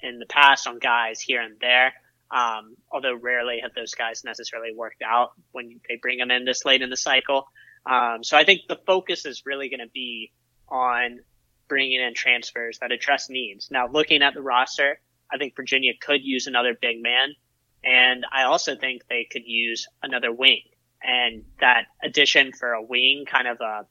in 0.03 0.19
the 0.19 0.25
past 0.25 0.67
on 0.67 0.79
guys 0.79 1.21
here 1.21 1.41
and 1.41 1.55
there. 1.61 1.93
Um, 2.33 2.75
although 2.89 3.13
rarely 3.13 3.59
have 3.61 3.73
those 3.73 3.93
guys 3.93 4.23
necessarily 4.23 4.73
worked 4.73 5.01
out 5.05 5.31
when 5.51 5.81
they 5.89 5.97
bring 6.01 6.17
them 6.19 6.31
in 6.31 6.45
this 6.45 6.63
late 6.63 6.81
in 6.81 6.89
the 6.89 6.95
cycle. 6.95 7.45
Um, 7.85 8.23
so 8.23 8.37
I 8.37 8.45
think 8.45 8.61
the 8.69 8.79
focus 8.87 9.25
is 9.25 9.43
really 9.45 9.69
going 9.69 9.81
to 9.81 9.91
be 9.93 10.31
on 10.69 11.19
bringing 11.67 11.99
in 11.99 12.13
transfers 12.13 12.79
that 12.79 12.91
address 12.91 13.29
needs. 13.29 13.69
Now, 13.69 13.87
looking 13.87 14.21
at 14.21 14.33
the 14.33 14.41
roster, 14.41 14.99
I 15.31 15.37
think 15.37 15.55
Virginia 15.55 15.93
could 15.99 16.23
use 16.23 16.47
another 16.47 16.77
big 16.79 17.01
man. 17.01 17.33
And 17.83 18.25
I 18.31 18.43
also 18.43 18.75
think 18.75 19.01
they 19.09 19.27
could 19.29 19.45
use 19.45 19.87
another 20.03 20.31
wing 20.31 20.61
and 21.01 21.43
that 21.59 21.85
addition 22.03 22.51
for 22.53 22.73
a 22.73 22.81
wing, 22.81 23.25
kind 23.29 23.47
of 23.47 23.59
a 23.61 23.85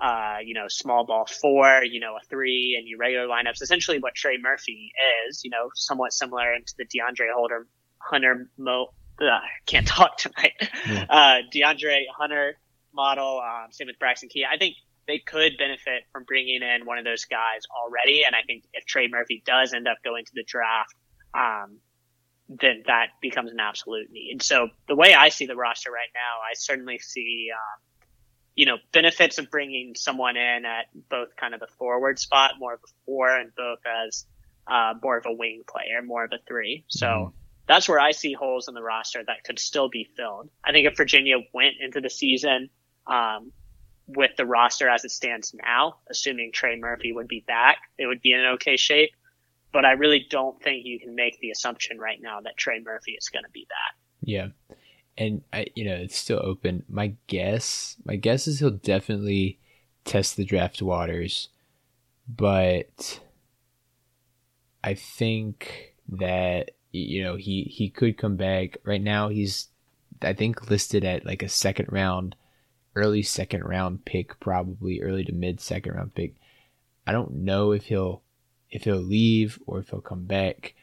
uh, 0.00 0.36
you 0.44 0.54
know, 0.54 0.68
small 0.68 1.04
ball 1.04 1.26
four, 1.26 1.82
you 1.84 2.00
know, 2.00 2.16
a 2.16 2.24
three, 2.28 2.76
and 2.78 2.86
your 2.88 2.98
regular 2.98 3.26
lineups. 3.26 3.62
Essentially, 3.62 3.98
what 3.98 4.14
Trey 4.14 4.38
Murphy 4.40 4.92
is, 5.28 5.42
you 5.44 5.50
know, 5.50 5.70
somewhat 5.74 6.12
similar 6.12 6.54
into 6.54 6.74
the 6.78 6.84
DeAndre 6.84 7.32
Holder 7.34 7.66
Hunter 7.98 8.48
Mo. 8.56 8.88
Uh, 9.20 9.40
can't 9.66 9.86
talk 9.86 10.16
tonight. 10.16 10.52
Yeah. 10.86 11.06
Uh, 11.10 11.38
DeAndre 11.52 12.02
Hunter 12.16 12.58
model. 12.94 13.40
Um, 13.40 13.72
same 13.72 13.88
with 13.88 13.98
Braxton 13.98 14.28
Key. 14.28 14.44
I 14.44 14.56
think 14.58 14.76
they 15.08 15.18
could 15.18 15.52
benefit 15.58 16.04
from 16.12 16.24
bringing 16.24 16.62
in 16.62 16.86
one 16.86 16.98
of 16.98 17.04
those 17.04 17.24
guys 17.24 17.62
already. 17.74 18.22
And 18.24 18.36
I 18.36 18.42
think 18.46 18.64
if 18.74 18.84
Trey 18.84 19.08
Murphy 19.08 19.42
does 19.44 19.72
end 19.72 19.88
up 19.88 19.96
going 20.04 20.24
to 20.24 20.32
the 20.34 20.44
draft, 20.46 20.94
um, 21.34 21.78
then 22.48 22.84
that 22.86 23.08
becomes 23.20 23.50
an 23.50 23.58
absolute 23.60 24.10
need. 24.10 24.42
So 24.42 24.68
the 24.86 24.94
way 24.94 25.14
I 25.14 25.30
see 25.30 25.46
the 25.46 25.56
roster 25.56 25.90
right 25.90 26.10
now, 26.14 26.40
I 26.48 26.54
certainly 26.54 26.98
see, 26.98 27.48
um, 27.52 27.82
you 28.58 28.66
know, 28.66 28.76
benefits 28.90 29.38
of 29.38 29.52
bringing 29.52 29.94
someone 29.94 30.36
in 30.36 30.64
at 30.64 30.86
both 31.08 31.36
kind 31.36 31.54
of 31.54 31.60
the 31.60 31.68
forward 31.78 32.18
spot, 32.18 32.54
more 32.58 32.74
of 32.74 32.80
a 32.80 32.90
four, 33.06 33.32
and 33.32 33.54
both 33.54 33.78
as 33.86 34.26
uh, 34.66 34.94
more 35.00 35.16
of 35.16 35.26
a 35.26 35.32
wing 35.32 35.62
player, 35.64 36.02
more 36.02 36.24
of 36.24 36.32
a 36.32 36.38
three. 36.44 36.84
So 36.88 37.06
mm-hmm. 37.06 37.36
that's 37.68 37.88
where 37.88 38.00
I 38.00 38.10
see 38.10 38.32
holes 38.32 38.66
in 38.66 38.74
the 38.74 38.82
roster 38.82 39.22
that 39.24 39.44
could 39.44 39.60
still 39.60 39.88
be 39.88 40.08
filled. 40.16 40.50
I 40.64 40.72
think 40.72 40.88
if 40.88 40.96
Virginia 40.96 41.36
went 41.54 41.76
into 41.78 42.00
the 42.00 42.10
season 42.10 42.68
um, 43.06 43.52
with 44.08 44.32
the 44.36 44.44
roster 44.44 44.88
as 44.88 45.04
it 45.04 45.12
stands 45.12 45.54
now, 45.54 45.98
assuming 46.10 46.50
Trey 46.50 46.76
Murphy 46.76 47.12
would 47.12 47.28
be 47.28 47.44
back, 47.46 47.76
it 47.96 48.06
would 48.06 48.20
be 48.20 48.32
in 48.32 48.40
an 48.40 48.46
okay 48.54 48.76
shape 48.76 49.10
but 49.70 49.84
I 49.84 49.92
really 49.92 50.26
don't 50.30 50.60
think 50.62 50.86
you 50.86 50.98
can 50.98 51.14
make 51.14 51.38
the 51.40 51.50
assumption 51.50 51.98
right 51.98 52.18
now 52.20 52.40
that 52.40 52.56
Trey 52.56 52.80
Murphy 52.82 53.12
is 53.12 53.28
going 53.28 53.44
to 53.44 53.50
be 53.50 53.66
back. 53.68 53.96
Yeah. 54.22 54.48
And 55.18 55.42
I, 55.52 55.66
you 55.74 55.84
know, 55.84 55.96
it's 55.96 56.16
still 56.16 56.40
open. 56.42 56.84
My 56.88 57.14
guess, 57.26 57.96
my 58.04 58.14
guess 58.14 58.46
is 58.46 58.60
he'll 58.60 58.70
definitely 58.70 59.58
test 60.04 60.36
the 60.36 60.44
draft 60.44 60.80
waters, 60.80 61.48
but 62.28 63.20
I 64.84 64.94
think 64.94 65.94
that 66.08 66.70
you 66.92 67.22
know 67.22 67.34
he 67.34 67.64
he 67.64 67.90
could 67.90 68.16
come 68.16 68.36
back. 68.36 68.78
Right 68.84 69.02
now, 69.02 69.28
he's 69.28 69.68
I 70.22 70.32
think 70.32 70.70
listed 70.70 71.04
at 71.04 71.26
like 71.26 71.42
a 71.42 71.48
second 71.48 71.88
round, 71.90 72.36
early 72.94 73.22
second 73.22 73.64
round 73.64 74.04
pick, 74.04 74.38
probably 74.38 75.00
early 75.00 75.24
to 75.24 75.32
mid 75.32 75.60
second 75.60 75.94
round 75.94 76.14
pick. 76.14 76.34
I 77.06 77.12
don't 77.12 77.42
know 77.44 77.72
if 77.72 77.86
he'll 77.86 78.22
if 78.70 78.84
he'll 78.84 78.96
leave 78.96 79.58
or 79.66 79.80
if 79.80 79.90
he'll 79.90 80.00
come 80.00 80.26
back. 80.26 80.74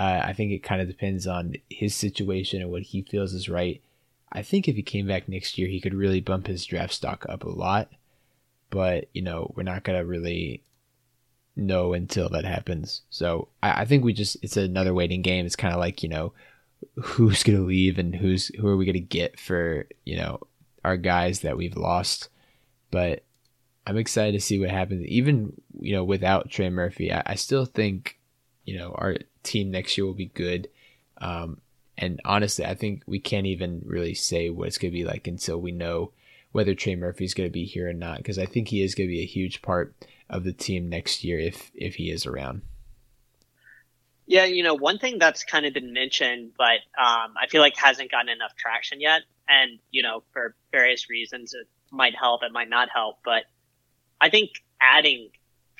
Uh, 0.00 0.22
I 0.24 0.32
think 0.32 0.52
it 0.52 0.62
kind 0.62 0.80
of 0.80 0.88
depends 0.88 1.26
on 1.26 1.56
his 1.68 1.94
situation 1.94 2.62
and 2.62 2.70
what 2.70 2.82
he 2.82 3.02
feels 3.02 3.34
is 3.34 3.50
right. 3.50 3.82
I 4.32 4.42
think 4.42 4.66
if 4.66 4.76
he 4.76 4.82
came 4.82 5.06
back 5.06 5.28
next 5.28 5.58
year, 5.58 5.68
he 5.68 5.80
could 5.80 5.92
really 5.92 6.20
bump 6.20 6.46
his 6.46 6.64
draft 6.64 6.94
stock 6.94 7.26
up 7.28 7.44
a 7.44 7.50
lot. 7.50 7.90
But, 8.70 9.08
you 9.12 9.20
know, 9.20 9.52
we're 9.54 9.62
not 9.64 9.82
going 9.84 9.98
to 9.98 10.06
really 10.06 10.62
know 11.54 11.92
until 11.92 12.30
that 12.30 12.44
happens. 12.44 13.02
So 13.10 13.48
I, 13.62 13.82
I, 13.82 13.84
think 13.84 14.02
we 14.04 14.14
just, 14.14 14.38
it's 14.42 14.56
another 14.56 14.94
waiting 14.94 15.20
game. 15.20 15.44
It's 15.44 15.56
kind 15.56 15.74
of 15.74 15.80
like, 15.80 16.02
you 16.02 16.08
know, 16.08 16.32
who's 16.94 17.42
going 17.42 17.58
to 17.58 17.64
leave 17.66 17.98
and 17.98 18.14
who's, 18.14 18.48
who 18.54 18.68
are 18.68 18.76
we 18.76 18.86
going 18.86 18.94
to 18.94 19.00
get 19.00 19.38
for, 19.38 19.86
you 20.06 20.16
know, 20.16 20.40
our 20.84 20.96
guys 20.96 21.40
that 21.40 21.58
we've 21.58 21.76
lost. 21.76 22.30
But 22.90 23.24
I'm 23.86 23.96
excited 23.96 24.32
to 24.32 24.40
see 24.40 24.58
what 24.58 24.70
happens. 24.70 25.04
Even 25.06 25.52
you 25.80 25.92
know 25.92 26.04
without 26.04 26.50
Trey 26.50 26.70
Murphy, 26.70 27.12
I, 27.12 27.22
I 27.26 27.34
still 27.34 27.64
think 27.64 28.18
you 28.64 28.78
know 28.78 28.94
our 28.96 29.16
team 29.42 29.70
next 29.70 29.96
year 29.96 30.06
will 30.06 30.14
be 30.14 30.26
good. 30.26 30.68
Um, 31.18 31.60
and 31.98 32.20
honestly, 32.24 32.64
I 32.64 32.74
think 32.74 33.02
we 33.06 33.18
can't 33.18 33.46
even 33.46 33.82
really 33.84 34.14
say 34.14 34.50
what 34.50 34.68
it's 34.68 34.78
going 34.78 34.92
to 34.92 34.98
be 34.98 35.04
like 35.04 35.26
until 35.26 35.60
we 35.60 35.72
know 35.72 36.12
whether 36.52 36.74
Trey 36.74 36.96
Murphy 36.96 37.24
is 37.24 37.34
going 37.34 37.48
to 37.48 37.52
be 37.52 37.64
here 37.64 37.88
or 37.88 37.92
not. 37.92 38.18
Because 38.18 38.38
I 38.38 38.46
think 38.46 38.68
he 38.68 38.82
is 38.82 38.94
going 38.94 39.08
to 39.08 39.12
be 39.14 39.22
a 39.22 39.26
huge 39.26 39.62
part 39.62 39.94
of 40.28 40.44
the 40.44 40.52
team 40.52 40.88
next 40.88 41.24
year 41.24 41.38
if 41.38 41.70
if 41.74 41.96
he 41.96 42.10
is 42.10 42.26
around. 42.26 42.62
Yeah, 44.26 44.44
you 44.44 44.62
know, 44.62 44.74
one 44.74 44.98
thing 44.98 45.18
that's 45.18 45.42
kind 45.42 45.66
of 45.66 45.74
been 45.74 45.92
mentioned, 45.92 46.52
but 46.56 46.78
um, 46.96 47.34
I 47.36 47.48
feel 47.48 47.60
like 47.60 47.76
hasn't 47.76 48.12
gotten 48.12 48.28
enough 48.28 48.54
traction 48.56 49.00
yet, 49.00 49.22
and 49.48 49.80
you 49.90 50.04
know, 50.04 50.22
for 50.32 50.54
various 50.70 51.10
reasons, 51.10 51.52
it 51.52 51.66
might 51.90 52.14
help, 52.16 52.44
it 52.44 52.52
might 52.52 52.68
not 52.70 52.88
help, 52.94 53.16
but 53.24 53.42
I 54.20 54.30
think 54.30 54.50
adding 54.80 55.30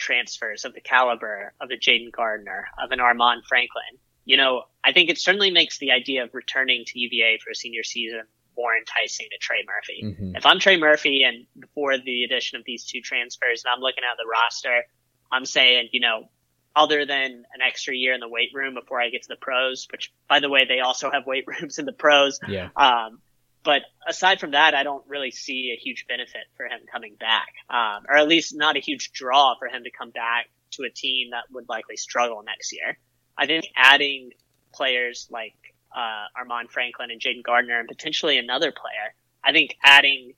transfers 0.01 0.65
of 0.65 0.75
the 0.75 0.81
caliber 0.81 1.53
of 1.61 1.71
a 1.71 1.77
Jayden 1.77 2.11
Gardner, 2.11 2.67
of 2.83 2.91
an 2.91 2.99
Armaan 2.99 3.45
Franklin, 3.49 3.99
you 4.25 4.37
know, 4.37 4.65
I 4.83 4.93
think 4.93 5.11
it 5.11 5.19
certainly 5.19 5.51
makes 5.51 5.79
the 5.79 5.93
idea 5.93 6.25
of 6.25 6.35
returning 6.35 6.85
to 6.87 6.99
UVA 6.99 7.39
for 7.43 7.51
a 7.51 7.55
senior 7.55 7.83
season 7.83 8.23
more 8.57 8.77
enticing 8.77 9.27
to 9.31 9.39
Trey 9.39 9.65
Murphy. 9.67 10.03
Mm-hmm. 10.05 10.37
If 10.37 10.45
I'm 10.45 10.59
Trey 10.59 10.77
Murphy 10.77 11.23
and 11.23 11.47
before 11.59 11.97
the 11.99 12.25
addition 12.25 12.59
of 12.59 12.65
these 12.65 12.85
two 12.85 13.01
transfers 13.01 13.65
and 13.65 13.73
I'm 13.73 13.81
looking 13.81 14.05
at 14.05 14.17
the 14.19 14.29
roster, 14.31 14.85
I'm 15.33 15.47
saying, 15.47 15.89
you 15.93 16.01
know, 16.01 16.29
other 16.77 17.07
than 17.07 17.45
an 17.55 17.61
extra 17.67 17.95
year 17.95 18.15
in 18.15 18.21
the 18.21 18.29
weight 18.29 18.51
room 18.55 18.75
before 18.75 19.01
I 19.01 19.11
get 19.11 19.23
to 19.23 19.29
the 19.29 19.37
pros, 19.37 19.89
which 19.91 20.13
by 20.29 20.41
the 20.41 20.49
way, 20.49 20.65
they 20.69 20.81
also 20.81 21.11
have 21.11 21.27
weight 21.27 21.45
rooms 21.61 21.79
in 21.79 21.87
the 21.87 21.93
pros. 21.93 22.39
Yeah. 22.49 22.69
Um, 22.77 23.21
but 23.63 23.83
aside 24.07 24.41
from 24.41 24.53
that, 24.53 24.75
I 24.75 24.83
don't 24.83 25.05
really 25.07 25.31
see 25.31 25.75
a 25.77 25.81
huge 25.81 26.07
benefit 26.09 26.43
for 26.57 26.67
him 26.67 26.81
coming 26.91 27.17
back, 27.19 27.53
um, 27.69 28.05
or 28.09 28.17
at 28.17 28.29
least 28.29 28.57
not 28.57 28.77
a 28.77 28.81
huge 28.81 29.13
draw 29.13 29.55
for 29.59 29.69
him 29.69 29.85
to 29.85 29.91
come 29.91 30.11
back 30.11 30.49
to 30.73 30.85
a 30.85 30.91
team 30.91 31.31
that 31.31 31.45
would 31.51 31.69
likely 31.69 31.97
struggle 31.97 32.43
next 32.43 32.73
year. 32.73 32.97
I 33.37 33.47
think 33.47 33.67
adding 33.77 34.31
players 34.73 35.29
like 35.31 35.55
uh, 35.95 36.27
Armaan 36.39 36.71
Franklin 36.71 37.11
and 37.11 37.21
Jayden 37.21 37.43
Gardner 37.43 37.79
and 37.79 37.89
potentially 37.89 38.39
another 38.39 38.73
player, 38.73 39.15
I 39.45 39.53
think 39.53 39.77
adding 39.83 40.35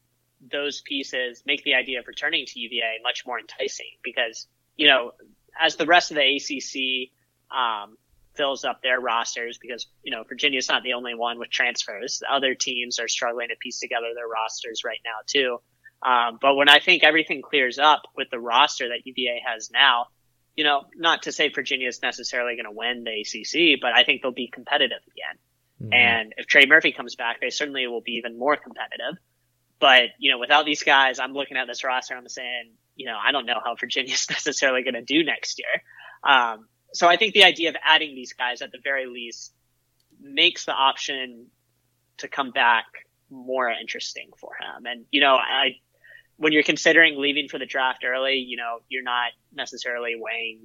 those 0.50 0.80
pieces 0.80 1.42
make 1.46 1.62
the 1.64 1.74
idea 1.74 2.00
of 2.00 2.06
returning 2.08 2.46
to 2.46 2.58
UVA 2.58 2.98
much 3.02 3.24
more 3.26 3.38
enticing 3.38 3.90
because, 4.02 4.48
you 4.76 4.88
know, 4.88 5.12
as 5.60 5.76
the 5.76 5.86
rest 5.86 6.10
of 6.10 6.16
the 6.16 6.36
ACC 6.36 7.10
um, 7.56 7.96
fills 8.34 8.64
up 8.64 8.80
their 8.82 9.00
rosters, 9.00 9.58
because, 9.60 9.86
you 10.02 10.12
know, 10.12 10.24
Virginia's 10.28 10.68
not 10.68 10.82
the 10.82 10.94
only 10.94 11.14
one 11.14 11.38
with 11.38 11.50
transfers. 11.50 12.22
Other 12.28 12.54
teams 12.54 12.98
are 12.98 13.08
struggling 13.08 13.48
to 13.48 13.56
piece 13.56 13.80
together 13.80 14.06
their 14.14 14.28
rosters 14.28 14.82
right 14.84 15.00
now, 15.04 15.18
too. 15.26 15.58
Um, 16.02 16.38
but 16.40 16.56
when 16.56 16.68
I 16.68 16.80
think 16.80 17.04
everything 17.04 17.42
clears 17.42 17.78
up 17.78 18.02
with 18.16 18.28
the 18.30 18.40
roster 18.40 18.88
that 18.88 19.06
UVA 19.06 19.40
has 19.46 19.70
now, 19.70 20.06
you 20.56 20.64
know, 20.64 20.82
not 20.96 21.22
to 21.22 21.32
say 21.32 21.48
Virginia 21.48 21.88
is 21.88 22.02
necessarily 22.02 22.56
going 22.56 22.66
to 22.66 22.72
win 22.72 23.04
the 23.04 23.20
ACC, 23.20 23.80
but 23.80 23.92
I 23.92 24.04
think 24.04 24.22
they'll 24.22 24.32
be 24.32 24.50
competitive 24.52 24.98
again. 25.06 25.38
Mm-hmm. 25.82 25.92
And 25.92 26.34
if 26.36 26.46
Trey 26.46 26.66
Murphy 26.66 26.92
comes 26.92 27.14
back, 27.14 27.40
they 27.40 27.50
certainly 27.50 27.86
will 27.86 28.02
be 28.02 28.12
even 28.12 28.38
more 28.38 28.56
competitive. 28.56 29.16
But, 29.80 30.10
you 30.18 30.30
know, 30.30 30.38
without 30.38 30.64
these 30.64 30.82
guys, 30.82 31.18
I'm 31.18 31.32
looking 31.32 31.56
at 31.56 31.66
this 31.66 31.82
roster, 31.82 32.14
I'm 32.14 32.28
saying, 32.28 32.72
you 32.94 33.06
know, 33.06 33.16
I 33.20 33.32
don't 33.32 33.46
know 33.46 33.60
how 33.64 33.74
Virginia's 33.74 34.26
necessarily 34.30 34.82
going 34.82 34.94
to 34.94 35.02
do 35.02 35.24
next 35.24 35.58
year. 35.58 35.82
Um, 36.22 36.68
so 36.93 37.09
I 37.09 37.16
think 37.16 37.34
the 37.34 37.45
idea 37.45 37.68
of 37.70 37.76
adding 37.84 38.14
these 38.14 38.32
guys 38.32 38.62
at 38.62 38.72
the 38.72 38.78
very 38.82 39.07
least 39.07 39.53
makes 40.20 40.64
the 40.64 40.72
option 40.72 41.47
to 42.18 42.28
come 42.28 42.51
back 42.51 42.84
more 43.30 43.70
interesting 43.70 44.30
for 44.38 44.51
him. 44.61 44.86
And, 44.86 45.05
you 45.11 45.20
know, 45.20 45.34
I, 45.34 45.76
when 46.36 46.53
you're 46.53 46.62
considering 46.62 47.18
leaving 47.18 47.49
for 47.49 47.59
the 47.59 47.66
draft 47.66 48.05
early, 48.05 48.36
you 48.36 48.57
know, 48.57 48.78
you're 48.88 49.03
not 49.03 49.32
necessarily 49.53 50.14
weighing 50.16 50.64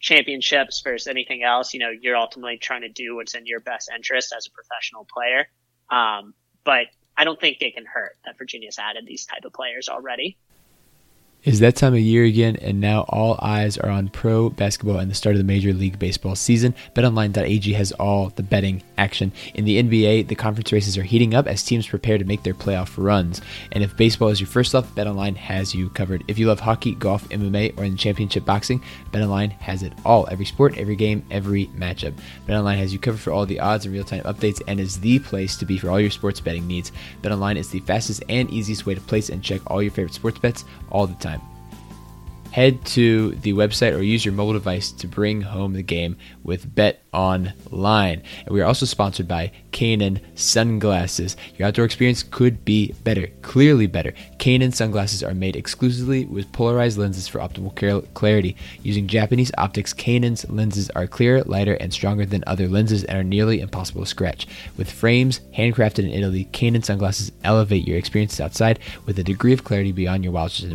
championships 0.00 0.80
versus 0.82 1.06
anything 1.06 1.42
else. 1.42 1.74
You 1.74 1.80
know, 1.80 1.90
you're 1.90 2.16
ultimately 2.16 2.58
trying 2.58 2.82
to 2.82 2.88
do 2.88 3.16
what's 3.16 3.34
in 3.34 3.46
your 3.46 3.60
best 3.60 3.90
interest 3.94 4.32
as 4.36 4.46
a 4.46 4.50
professional 4.50 5.06
player. 5.12 5.48
Um, 5.90 6.34
but 6.64 6.86
I 7.16 7.24
don't 7.24 7.40
think 7.40 7.60
it 7.60 7.74
can 7.74 7.86
hurt 7.86 8.16
that 8.24 8.38
Virginia's 8.38 8.78
added 8.78 9.06
these 9.06 9.26
type 9.26 9.44
of 9.44 9.52
players 9.52 9.88
already 9.88 10.36
is 11.44 11.60
that 11.60 11.76
time 11.76 11.92
of 11.92 12.00
year 12.00 12.24
again, 12.24 12.56
and 12.62 12.80
now 12.80 13.02
all 13.10 13.38
eyes 13.42 13.76
are 13.76 13.90
on 13.90 14.08
pro 14.08 14.48
basketball 14.48 14.98
and 14.98 15.10
the 15.10 15.14
start 15.14 15.34
of 15.34 15.38
the 15.38 15.44
Major 15.44 15.74
League 15.74 15.98
Baseball 15.98 16.34
season. 16.34 16.74
BetOnline.ag 16.94 17.72
has 17.74 17.92
all 17.92 18.30
the 18.30 18.42
betting 18.42 18.82
action. 18.96 19.30
In 19.52 19.66
the 19.66 19.82
NBA, 19.82 20.28
the 20.28 20.34
conference 20.34 20.72
races 20.72 20.96
are 20.96 21.02
heating 21.02 21.34
up 21.34 21.46
as 21.46 21.62
teams 21.62 21.86
prepare 21.86 22.16
to 22.16 22.24
make 22.24 22.42
their 22.44 22.54
playoff 22.54 22.94
runs. 22.96 23.42
And 23.72 23.84
if 23.84 23.94
baseball 23.94 24.28
is 24.28 24.40
your 24.40 24.46
first 24.46 24.72
love, 24.72 24.94
BetOnline 24.94 25.36
has 25.36 25.74
you 25.74 25.90
covered. 25.90 26.24
If 26.28 26.38
you 26.38 26.48
love 26.48 26.60
hockey, 26.60 26.94
golf, 26.94 27.28
MMA, 27.28 27.78
or 27.78 27.84
in 27.84 27.98
championship 27.98 28.46
boxing, 28.46 28.82
BetOnline 29.12 29.52
has 29.52 29.82
it 29.82 29.92
all. 30.06 30.26
Every 30.30 30.46
sport, 30.46 30.78
every 30.78 30.96
game, 30.96 31.26
every 31.30 31.66
matchup. 31.68 32.14
BetOnline 32.48 32.78
has 32.78 32.90
you 32.94 32.98
covered 32.98 33.20
for 33.20 33.32
all 33.32 33.44
the 33.44 33.60
odds 33.60 33.84
and 33.84 33.92
real-time 33.92 34.22
updates 34.22 34.62
and 34.66 34.80
is 34.80 34.98
the 34.98 35.18
place 35.18 35.58
to 35.58 35.66
be 35.66 35.76
for 35.76 35.90
all 35.90 36.00
your 36.00 36.10
sports 36.10 36.40
betting 36.40 36.66
needs. 36.66 36.90
BetOnline 37.22 37.56
is 37.56 37.68
the 37.68 37.80
fastest 37.80 38.24
and 38.30 38.48
easiest 38.50 38.86
way 38.86 38.94
to 38.94 39.00
place 39.02 39.28
and 39.28 39.42
check 39.42 39.60
all 39.66 39.82
your 39.82 39.92
favorite 39.92 40.14
sports 40.14 40.38
bets 40.38 40.64
all 40.90 41.06
the 41.06 41.14
time 41.16 41.33
head 42.54 42.84
to 42.84 43.32
the 43.32 43.52
website 43.52 43.98
or 43.98 44.00
use 44.00 44.24
your 44.24 44.32
mobile 44.32 44.52
device 44.52 44.92
to 44.92 45.08
bring 45.08 45.42
home 45.42 45.72
the 45.72 45.82
game 45.82 46.16
with 46.44 46.74
Bet 46.74 47.02
Online. 47.12 48.22
And 48.44 48.54
we 48.54 48.60
are 48.60 48.66
also 48.66 48.86
sponsored 48.86 49.26
by 49.26 49.50
Kaenon 49.72 50.20
Sunglasses. 50.34 51.36
Your 51.56 51.68
outdoor 51.68 51.84
experience 51.84 52.22
could 52.22 52.64
be 52.64 52.92
better, 53.02 53.28
clearly 53.42 53.86
better. 53.86 54.12
Kaenon 54.38 54.74
sunglasses 54.74 55.22
are 55.22 55.34
made 55.34 55.56
exclusively 55.56 56.26
with 56.26 56.52
polarized 56.52 56.98
lenses 56.98 57.26
for 57.26 57.38
optimal 57.38 57.74
clarity. 58.14 58.56
Using 58.82 59.08
Japanese 59.08 59.50
optics, 59.58 59.94
Kaenon's 59.94 60.48
lenses 60.48 60.90
are 60.90 61.06
clearer, 61.06 61.42
lighter, 61.44 61.74
and 61.74 61.92
stronger 61.92 62.26
than 62.26 62.44
other 62.46 62.68
lenses 62.68 63.04
and 63.04 63.18
are 63.18 63.24
nearly 63.24 63.60
impossible 63.60 64.02
to 64.02 64.06
scratch. 64.06 64.46
With 64.76 64.90
frames 64.90 65.40
handcrafted 65.56 66.04
in 66.04 66.10
Italy, 66.10 66.48
Kaenon 66.52 66.84
sunglasses 66.84 67.32
elevate 67.42 67.88
your 67.88 67.98
experiences 67.98 68.40
outside 68.40 68.78
with 69.06 69.18
a 69.18 69.24
degree 69.24 69.52
of 69.52 69.64
clarity 69.64 69.92
beyond 69.92 70.22
your 70.22 70.32
wildest 70.32 70.66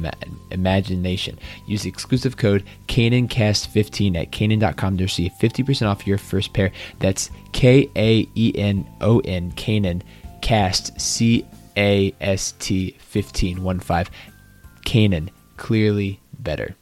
imagination. 0.52 1.38
Use 1.68 1.84
the 1.84 1.90
exclusive 1.90 2.38
code 2.38 2.64
KaenonCast15 2.88 4.16
at 4.16 4.32
Kaenon.com 4.32 4.98
to 4.98 5.04
receive 5.04 5.32
50% 5.40 5.59
off 5.88 6.08
your 6.08 6.18
first 6.18 6.54
pair. 6.54 6.72
That's 7.00 7.30
K 7.52 7.90
A 7.96 8.28
E 8.36 8.54
N 8.56 8.88
O 9.02 9.20
N, 9.20 9.52
Kaenon, 9.54 10.02
Cast, 10.42 11.00
C 11.00 11.46
A 11.78 12.14
S 12.22 12.54
T 12.60 12.92
1515. 13.12 14.14
Kaenon, 14.86 15.30
clearly 15.58 16.20
better. 16.40 16.76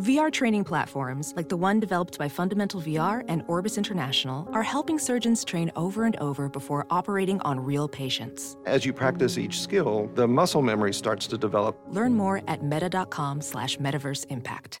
VR 0.00 0.32
training 0.32 0.64
platforms, 0.64 1.32
like 1.36 1.48
the 1.48 1.56
one 1.56 1.78
developed 1.78 2.18
by 2.18 2.28
Fundamental 2.28 2.80
VR 2.80 3.24
and 3.28 3.44
Orbis 3.46 3.78
International, 3.78 4.48
are 4.52 4.64
helping 4.64 4.98
surgeons 4.98 5.44
train 5.44 5.70
over 5.76 6.02
and 6.02 6.16
over 6.16 6.48
before 6.48 6.84
operating 6.90 7.40
on 7.42 7.60
real 7.60 7.86
patients. 7.86 8.56
As 8.66 8.84
you 8.84 8.92
practice 8.92 9.38
each 9.38 9.60
skill, 9.60 10.10
the 10.16 10.26
muscle 10.26 10.62
memory 10.62 10.92
starts 10.92 11.28
to 11.28 11.38
develop. 11.38 11.78
Learn 11.90 12.14
more 12.14 12.42
at 12.48 12.64
meta.com 12.64 13.40
slash 13.40 13.76
metaverse 13.76 14.26
impact. 14.30 14.80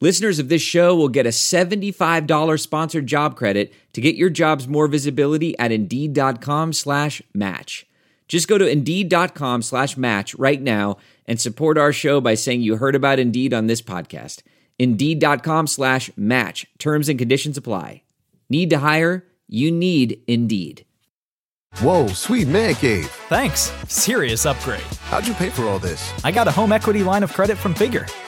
Listeners 0.00 0.38
of 0.38 0.48
this 0.48 0.62
show 0.62 0.94
will 0.94 1.08
get 1.08 1.26
a 1.26 1.30
$75 1.30 2.60
sponsored 2.60 3.06
job 3.06 3.36
credit 3.36 3.72
to 3.92 4.00
get 4.00 4.14
your 4.14 4.30
jobs 4.30 4.68
more 4.68 4.86
visibility 4.86 5.58
at 5.58 5.72
Indeed.com 5.72 6.72
slash 6.72 7.20
match. 7.34 7.84
Just 8.28 8.46
go 8.46 8.58
to 8.58 8.68
Indeed.com 8.68 9.62
slash 9.62 9.96
match 9.96 10.36
right 10.36 10.62
now 10.62 10.98
and 11.26 11.40
support 11.40 11.76
our 11.78 11.92
show 11.92 12.20
by 12.20 12.34
saying 12.34 12.60
you 12.60 12.76
heard 12.76 12.94
about 12.94 13.18
Indeed 13.18 13.52
on 13.52 13.66
this 13.66 13.82
podcast. 13.82 14.42
Indeed.com 14.78 15.66
slash 15.66 16.10
match. 16.16 16.66
Terms 16.78 17.08
and 17.08 17.18
conditions 17.18 17.56
apply. 17.56 18.02
Need 18.48 18.70
to 18.70 18.78
hire? 18.78 19.24
You 19.48 19.72
need 19.72 20.22
Indeed. 20.28 20.84
Whoa, 21.78 22.06
sweet 22.08 22.46
man 22.46 22.76
cave. 22.76 23.06
Thanks. 23.28 23.72
Serious 23.88 24.46
upgrade. 24.46 24.80
How'd 25.02 25.26
you 25.26 25.34
pay 25.34 25.50
for 25.50 25.64
all 25.64 25.80
this? 25.80 26.12
I 26.22 26.30
got 26.30 26.46
a 26.46 26.52
home 26.52 26.72
equity 26.72 27.02
line 27.02 27.24
of 27.24 27.32
credit 27.32 27.58
from 27.58 27.74
Figure. 27.74 28.06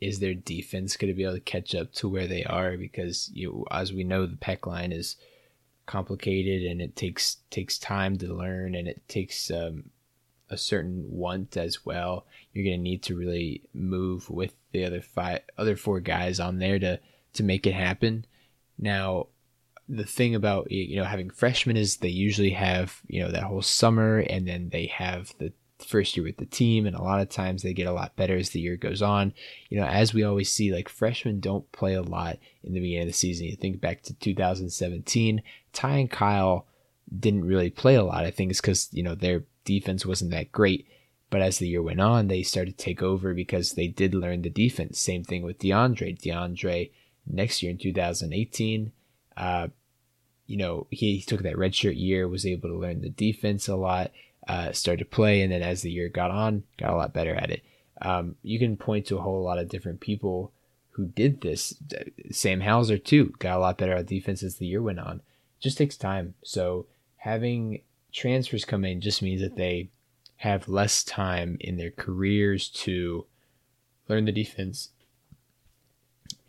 is 0.00 0.20
their 0.20 0.34
defense 0.34 0.96
going 0.96 1.12
to 1.12 1.16
be 1.16 1.24
able 1.24 1.34
to 1.34 1.40
catch 1.40 1.74
up 1.74 1.92
to 1.94 2.08
where 2.08 2.26
they 2.26 2.44
are? 2.44 2.76
Because 2.76 3.30
you, 3.32 3.66
as 3.70 3.92
we 3.92 4.04
know, 4.04 4.26
the 4.26 4.36
pack 4.36 4.66
line 4.66 4.92
is 4.92 5.16
complicated 5.86 6.70
and 6.70 6.80
it 6.80 6.94
takes 6.94 7.38
takes 7.50 7.78
time 7.78 8.16
to 8.18 8.32
learn 8.32 8.74
and 8.74 8.86
it 8.86 9.06
takes 9.08 9.50
um, 9.50 9.90
a 10.50 10.56
certain 10.56 11.04
want 11.08 11.56
as 11.56 11.84
well. 11.84 12.26
You're 12.52 12.64
going 12.64 12.78
to 12.78 12.82
need 12.82 13.02
to 13.04 13.16
really 13.16 13.62
move 13.72 14.30
with 14.30 14.54
the 14.72 14.84
other 14.84 15.00
five, 15.00 15.40
other 15.56 15.76
four 15.76 16.00
guys 16.00 16.40
on 16.40 16.58
there 16.58 16.78
to 16.78 17.00
to 17.34 17.42
make 17.42 17.66
it 17.66 17.74
happen. 17.74 18.24
Now, 18.78 19.28
the 19.88 20.04
thing 20.04 20.34
about 20.34 20.70
you 20.70 20.96
know 20.96 21.04
having 21.04 21.30
freshmen 21.30 21.76
is 21.76 21.96
they 21.96 22.08
usually 22.08 22.50
have 22.50 23.00
you 23.06 23.22
know 23.22 23.30
that 23.30 23.44
whole 23.44 23.62
summer 23.62 24.18
and 24.18 24.46
then 24.46 24.68
they 24.68 24.86
have 24.86 25.34
the 25.38 25.52
first 25.84 26.16
year 26.16 26.24
with 26.24 26.38
the 26.38 26.46
team 26.46 26.86
and 26.86 26.96
a 26.96 27.02
lot 27.02 27.20
of 27.20 27.28
times 27.28 27.62
they 27.62 27.72
get 27.72 27.86
a 27.86 27.92
lot 27.92 28.16
better 28.16 28.36
as 28.36 28.50
the 28.50 28.60
year 28.60 28.76
goes 28.76 29.02
on. 29.02 29.32
You 29.68 29.80
know 29.80 29.86
as 29.86 30.12
we 30.12 30.24
always 30.24 30.52
see 30.52 30.72
like 30.72 30.88
freshmen 30.88 31.40
don't 31.40 31.70
play 31.72 31.94
a 31.94 32.02
lot 32.02 32.38
in 32.62 32.74
the 32.74 32.80
beginning 32.80 33.02
of 33.02 33.08
the 33.08 33.12
season. 33.12 33.46
You 33.46 33.56
think 33.56 33.80
back 33.80 34.02
to 34.02 34.14
2017 34.14 35.42
ty 35.72 35.96
and 35.96 36.10
kyle 36.10 36.66
didn't 37.16 37.46
really 37.46 37.70
play 37.70 37.94
a 37.94 38.04
lot. 38.04 38.24
I 38.24 38.30
think 38.30 38.50
it's 38.50 38.60
because 38.60 38.88
you 38.92 39.02
know 39.02 39.14
their 39.14 39.44
defense 39.64 40.04
wasn't 40.04 40.30
that 40.32 40.52
great. 40.52 40.86
But 41.30 41.42
as 41.42 41.58
the 41.58 41.68
year 41.68 41.82
went 41.82 42.00
on 42.00 42.28
they 42.28 42.42
started 42.42 42.78
to 42.78 42.84
take 42.84 43.02
over 43.02 43.34
because 43.34 43.72
they 43.72 43.88
did 43.88 44.14
learn 44.14 44.42
the 44.42 44.50
defense. 44.50 44.98
Same 44.98 45.24
thing 45.24 45.42
with 45.42 45.58
deandre. 45.58 46.18
Deandre 46.18 46.90
next 47.26 47.62
year 47.62 47.70
in 47.70 47.78
2018 47.78 48.92
uh, 49.38 49.68
you 50.48 50.56
know, 50.56 50.86
he, 50.90 51.16
he 51.16 51.22
took 51.22 51.42
that 51.42 51.54
redshirt 51.54 51.98
year, 51.98 52.26
was 52.26 52.44
able 52.44 52.68
to 52.70 52.76
learn 52.76 53.02
the 53.02 53.10
defense 53.10 53.68
a 53.68 53.76
lot, 53.76 54.10
uh, 54.48 54.72
started 54.72 55.04
to 55.04 55.10
play, 55.10 55.42
and 55.42 55.52
then 55.52 55.62
as 55.62 55.82
the 55.82 55.90
year 55.90 56.08
got 56.08 56.30
on, 56.30 56.64
got 56.78 56.92
a 56.92 56.96
lot 56.96 57.12
better 57.12 57.34
at 57.34 57.50
it. 57.50 57.62
Um, 58.00 58.36
you 58.42 58.58
can 58.58 58.76
point 58.76 59.06
to 59.06 59.18
a 59.18 59.20
whole 59.20 59.42
lot 59.42 59.58
of 59.58 59.68
different 59.68 60.00
people 60.00 60.52
who 60.90 61.06
did 61.06 61.40
this. 61.40 61.74
Sam 62.30 62.60
Hauser 62.60 62.98
too 62.98 63.34
got 63.38 63.56
a 63.56 63.60
lot 63.60 63.78
better 63.78 63.92
at 63.92 64.06
defense 64.06 64.42
as 64.42 64.56
the 64.56 64.66
year 64.66 64.82
went 64.82 64.98
on. 64.98 65.16
It 65.16 65.62
just 65.62 65.78
takes 65.78 65.96
time. 65.96 66.34
So 66.42 66.86
having 67.16 67.82
transfers 68.12 68.64
come 68.64 68.84
in 68.84 69.00
just 69.00 69.22
means 69.22 69.40
that 69.42 69.56
they 69.56 69.90
have 70.36 70.68
less 70.68 71.04
time 71.04 71.56
in 71.60 71.76
their 71.76 71.90
careers 71.90 72.68
to 72.68 73.26
learn 74.08 74.24
the 74.24 74.32
defense 74.32 74.90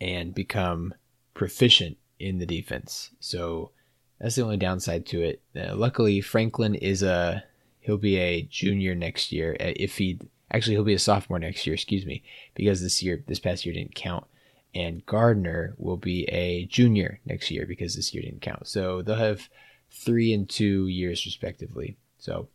and 0.00 0.34
become 0.34 0.94
proficient 1.34 1.98
in 2.18 2.38
the 2.38 2.46
defense. 2.46 3.10
So 3.20 3.72
that's 4.20 4.36
the 4.36 4.42
only 4.42 4.56
downside 4.56 5.06
to 5.06 5.22
it. 5.22 5.42
Uh, 5.56 5.74
luckily, 5.74 6.20
Franklin 6.20 6.74
is 6.74 7.02
a 7.02 7.44
he'll 7.80 7.96
be 7.96 8.16
a 8.16 8.42
junior 8.42 8.94
next 8.94 9.32
year. 9.32 9.56
Uh, 9.60 9.72
if 9.76 9.98
he 9.98 10.18
actually 10.50 10.74
he'll 10.74 10.84
be 10.84 10.94
a 10.94 10.98
sophomore 10.98 11.38
next 11.38 11.66
year, 11.66 11.74
excuse 11.74 12.06
me, 12.06 12.22
because 12.54 12.82
this 12.82 13.02
year 13.02 13.22
this 13.26 13.40
past 13.40 13.64
year 13.64 13.74
didn't 13.74 13.94
count. 13.94 14.24
And 14.72 15.04
Gardner 15.04 15.74
will 15.78 15.96
be 15.96 16.24
a 16.26 16.64
junior 16.66 17.20
next 17.26 17.50
year 17.50 17.66
because 17.66 17.96
this 17.96 18.14
year 18.14 18.22
didn't 18.22 18.42
count. 18.42 18.68
So 18.68 19.02
they'll 19.02 19.16
have 19.16 19.48
three 19.90 20.32
and 20.32 20.48
two 20.48 20.86
years 20.86 21.26
respectively. 21.26 21.96
So, 22.18 22.48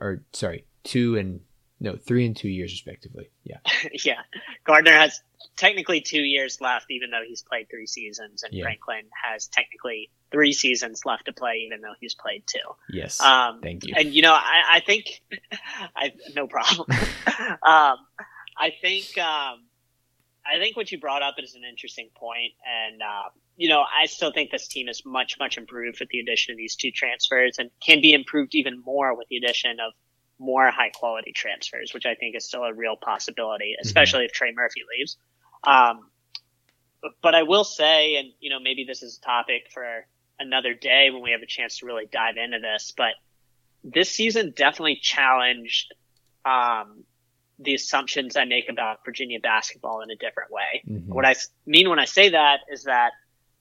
or 0.00 0.22
sorry, 0.32 0.64
two 0.82 1.16
and 1.16 1.40
no, 1.80 1.96
three 1.96 2.26
and 2.26 2.36
two 2.36 2.48
years 2.48 2.72
respectively. 2.72 3.30
Yeah. 3.42 3.56
yeah. 4.04 4.20
Gardner 4.64 4.92
has 4.92 5.20
technically 5.56 6.02
two 6.02 6.20
years 6.20 6.60
left, 6.60 6.86
even 6.90 7.10
though 7.10 7.22
he's 7.26 7.42
played 7.42 7.68
three 7.70 7.86
seasons, 7.86 8.42
and 8.42 8.52
yeah. 8.52 8.64
Franklin 8.64 9.04
has 9.24 9.48
technically 9.48 10.10
three 10.30 10.52
seasons 10.52 11.06
left 11.06 11.24
to 11.24 11.32
play, 11.32 11.62
even 11.66 11.80
though 11.80 11.94
he's 11.98 12.14
played 12.14 12.44
two. 12.46 12.58
Yes. 12.90 13.20
Um, 13.20 13.60
thank 13.62 13.86
you. 13.86 13.94
And 13.96 14.12
you 14.12 14.20
know, 14.20 14.34
I, 14.34 14.62
I 14.74 14.80
think, 14.80 15.22
I 15.96 16.12
no 16.34 16.46
problem. 16.46 16.86
um, 17.62 17.96
I 18.56 18.72
think, 18.80 19.16
um, 19.16 19.64
I 20.46 20.58
think 20.58 20.76
what 20.76 20.92
you 20.92 21.00
brought 21.00 21.22
up 21.22 21.36
is 21.38 21.54
an 21.54 21.62
interesting 21.68 22.10
point, 22.14 22.52
and 22.66 23.00
uh, 23.00 23.30
you 23.56 23.68
know, 23.68 23.82
I 23.82 24.06
still 24.06 24.32
think 24.32 24.50
this 24.50 24.68
team 24.68 24.88
is 24.88 25.02
much, 25.06 25.36
much 25.38 25.56
improved 25.56 26.00
with 26.00 26.08
the 26.10 26.20
addition 26.20 26.52
of 26.52 26.58
these 26.58 26.76
two 26.76 26.90
transfers, 26.90 27.56
and 27.58 27.70
can 27.84 28.02
be 28.02 28.12
improved 28.12 28.54
even 28.54 28.82
more 28.84 29.16
with 29.16 29.28
the 29.28 29.36
addition 29.38 29.78
of 29.80 29.92
more 30.40 30.70
high 30.70 30.90
quality 30.90 31.32
transfers, 31.32 31.92
which 31.92 32.06
I 32.06 32.14
think 32.14 32.34
is 32.34 32.46
still 32.46 32.64
a 32.64 32.72
real 32.72 32.96
possibility, 32.96 33.74
mm-hmm. 33.74 33.86
especially 33.86 34.20
mm-hmm. 34.20 34.26
if 34.26 34.32
Trey 34.32 34.52
Murphy 34.56 34.80
leaves. 34.98 35.16
Um, 35.62 36.08
but 37.22 37.34
I 37.34 37.44
will 37.44 37.64
say, 37.64 38.16
and 38.16 38.32
you 38.40 38.50
know, 38.50 38.58
maybe 38.58 38.84
this 38.84 39.02
is 39.02 39.18
a 39.18 39.20
topic 39.20 39.68
for 39.72 40.06
another 40.38 40.74
day 40.74 41.10
when 41.12 41.22
we 41.22 41.32
have 41.32 41.42
a 41.42 41.46
chance 41.46 41.78
to 41.78 41.86
really 41.86 42.06
dive 42.10 42.36
into 42.36 42.58
this, 42.58 42.92
but 42.96 43.12
this 43.84 44.10
season 44.10 44.52
definitely 44.56 44.98
challenged 45.00 45.94
um, 46.44 47.04
the 47.58 47.74
assumptions 47.74 48.36
I 48.36 48.46
make 48.46 48.70
about 48.70 49.04
Virginia 49.04 49.40
basketball 49.40 50.00
in 50.00 50.10
a 50.10 50.16
different 50.16 50.50
way. 50.50 50.82
Mm-hmm. 50.88 51.12
What 51.12 51.26
I 51.26 51.34
mean 51.66 51.90
when 51.90 51.98
I 51.98 52.06
say 52.06 52.30
that 52.30 52.60
is 52.72 52.84
that 52.84 53.12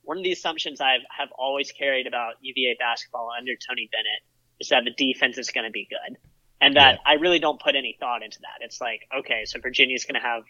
one 0.03 0.17
of 0.17 0.23
the 0.23 0.31
assumptions 0.31 0.79
I 0.79 0.97
have 1.17 1.29
always 1.37 1.71
carried 1.71 2.07
about 2.07 2.35
UVA 2.41 2.77
basketball 2.79 3.29
under 3.37 3.51
Tony 3.67 3.89
Bennett 3.91 4.23
is 4.59 4.69
that 4.69 4.83
the 4.85 4.91
defense 4.91 5.37
is 5.37 5.51
going 5.51 5.65
to 5.65 5.71
be 5.71 5.87
good. 5.89 6.17
And 6.61 6.75
that 6.75 6.95
yeah. 6.95 7.11
I 7.11 7.13
really 7.13 7.39
don't 7.39 7.59
put 7.59 7.75
any 7.75 7.95
thought 7.99 8.23
into 8.23 8.39
that. 8.41 8.65
It's 8.65 8.81
like, 8.81 9.07
okay, 9.19 9.45
so 9.45 9.59
Virginia's 9.59 10.05
going 10.05 10.21
to 10.21 10.27
have 10.27 10.43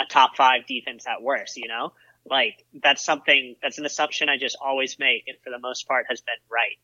a 0.00 0.04
top 0.04 0.36
five 0.36 0.66
defense 0.66 1.06
at 1.06 1.22
worst, 1.22 1.56
you 1.56 1.68
know? 1.68 1.92
Like 2.24 2.64
that's 2.82 3.04
something 3.04 3.56
that's 3.62 3.78
an 3.78 3.86
assumption 3.86 4.28
I 4.28 4.38
just 4.38 4.56
always 4.60 4.98
make, 4.98 5.24
and 5.26 5.36
for 5.42 5.50
the 5.50 5.58
most 5.58 5.88
part 5.88 6.06
has 6.08 6.20
been 6.20 6.34
right. 6.50 6.78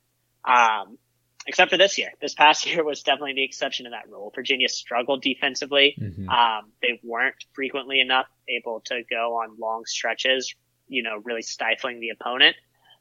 Um, 0.85 0.99
except 1.47 1.71
for 1.71 1.77
this 1.77 1.97
year. 1.99 2.11
This 2.21 2.35
past 2.35 2.67
year 2.71 2.85
was 2.85 3.03
definitely 3.03 3.35
the 3.35 3.45
exception 3.45 3.85
to 3.85 3.91
that 3.91 4.09
rule. 4.11 4.33
Virginia 4.35 4.69
struggled 4.69 5.23
defensively. 5.23 5.97
Mm-hmm. 5.99 6.29
Um, 6.29 6.73
they 6.83 7.01
weren't 7.03 7.37
frequently 7.55 8.01
enough 8.01 8.27
able 8.49 8.81
to 8.87 9.03
go 9.09 9.39
on 9.39 9.57
long 9.59 9.85
stretches, 9.87 10.55
you 10.89 11.03
know, 11.03 11.21
really 11.25 11.43
stifling 11.43 12.01
the 12.01 12.11
opponent. 12.11 12.57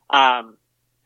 Um, 0.09 0.57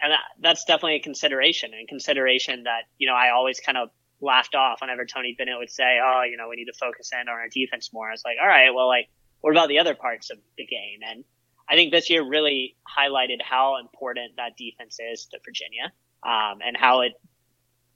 and 0.01 0.11
that, 0.11 0.21
that's 0.39 0.65
definitely 0.65 0.95
a 0.95 0.99
consideration 0.99 1.71
and 1.73 1.87
consideration 1.87 2.63
that, 2.63 2.83
you 2.97 3.07
know, 3.07 3.13
I 3.13 3.31
always 3.31 3.59
kind 3.59 3.77
of 3.77 3.89
laughed 4.21 4.55
off 4.55 4.81
whenever 4.81 5.05
Tony 5.05 5.35
Bennett 5.37 5.57
would 5.57 5.69
say, 5.69 5.99
"Oh, 6.03 6.23
you 6.23 6.37
know, 6.37 6.47
we 6.49 6.55
need 6.55 6.65
to 6.65 6.73
focus 6.73 7.11
in 7.13 7.19
on 7.19 7.29
our 7.29 7.49
defense 7.49 7.91
more." 7.93 8.07
I 8.07 8.11
was 8.11 8.23
like, 8.23 8.37
"All 8.41 8.47
right, 8.47 8.73
well, 8.73 8.87
like, 8.87 9.09
what 9.41 9.51
about 9.51 9.69
the 9.69 9.79
other 9.79 9.95
parts 9.95 10.29
of 10.29 10.37
the 10.57 10.65
game?" 10.65 10.99
And 11.07 11.23
I 11.67 11.75
think 11.75 11.91
this 11.91 12.09
year 12.09 12.23
really 12.23 12.75
highlighted 12.85 13.41
how 13.41 13.77
important 13.77 14.35
that 14.37 14.57
defense 14.57 14.97
is 14.99 15.25
to 15.27 15.39
Virginia, 15.43 15.91
um, 16.23 16.59
and 16.65 16.75
how 16.77 17.01
it 17.01 17.13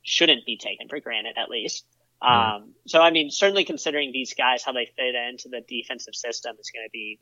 shouldn't 0.04 0.46
be 0.46 0.58
taken 0.58 0.88
for 0.88 1.00
granted, 1.00 1.38
at 1.38 1.50
least. 1.50 1.86
Um, 2.22 2.74
so, 2.88 3.02
I 3.02 3.12
mean, 3.12 3.30
certainly 3.30 3.66
considering 3.66 4.12
these 4.12 4.34
guys, 4.34 4.64
how 4.64 4.72
they 4.72 4.90
fit 4.96 5.16
into 5.16 5.50
the 5.50 5.62
defensive 5.62 6.16
system 6.16 6.56
is 6.60 6.72
going 6.72 6.86
to 6.86 6.92
be 6.92 7.20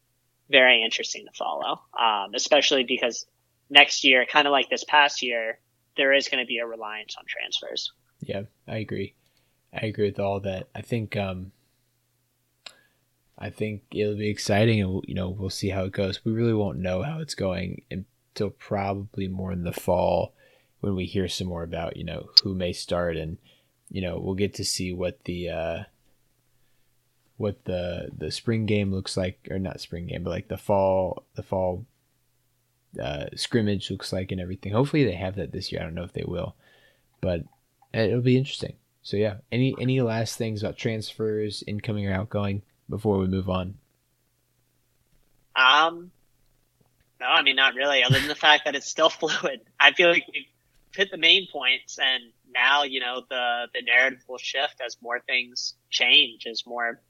very 0.49 0.83
interesting 0.83 1.25
to 1.25 1.31
follow, 1.37 1.81
um, 1.99 2.33
especially 2.35 2.83
because 2.83 3.25
next 3.69 4.03
year, 4.03 4.25
kind 4.25 4.47
of 4.47 4.51
like 4.51 4.69
this 4.69 4.83
past 4.83 5.21
year, 5.21 5.59
there 5.97 6.13
is 6.13 6.27
going 6.29 6.43
to 6.43 6.47
be 6.47 6.59
a 6.59 6.65
reliance 6.65 7.15
on 7.17 7.23
transfers. 7.27 7.91
Yeah, 8.25 8.43
I 8.67 8.77
agree. 8.77 9.13
I 9.73 9.85
agree 9.87 10.09
with 10.09 10.19
all 10.19 10.39
that. 10.41 10.67
I 10.75 10.81
think 10.81 11.17
um, 11.17 11.51
I 13.37 13.49
think 13.49 13.83
it'll 13.91 14.17
be 14.17 14.29
exciting, 14.29 14.81
and 14.81 15.03
you 15.07 15.15
know 15.15 15.29
we'll 15.29 15.49
see 15.49 15.69
how 15.69 15.85
it 15.85 15.91
goes. 15.91 16.23
We 16.23 16.31
really 16.31 16.53
won't 16.53 16.77
know 16.77 17.01
how 17.03 17.19
it's 17.19 17.35
going 17.35 17.81
until 17.91 18.51
probably 18.51 19.27
more 19.27 19.51
in 19.51 19.63
the 19.63 19.73
fall 19.73 20.33
when 20.79 20.95
we 20.95 21.05
hear 21.05 21.27
some 21.27 21.47
more 21.47 21.63
about 21.63 21.97
you 21.97 22.03
know 22.03 22.29
who 22.43 22.53
may 22.53 22.71
start, 22.71 23.17
and 23.17 23.37
you 23.89 24.01
know 24.01 24.19
we'll 24.19 24.35
get 24.35 24.53
to 24.55 24.65
see 24.65 24.93
what 24.93 25.23
the 25.25 25.49
uh, 25.49 25.83
what 27.37 27.65
the 27.65 28.09
the 28.15 28.31
spring 28.31 28.65
game 28.65 28.93
looks 28.93 29.17
like, 29.17 29.47
or 29.49 29.59
not 29.59 29.81
spring 29.81 30.07
game, 30.07 30.23
but 30.23 30.29
like 30.29 30.47
the 30.47 30.57
fall 30.57 31.23
the 31.35 31.43
fall 31.43 31.85
uh, 33.01 33.25
scrimmage 33.35 33.89
looks 33.89 34.13
like, 34.13 34.31
and 34.31 34.39
everything. 34.39 34.71
Hopefully 34.71 35.03
they 35.03 35.15
have 35.15 35.35
that 35.35 35.51
this 35.51 35.71
year. 35.71 35.81
I 35.81 35.85
don't 35.85 35.95
know 35.95 36.03
if 36.03 36.13
they 36.13 36.25
will, 36.25 36.55
but 37.21 37.43
it'll 37.93 38.21
be 38.21 38.37
interesting. 38.37 38.75
So 39.03 39.17
yeah, 39.17 39.35
any 39.51 39.75
any 39.79 40.01
last 40.01 40.37
things 40.37 40.63
about 40.63 40.77
transfers, 40.77 41.63
incoming 41.67 42.07
or 42.07 42.13
outgoing, 42.13 42.61
before 42.89 43.17
we 43.17 43.27
move 43.27 43.49
on? 43.49 43.75
Um, 45.55 46.11
no, 47.19 47.27
I 47.27 47.41
mean 47.41 47.55
not 47.55 47.75
really. 47.75 48.03
Other 48.03 48.19
than 48.19 48.27
the 48.27 48.35
fact 48.35 48.65
that 48.65 48.75
it's 48.75 48.87
still 48.87 49.09
fluid, 49.09 49.61
I 49.79 49.91
feel 49.91 50.09
like 50.09 50.25
we've 50.33 50.45
hit 50.95 51.11
the 51.11 51.17
main 51.17 51.47
points, 51.51 51.99
and 51.99 52.23
now 52.53 52.83
you 52.83 53.01
know 53.01 53.23
the 53.29 53.67
the 53.73 53.81
narrative 53.81 54.23
will 54.27 54.37
shift 54.37 54.81
as 54.83 54.97
more 55.01 55.19
things 55.19 55.75
change, 55.89 56.47
as 56.47 56.65
more 56.65 57.01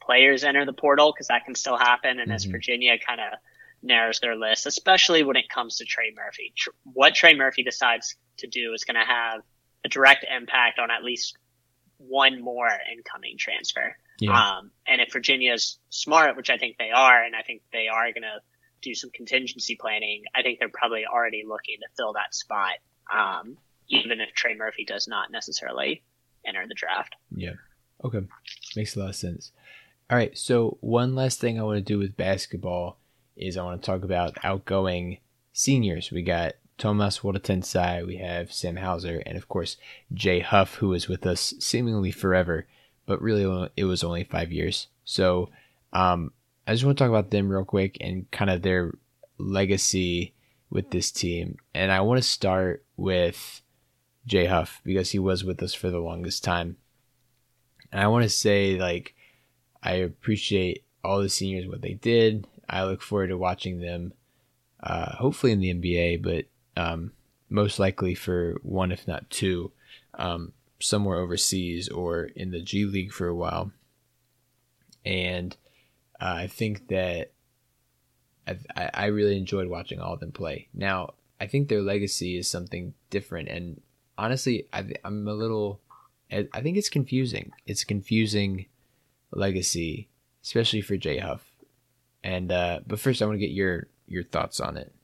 players 0.00 0.44
enter 0.44 0.64
the 0.64 0.72
portal, 0.72 1.12
because 1.12 1.28
that 1.28 1.44
can 1.44 1.56
still 1.56 1.76
happen, 1.76 2.10
and 2.18 2.20
mm-hmm. 2.20 2.32
as 2.32 2.44
Virginia 2.44 2.96
kind 3.04 3.20
of 3.20 3.38
narrows 3.82 4.20
their 4.20 4.36
list, 4.36 4.66
especially 4.66 5.24
when 5.24 5.36
it 5.36 5.48
comes 5.48 5.78
to 5.78 5.84
Trey 5.84 6.12
Murphy. 6.14 6.54
What 6.84 7.14
Trey 7.16 7.34
Murphy 7.34 7.64
decides 7.64 8.14
to 8.38 8.46
do 8.46 8.72
is 8.74 8.84
going 8.84 8.94
to 8.94 9.04
have 9.04 9.42
a 9.84 9.88
direct 9.88 10.24
impact 10.24 10.78
on 10.78 10.90
at 10.90 11.02
least 11.04 11.36
one 11.98 12.42
more 12.42 12.68
incoming 12.92 13.36
transfer. 13.38 13.96
Yeah. 14.18 14.32
Um, 14.32 14.70
and 14.86 15.00
if 15.00 15.12
Virginia's 15.12 15.78
smart, 15.90 16.36
which 16.36 16.50
I 16.50 16.58
think 16.58 16.76
they 16.78 16.90
are, 16.90 17.22
and 17.22 17.34
I 17.34 17.42
think 17.42 17.62
they 17.72 17.88
are 17.88 18.12
going 18.12 18.22
to 18.22 18.40
do 18.80 18.94
some 18.94 19.10
contingency 19.10 19.76
planning, 19.76 20.24
I 20.34 20.42
think 20.42 20.58
they're 20.58 20.68
probably 20.68 21.04
already 21.06 21.44
looking 21.46 21.76
to 21.80 21.88
fill 21.96 22.14
that 22.14 22.34
spot. 22.34 22.74
Um, 23.12 23.56
even 23.88 24.20
if 24.20 24.32
Trey 24.34 24.54
Murphy 24.54 24.84
does 24.84 25.06
not 25.06 25.30
necessarily 25.30 26.02
enter 26.46 26.66
the 26.66 26.74
draft. 26.74 27.14
Yeah. 27.34 27.54
Okay. 28.04 28.22
Makes 28.74 28.96
a 28.96 29.00
lot 29.00 29.10
of 29.10 29.16
sense. 29.16 29.52
All 30.10 30.16
right. 30.16 30.36
So 30.36 30.78
one 30.80 31.14
last 31.14 31.40
thing 31.40 31.58
I 31.58 31.62
want 31.62 31.76
to 31.76 31.82
do 31.82 31.98
with 31.98 32.16
basketball 32.16 32.98
is 33.36 33.56
I 33.56 33.62
want 33.62 33.82
to 33.82 33.86
talk 33.86 34.02
about 34.02 34.36
outgoing 34.44 35.18
seniors. 35.52 36.10
We 36.10 36.22
got 36.22 36.54
Tomas 36.78 37.20
Woldetensae, 37.20 38.06
we 38.06 38.16
have 38.16 38.52
Sam 38.52 38.76
Hauser, 38.76 39.22
and 39.24 39.36
of 39.36 39.48
course 39.48 39.76
Jay 40.12 40.40
Huff, 40.40 40.76
who 40.76 40.88
was 40.88 41.08
with 41.08 41.26
us 41.26 41.54
seemingly 41.58 42.10
forever, 42.10 42.66
but 43.06 43.22
really 43.22 43.70
it 43.76 43.84
was 43.84 44.02
only 44.02 44.24
five 44.24 44.52
years. 44.52 44.88
So 45.04 45.50
um, 45.92 46.32
I 46.66 46.72
just 46.72 46.84
want 46.84 46.98
to 46.98 47.04
talk 47.04 47.10
about 47.10 47.30
them 47.30 47.48
real 47.48 47.64
quick 47.64 47.98
and 48.00 48.30
kind 48.30 48.50
of 48.50 48.62
their 48.62 48.92
legacy 49.38 50.34
with 50.70 50.90
this 50.90 51.10
team. 51.10 51.58
And 51.74 51.92
I 51.92 52.00
want 52.00 52.22
to 52.22 52.28
start 52.28 52.84
with 52.96 53.62
Jay 54.26 54.46
Huff 54.46 54.80
because 54.84 55.10
he 55.10 55.18
was 55.18 55.44
with 55.44 55.62
us 55.62 55.74
for 55.74 55.90
the 55.90 55.98
longest 55.98 56.44
time. 56.44 56.76
And 57.90 58.00
I 58.00 58.06
want 58.06 58.22
to 58.22 58.28
say, 58.28 58.78
like, 58.78 59.14
I 59.82 59.94
appreciate 59.94 60.84
all 61.04 61.20
the 61.20 61.28
seniors, 61.28 61.68
what 61.68 61.82
they 61.82 61.94
did. 61.94 62.46
I 62.68 62.84
look 62.84 63.02
forward 63.02 63.28
to 63.28 63.36
watching 63.36 63.80
them, 63.80 64.14
uh, 64.82 65.16
hopefully 65.16 65.52
in 65.52 65.60
the 65.60 65.74
NBA, 65.74 66.22
but 66.22 66.46
um, 66.76 67.12
most 67.48 67.78
likely 67.78 68.14
for 68.14 68.56
one, 68.62 68.92
if 68.92 69.06
not 69.06 69.28
two, 69.30 69.72
um, 70.14 70.52
somewhere 70.80 71.18
overseas 71.18 71.88
or 71.88 72.24
in 72.24 72.50
the 72.50 72.62
G 72.62 72.84
League 72.84 73.12
for 73.12 73.28
a 73.28 73.34
while. 73.34 73.72
And 75.04 75.56
uh, 76.20 76.34
I 76.38 76.46
think 76.46 76.88
that 76.88 77.32
I, 78.46 78.90
I 78.94 79.06
really 79.06 79.36
enjoyed 79.36 79.68
watching 79.68 80.00
all 80.00 80.14
of 80.14 80.20
them 80.20 80.32
play. 80.32 80.68
Now, 80.74 81.14
I 81.40 81.46
think 81.46 81.68
their 81.68 81.82
legacy 81.82 82.36
is 82.36 82.48
something 82.48 82.94
different. 83.10 83.48
And 83.48 83.80
honestly, 84.16 84.66
I, 84.72 84.84
I'm 85.04 85.26
a 85.26 85.34
little, 85.34 85.80
I 86.30 86.60
think 86.60 86.76
it's 86.76 86.88
confusing. 86.88 87.52
It's 87.66 87.82
a 87.82 87.86
confusing 87.86 88.66
legacy, 89.32 90.08
especially 90.42 90.80
for 90.80 90.96
Jay 90.96 91.18
Huff. 91.18 91.44
And, 92.24 92.50
uh, 92.50 92.80
but 92.86 93.00
first, 93.00 93.20
I 93.20 93.26
want 93.26 93.34
to 93.34 93.46
get 93.46 93.50
your, 93.50 93.88
your 94.06 94.22
thoughts 94.22 94.60
on 94.60 94.76
it. 94.76 94.94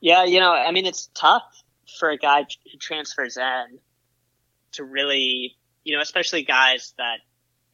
Yeah, 0.00 0.24
you 0.24 0.40
know, 0.40 0.52
I 0.52 0.70
mean, 0.70 0.86
it's 0.86 1.08
tough 1.14 1.62
for 1.98 2.10
a 2.10 2.18
guy 2.18 2.42
who 2.42 2.78
transfers 2.78 3.36
in 3.36 3.78
to 4.72 4.84
really, 4.84 5.56
you 5.84 5.96
know, 5.96 6.02
especially 6.02 6.44
guys 6.44 6.94
that, 6.98 7.18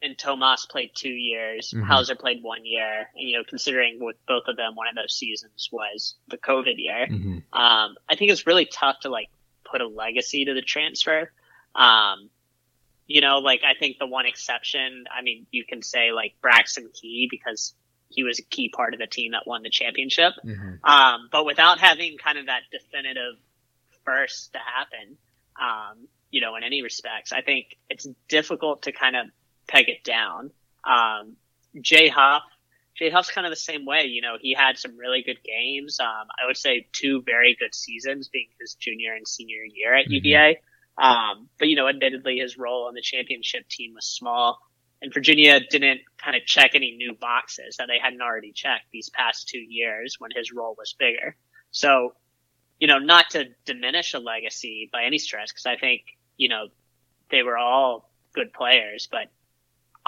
and 0.01 0.17
Tomas 0.17 0.65
played 0.65 0.91
two 0.93 1.09
years, 1.09 1.71
mm-hmm. 1.71 1.83
Hauser 1.83 2.15
played 2.15 2.43
one 2.43 2.65
year, 2.65 3.09
and, 3.15 3.29
you 3.29 3.37
know, 3.37 3.43
considering 3.47 3.97
with 3.99 4.17
both 4.27 4.43
of 4.47 4.55
them, 4.55 4.75
one 4.75 4.87
of 4.87 4.95
those 4.95 5.13
seasons 5.13 5.69
was 5.71 6.15
the 6.27 6.37
COVID 6.37 6.75
year. 6.77 7.07
Mm-hmm. 7.09 7.37
Um, 7.57 7.95
I 8.09 8.15
think 8.15 8.31
it's 8.31 8.45
really 8.45 8.65
tough 8.65 8.99
to 9.01 9.09
like 9.09 9.29
put 9.63 9.81
a 9.81 9.87
legacy 9.87 10.45
to 10.45 10.53
the 10.53 10.61
transfer. 10.61 11.31
Um, 11.73 12.29
you 13.07 13.21
know, 13.21 13.39
like 13.39 13.61
I 13.63 13.77
think 13.77 13.97
the 13.99 14.07
one 14.07 14.25
exception, 14.25 15.05
I 15.15 15.21
mean, 15.21 15.45
you 15.51 15.63
can 15.65 15.81
say 15.81 16.11
like 16.11 16.35
Braxton 16.41 16.89
Key 16.93 17.27
because 17.29 17.73
he 18.09 18.23
was 18.23 18.39
a 18.39 18.43
key 18.43 18.69
part 18.69 18.93
of 18.93 18.99
the 18.99 19.07
team 19.07 19.31
that 19.31 19.45
won 19.45 19.63
the 19.63 19.69
championship. 19.69 20.33
Mm-hmm. 20.43 20.85
Um, 20.89 21.29
but 21.31 21.45
without 21.45 21.79
having 21.79 22.17
kind 22.17 22.37
of 22.37 22.47
that 22.47 22.61
definitive 22.71 23.35
first 24.05 24.53
to 24.53 24.59
happen, 24.59 25.17
um, 25.59 26.07
you 26.31 26.41
know, 26.41 26.55
in 26.55 26.63
any 26.63 26.81
respects, 26.81 27.31
I 27.31 27.41
think 27.41 27.77
it's 27.89 28.07
difficult 28.27 28.83
to 28.83 28.91
kind 28.91 29.15
of 29.15 29.27
peg 29.67 29.89
it 29.89 30.03
down. 30.03 30.51
Um, 30.83 31.35
Jay 31.81 32.07
Huff, 32.07 32.43
Jay 32.95 33.09
Huff's 33.09 33.31
kind 33.31 33.45
of 33.45 33.51
the 33.51 33.57
same 33.57 33.85
way. 33.85 34.05
You 34.05 34.21
know, 34.21 34.37
he 34.39 34.53
had 34.53 34.77
some 34.77 34.97
really 34.97 35.23
good 35.23 35.39
games. 35.43 35.99
Um, 35.99 36.27
I 36.41 36.45
would 36.47 36.57
say 36.57 36.87
two 36.93 37.21
very 37.25 37.55
good 37.59 37.75
seasons 37.75 38.29
being 38.29 38.47
his 38.59 38.75
junior 38.75 39.13
and 39.13 39.27
senior 39.27 39.63
year 39.63 39.95
at 39.95 40.05
mm-hmm. 40.05 40.25
UVA. 40.25 40.61
Um, 40.97 41.49
but 41.59 41.67
you 41.67 41.75
know, 41.75 41.89
admittedly 41.89 42.37
his 42.37 42.57
role 42.57 42.87
on 42.87 42.93
the 42.93 43.01
championship 43.01 43.67
team 43.67 43.93
was 43.95 44.05
small 44.05 44.61
and 45.05 45.13
Virginia 45.13 45.59
didn't 45.59 46.01
kind 46.17 46.35
of 46.35 46.45
check 46.47 46.71
any 46.73 46.95
new 46.97 47.13
boxes 47.13 47.77
that 47.77 47.85
they 47.87 47.99
hadn't 48.01 48.23
already 48.23 48.51
checked 48.51 48.85
these 48.91 49.09
past 49.09 49.47
two 49.47 49.59
years 49.59 50.15
when 50.17 50.31
his 50.35 50.51
role 50.51 50.73
was 50.75 50.95
bigger. 50.97 51.35
So, 51.69 52.15
you 52.79 52.87
know, 52.87 52.97
not 52.97 53.29
to 53.29 53.45
diminish 53.65 54.15
a 54.15 54.19
legacy 54.19 54.89
by 54.91 55.03
any 55.03 55.19
stretch, 55.19 55.49
because 55.49 55.67
I 55.67 55.77
think, 55.77 56.01
you 56.37 56.49
know, 56.49 56.69
they 57.29 57.43
were 57.43 57.55
all 57.55 58.09
good 58.33 58.51
players, 58.51 59.07
but 59.09 59.27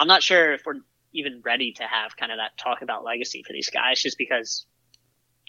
I'm 0.00 0.08
not 0.08 0.24
sure 0.24 0.52
if 0.52 0.62
we're 0.66 0.80
even 1.12 1.42
ready 1.44 1.74
to 1.74 1.84
have 1.84 2.16
kind 2.16 2.32
of 2.32 2.38
that 2.38 2.58
talk 2.58 2.82
about 2.82 3.04
legacy 3.04 3.44
for 3.46 3.52
these 3.52 3.70
guys, 3.70 4.02
just 4.02 4.18
because, 4.18 4.66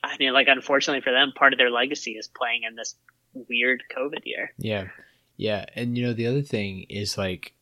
I 0.03 0.15
mean, 0.19 0.31
like, 0.31 0.47
unfortunately 0.47 1.01
for 1.01 1.11
them, 1.11 1.33
part 1.35 1.53
of 1.53 1.57
their 1.57 1.71
legacy 1.71 2.11
is 2.11 2.27
playing 2.27 2.61
in 2.69 2.75
this 2.75 2.93
weird 3.33 3.81
COVID 3.97 4.25
year. 4.25 4.53
Yeah. 4.59 4.89
Yeah. 5.37 5.65
And, 5.73 5.97
you 5.97 6.05
know, 6.05 6.13
the 6.13 6.27
other 6.27 6.43
thing 6.43 6.85
is 6.87 7.17
like, 7.17 7.53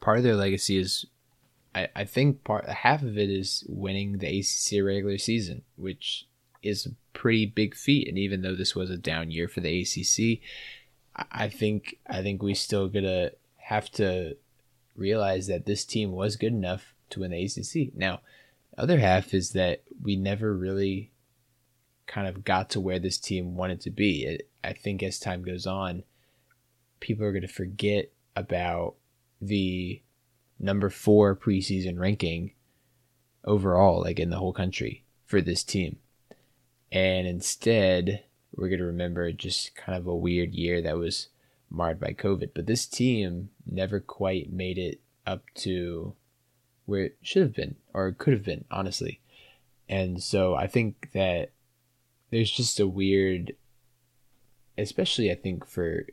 part 0.00 0.18
of 0.18 0.24
their 0.24 0.34
legacy 0.34 0.76
is 0.76 1.06
I, 1.74 1.88
I 1.94 2.04
think 2.04 2.44
part 2.44 2.68
half 2.68 3.02
of 3.02 3.16
it 3.16 3.30
is 3.30 3.64
winning 3.68 4.18
the 4.18 4.40
ACC 4.40 4.84
regular 4.84 5.18
season, 5.18 5.62
which 5.76 6.26
is 6.62 6.86
a 6.86 6.90
pretty 7.12 7.46
big 7.46 7.74
feat. 7.74 8.08
And 8.08 8.18
even 8.18 8.42
though 8.42 8.54
this 8.54 8.74
was 8.74 8.90
a 8.90 8.96
down 8.96 9.30
year 9.30 9.48
for 9.48 9.60
the 9.60 9.80
ACC, 9.80 10.40
I 11.30 11.48
think 11.48 11.98
I 12.06 12.22
think 12.22 12.42
we 12.42 12.54
still 12.54 12.88
gonna 12.88 13.30
have 13.56 13.90
to 13.92 14.36
realize 14.96 15.46
that 15.46 15.66
this 15.66 15.84
team 15.84 16.12
was 16.12 16.36
good 16.36 16.52
enough 16.52 16.94
to 17.10 17.20
win 17.20 17.30
the 17.30 17.44
ACC. 17.44 17.94
Now, 17.94 18.20
other 18.76 18.98
half 18.98 19.34
is 19.34 19.50
that 19.52 19.82
we 20.02 20.16
never 20.16 20.56
really 20.56 21.10
kind 22.06 22.26
of 22.26 22.44
got 22.44 22.70
to 22.70 22.80
where 22.80 22.98
this 22.98 23.18
team 23.18 23.54
wanted 23.54 23.80
to 23.82 23.90
be. 23.90 24.24
It, 24.24 24.48
I 24.64 24.72
think 24.72 25.02
as 25.02 25.18
time 25.18 25.42
goes 25.42 25.66
on, 25.66 26.02
people 26.98 27.24
are 27.24 27.32
going 27.32 27.42
to 27.42 27.48
forget 27.48 28.10
about 28.36 28.94
the 29.40 30.02
number 30.60 30.90
four 30.90 31.34
preseason 31.34 31.98
ranking 31.98 32.52
overall, 33.44 34.02
like 34.02 34.20
in 34.20 34.30
the 34.30 34.38
whole 34.38 34.52
country 34.52 35.04
for 35.24 35.40
this 35.40 35.64
team. 35.64 35.96
And 36.92 37.26
instead, 37.26 38.24
we're 38.54 38.68
going 38.68 38.80
to 38.80 38.84
remember 38.84 39.32
just 39.32 39.74
kind 39.74 39.96
of 39.96 40.06
a 40.06 40.14
weird 40.14 40.52
year 40.52 40.82
that 40.82 40.98
was 40.98 41.28
marred 41.70 41.98
by 41.98 42.12
COVID. 42.12 42.50
But 42.54 42.66
this 42.66 42.86
team 42.86 43.50
never 43.64 44.00
quite 44.00 44.52
made 44.52 44.76
it 44.76 45.00
up 45.26 45.44
to 45.54 46.14
where 46.86 47.04
it 47.04 47.18
should 47.22 47.42
have 47.42 47.54
been 47.54 47.76
or 47.94 48.12
could 48.12 48.34
have 48.34 48.44
been, 48.44 48.64
honestly. 48.70 49.20
And 49.88 50.22
so 50.22 50.54
I 50.54 50.66
think 50.66 51.10
that 51.14 51.52
there's 52.30 52.50
just 52.50 52.78
a 52.78 52.86
weird, 52.86 53.54
especially 54.76 55.30
I 55.30 55.36
think 55.36 55.66
for 55.66 56.06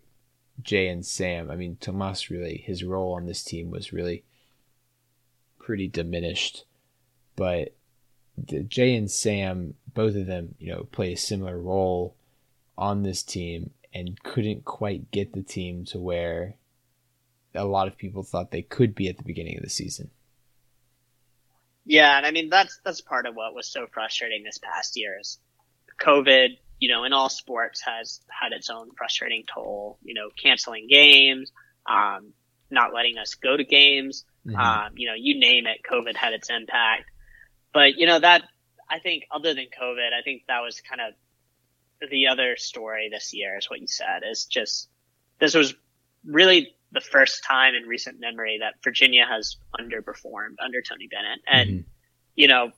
Jay 0.61 0.87
and 0.87 1.05
Sam. 1.05 1.51
I 1.51 1.55
mean, 1.55 1.77
Tomas 1.79 2.29
really, 2.29 2.63
his 2.65 2.83
role 2.83 3.13
on 3.13 3.25
this 3.25 3.43
team 3.43 3.71
was 3.71 3.93
really 3.93 4.23
pretty 5.67 5.89
diminished, 5.89 6.63
but 7.35 7.75
Jay 8.69 8.95
and 8.95 9.11
Sam, 9.11 9.73
both 9.93 10.15
of 10.15 10.25
them, 10.25 10.55
you 10.59 10.71
know, 10.71 10.87
play 10.93 11.11
a 11.11 11.17
similar 11.17 11.59
role 11.59 12.15
on 12.77 13.03
this 13.03 13.21
team 13.21 13.71
and 13.93 14.17
couldn't 14.23 14.63
quite 14.63 15.11
get 15.11 15.33
the 15.33 15.41
team 15.41 15.83
to 15.87 15.99
where 15.99 16.55
a 17.53 17.65
lot 17.65 17.89
of 17.89 17.97
people 17.97 18.23
thought 18.23 18.51
they 18.51 18.61
could 18.61 18.95
be 18.95 19.09
at 19.09 19.17
the 19.17 19.25
beginning 19.25 19.57
of 19.57 19.63
the 19.63 19.69
season. 19.69 20.09
Yeah, 21.83 22.15
and 22.15 22.25
I 22.25 22.31
mean 22.31 22.49
that's 22.49 22.79
that's 22.85 23.01
part 23.01 23.25
of 23.25 23.35
what 23.35 23.53
was 23.53 23.67
so 23.67 23.87
frustrating 23.91 24.43
this 24.43 24.59
past 24.59 24.95
year 24.95 25.17
is 25.19 25.37
COVID 25.99 26.55
you 26.79 26.89
know, 26.89 27.03
in 27.05 27.13
all 27.13 27.29
sports 27.29 27.81
has 27.81 28.21
had 28.29 28.51
its 28.51 28.69
own 28.69 28.91
frustrating 28.95 29.43
toll, 29.51 29.97
you 30.03 30.13
know, 30.13 30.29
canceling 30.41 30.87
games, 30.87 31.51
um, 31.89 32.33
not 32.69 32.93
letting 32.93 33.17
us 33.17 33.35
go 33.35 33.57
to 33.57 33.63
games, 33.63 34.25
mm-hmm. 34.47 34.59
um, 34.59 34.91
you 34.95 35.07
know, 35.07 35.15
you 35.15 35.39
name 35.39 35.65
it, 35.67 35.79
COVID 35.89 36.15
had 36.15 36.33
its 36.33 36.49
impact. 36.49 37.05
But, 37.73 37.97
you 37.97 38.07
know, 38.07 38.19
that, 38.19 38.43
I 38.89 38.99
think 38.99 39.23
other 39.31 39.53
than 39.53 39.65
COVID, 39.65 40.13
I 40.17 40.21
think 40.23 40.43
that 40.47 40.61
was 40.61 40.81
kind 40.81 41.01
of 41.01 42.09
the 42.09 42.27
other 42.27 42.55
story 42.57 43.09
this 43.11 43.33
year 43.33 43.57
is 43.57 43.69
what 43.69 43.81
you 43.81 43.87
said 43.87 44.21
is 44.29 44.45
just, 44.45 44.89
this 45.39 45.53
was 45.53 45.75
really 46.25 46.75
the 46.91 47.01
first 47.01 47.43
time 47.43 47.75
in 47.75 47.87
recent 47.87 48.19
memory 48.19 48.59
that 48.61 48.75
Virginia 48.83 49.25
has 49.29 49.57
underperformed 49.79 50.55
under 50.63 50.81
Tony 50.81 51.07
Bennett. 51.07 51.39
And, 51.45 51.69
mm-hmm. 51.69 51.89
you 52.35 52.47
know, 52.47 52.71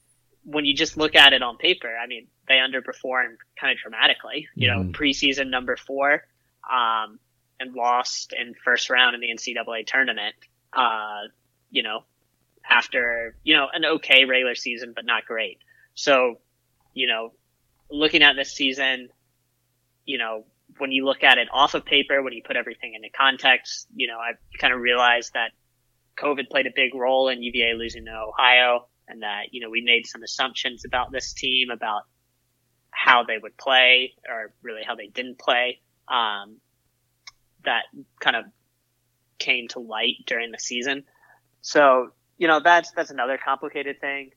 when 0.43 0.65
you 0.65 0.73
just 0.73 0.97
look 0.97 1.15
at 1.15 1.33
it 1.33 1.43
on 1.43 1.57
paper, 1.57 1.95
I 1.95 2.07
mean, 2.07 2.27
they 2.47 2.55
underperformed 2.55 3.37
kind 3.59 3.71
of 3.71 3.77
dramatically. 3.77 4.47
You 4.55 4.69
mm-hmm. 4.69 4.87
know, 4.87 4.91
preseason 4.91 5.49
number 5.49 5.77
four, 5.77 6.23
um, 6.69 7.19
and 7.59 7.73
lost 7.73 8.33
in 8.33 8.55
first 8.63 8.89
round 8.89 9.15
in 9.15 9.21
the 9.21 9.27
NCAA 9.27 9.85
tournament. 9.85 10.35
Uh, 10.73 11.27
you 11.69 11.83
know, 11.83 12.03
after 12.69 13.35
you 13.43 13.55
know 13.55 13.67
an 13.71 13.85
okay 13.85 14.25
regular 14.25 14.55
season, 14.55 14.93
but 14.95 15.05
not 15.05 15.25
great. 15.25 15.59
So, 15.95 16.39
you 16.93 17.07
know, 17.07 17.33
looking 17.89 18.23
at 18.23 18.35
this 18.35 18.53
season, 18.53 19.09
you 20.05 20.17
know, 20.17 20.45
when 20.77 20.91
you 20.91 21.05
look 21.05 21.23
at 21.23 21.37
it 21.37 21.47
off 21.51 21.73
of 21.73 21.85
paper, 21.85 22.21
when 22.21 22.33
you 22.33 22.41
put 22.45 22.55
everything 22.55 22.93
into 22.95 23.09
context, 23.09 23.87
you 23.95 24.07
know, 24.07 24.17
I 24.17 24.33
kind 24.57 24.73
of 24.73 24.79
realized 24.79 25.33
that 25.33 25.51
COVID 26.17 26.49
played 26.49 26.67
a 26.67 26.71
big 26.75 26.93
role 26.95 27.29
in 27.29 27.41
UVA 27.41 27.73
losing 27.73 28.05
to 28.05 28.11
Ohio, 28.11 28.87
and 29.07 29.23
that 29.23 29.47
you 29.51 29.61
know 29.61 29.69
we 29.69 29.81
made 29.81 30.05
some 30.05 30.23
assumptions 30.23 30.85
about 30.85 31.11
this 31.11 31.33
team 31.33 31.69
about 31.69 32.03
how 32.91 33.23
they 33.23 33.37
would 33.37 33.57
play, 33.57 34.13
or 34.27 34.53
really 34.61 34.81
how 34.85 34.95
they 34.95 35.07
didn't 35.07 35.39
play. 35.39 35.79
Um, 36.07 36.57
that 37.65 37.83
kind 38.19 38.35
of 38.35 38.45
came 39.37 39.67
to 39.69 39.79
light 39.79 40.15
during 40.25 40.51
the 40.51 40.59
season. 40.59 41.03
So 41.61 42.11
you 42.37 42.47
know 42.47 42.59
that's 42.59 42.91
that's 42.91 43.11
another 43.11 43.37
complicated 43.43 43.99
thing. 43.99 44.31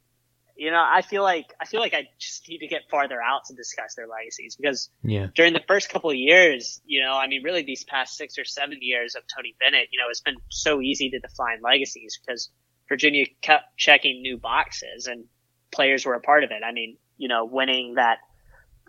You 0.54 0.70
know, 0.70 0.84
I 0.86 1.00
feel 1.02 1.22
like 1.22 1.46
I 1.60 1.64
feel 1.64 1.80
like 1.80 1.94
I 1.94 2.08
just 2.18 2.46
need 2.48 2.58
to 2.58 2.66
get 2.66 2.82
farther 2.90 3.18
out 3.22 3.46
to 3.46 3.54
discuss 3.54 3.94
their 3.94 4.06
legacies 4.06 4.54
because 4.54 4.90
Yeah. 5.02 5.28
during 5.34 5.54
the 5.54 5.62
first 5.66 5.88
couple 5.88 6.10
of 6.10 6.16
years, 6.16 6.80
you 6.84 7.02
know, 7.02 7.14
I 7.14 7.26
mean, 7.26 7.42
really 7.42 7.62
these 7.62 7.84
past 7.84 8.16
six 8.16 8.38
or 8.38 8.44
seven 8.44 8.78
years 8.80 9.14
of 9.14 9.22
Tony 9.34 9.56
Bennett, 9.58 9.88
you 9.92 9.98
know, 9.98 10.06
it's 10.10 10.20
been 10.20 10.36
so 10.50 10.80
easy 10.82 11.08
to 11.10 11.18
define 11.20 11.60
legacies 11.62 12.18
because 12.20 12.50
Virginia 12.88 13.24
kept 13.40 13.76
checking 13.78 14.20
new 14.20 14.36
boxes 14.36 15.06
and 15.06 15.24
players 15.72 16.04
were 16.04 16.14
a 16.14 16.20
part 16.20 16.44
of 16.44 16.50
it. 16.50 16.62
I 16.62 16.72
mean, 16.72 16.98
you 17.16 17.28
know, 17.28 17.46
winning 17.46 17.94
that 17.94 18.18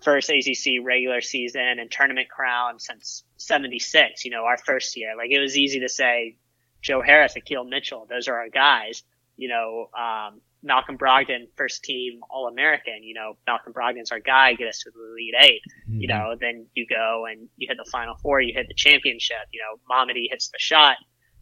first 0.04 0.30
ACC 0.30 0.84
regular 0.84 1.22
season 1.22 1.80
and 1.80 1.90
tournament 1.90 2.28
crown 2.30 2.78
since 2.80 3.24
76, 3.38 4.26
you 4.26 4.32
know, 4.32 4.44
our 4.44 4.58
first 4.58 4.98
year. 4.98 5.16
Like 5.16 5.32
it 5.32 5.40
was 5.40 5.58
easy 5.58 5.80
to 5.80 5.90
say 5.90 6.36
Joe 6.84 7.02
Harris, 7.02 7.36
Akil 7.36 7.64
Mitchell, 7.64 8.06
those 8.10 8.28
are 8.28 8.36
our 8.36 8.50
guys. 8.50 9.04
You 9.36 9.50
know, 9.50 9.90
um, 9.98 10.42
Malcolm 10.62 10.98
Brogdon, 10.98 11.48
first 11.56 11.84
team 11.84 12.22
All 12.30 12.48
American, 12.48 13.04
you 13.04 13.16
know, 13.16 13.38
Malcolm 13.48 13.74
Brogdon's 13.74 14.12
our 14.12 14.20
guy, 14.20 14.54
get 14.54 14.68
us 14.68 14.80
to 14.84 14.92
the 14.92 15.12
Elite 15.12 15.34
8 15.40 15.62
You 15.88 16.08
know, 16.08 16.36
then 16.40 16.68
you 16.76 16.86
go 16.88 17.26
and 17.30 17.50
you 17.58 17.68
hit 17.68 17.78
the 17.78 17.90
Final 17.90 18.16
Four, 18.16 18.42
you 18.42 18.54
hit 18.54 18.68
the 18.68 18.74
championship, 18.76 19.48
you 19.52 19.62
know, 19.62 19.80
Mamadi 19.90 20.28
hits 20.30 20.50
the 20.50 20.60
shot, 20.60 20.98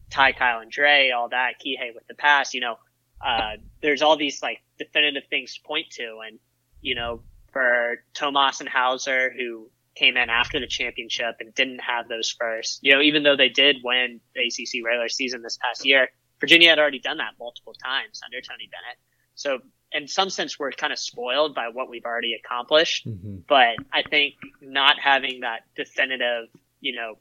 Ty, 0.10 0.32
Kyle, 0.34 0.60
and 0.60 0.72
Dre, 0.72 1.12
all 1.12 1.30
that, 1.30 1.56
Kihei 1.64 1.94
with 1.94 2.08
the 2.08 2.16
pass, 2.16 2.54
you 2.54 2.62
know, 2.62 2.78
uh, 3.26 3.58
there's 3.82 4.02
all 4.02 4.18
these 4.18 4.42
like 4.42 4.62
definitive 4.80 5.24
things 5.30 5.56
to 5.56 5.62
point 5.64 5.90
to. 5.92 6.20
And, 6.28 6.40
you 6.82 6.96
know, 6.96 7.22
for 7.52 8.04
Tomas 8.14 8.60
and 8.60 8.70
Hauser, 8.70 9.32
who 9.32 9.70
came 9.96 10.18
in 10.18 10.30
after 10.30 10.60
the 10.60 10.68
championship 10.68 11.36
and 11.40 11.54
didn't 11.54 11.80
have 11.80 12.08
those 12.08 12.30
first, 12.30 12.80
you 12.82 12.94
know, 12.94 13.02
even 13.02 13.24
though 13.24 13.36
they 13.36 13.50
did 13.50 13.78
win 13.84 14.20
the 14.36 14.42
ACC 14.42 14.86
regular 14.86 15.10
season 15.10 15.42
this 15.42 15.58
past 15.62 15.86
year, 15.86 16.10
Virginia 16.40 16.70
had 16.70 16.80
already 16.80 17.00
done 17.00 17.18
that 17.18 17.34
multiple 17.40 17.74
times 17.74 18.22
under 18.26 18.42
Tony 18.42 18.70
Bennett. 18.72 18.98
So 19.36 19.60
in 19.92 20.08
some 20.08 20.30
sense, 20.30 20.58
we're 20.58 20.72
kind 20.72 20.94
of 20.94 21.00
spoiled 21.00 21.54
by 21.54 21.70
what 21.70 21.90
we've 21.90 22.06
already 22.06 22.34
accomplished. 22.34 23.08
Mm-hmm. 23.08 23.38
But 23.48 23.76
I 23.92 24.04
think 24.04 24.36
not 24.62 24.98
having 25.00 25.42
that 25.42 25.62
definitive, 25.76 26.48
you 26.80 26.96
know, 26.96 27.16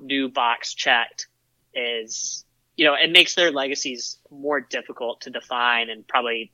new 0.00 0.28
box 0.28 0.74
checked 0.74 1.28
is, 1.74 2.44
you 2.76 2.84
know, 2.84 2.94
it 2.94 3.12
makes 3.12 3.34
their 3.34 3.52
legacies 3.52 4.18
more 4.30 4.60
difficult 4.60 5.22
to 5.22 5.30
define 5.30 5.90
and 5.90 6.06
probably, 6.06 6.52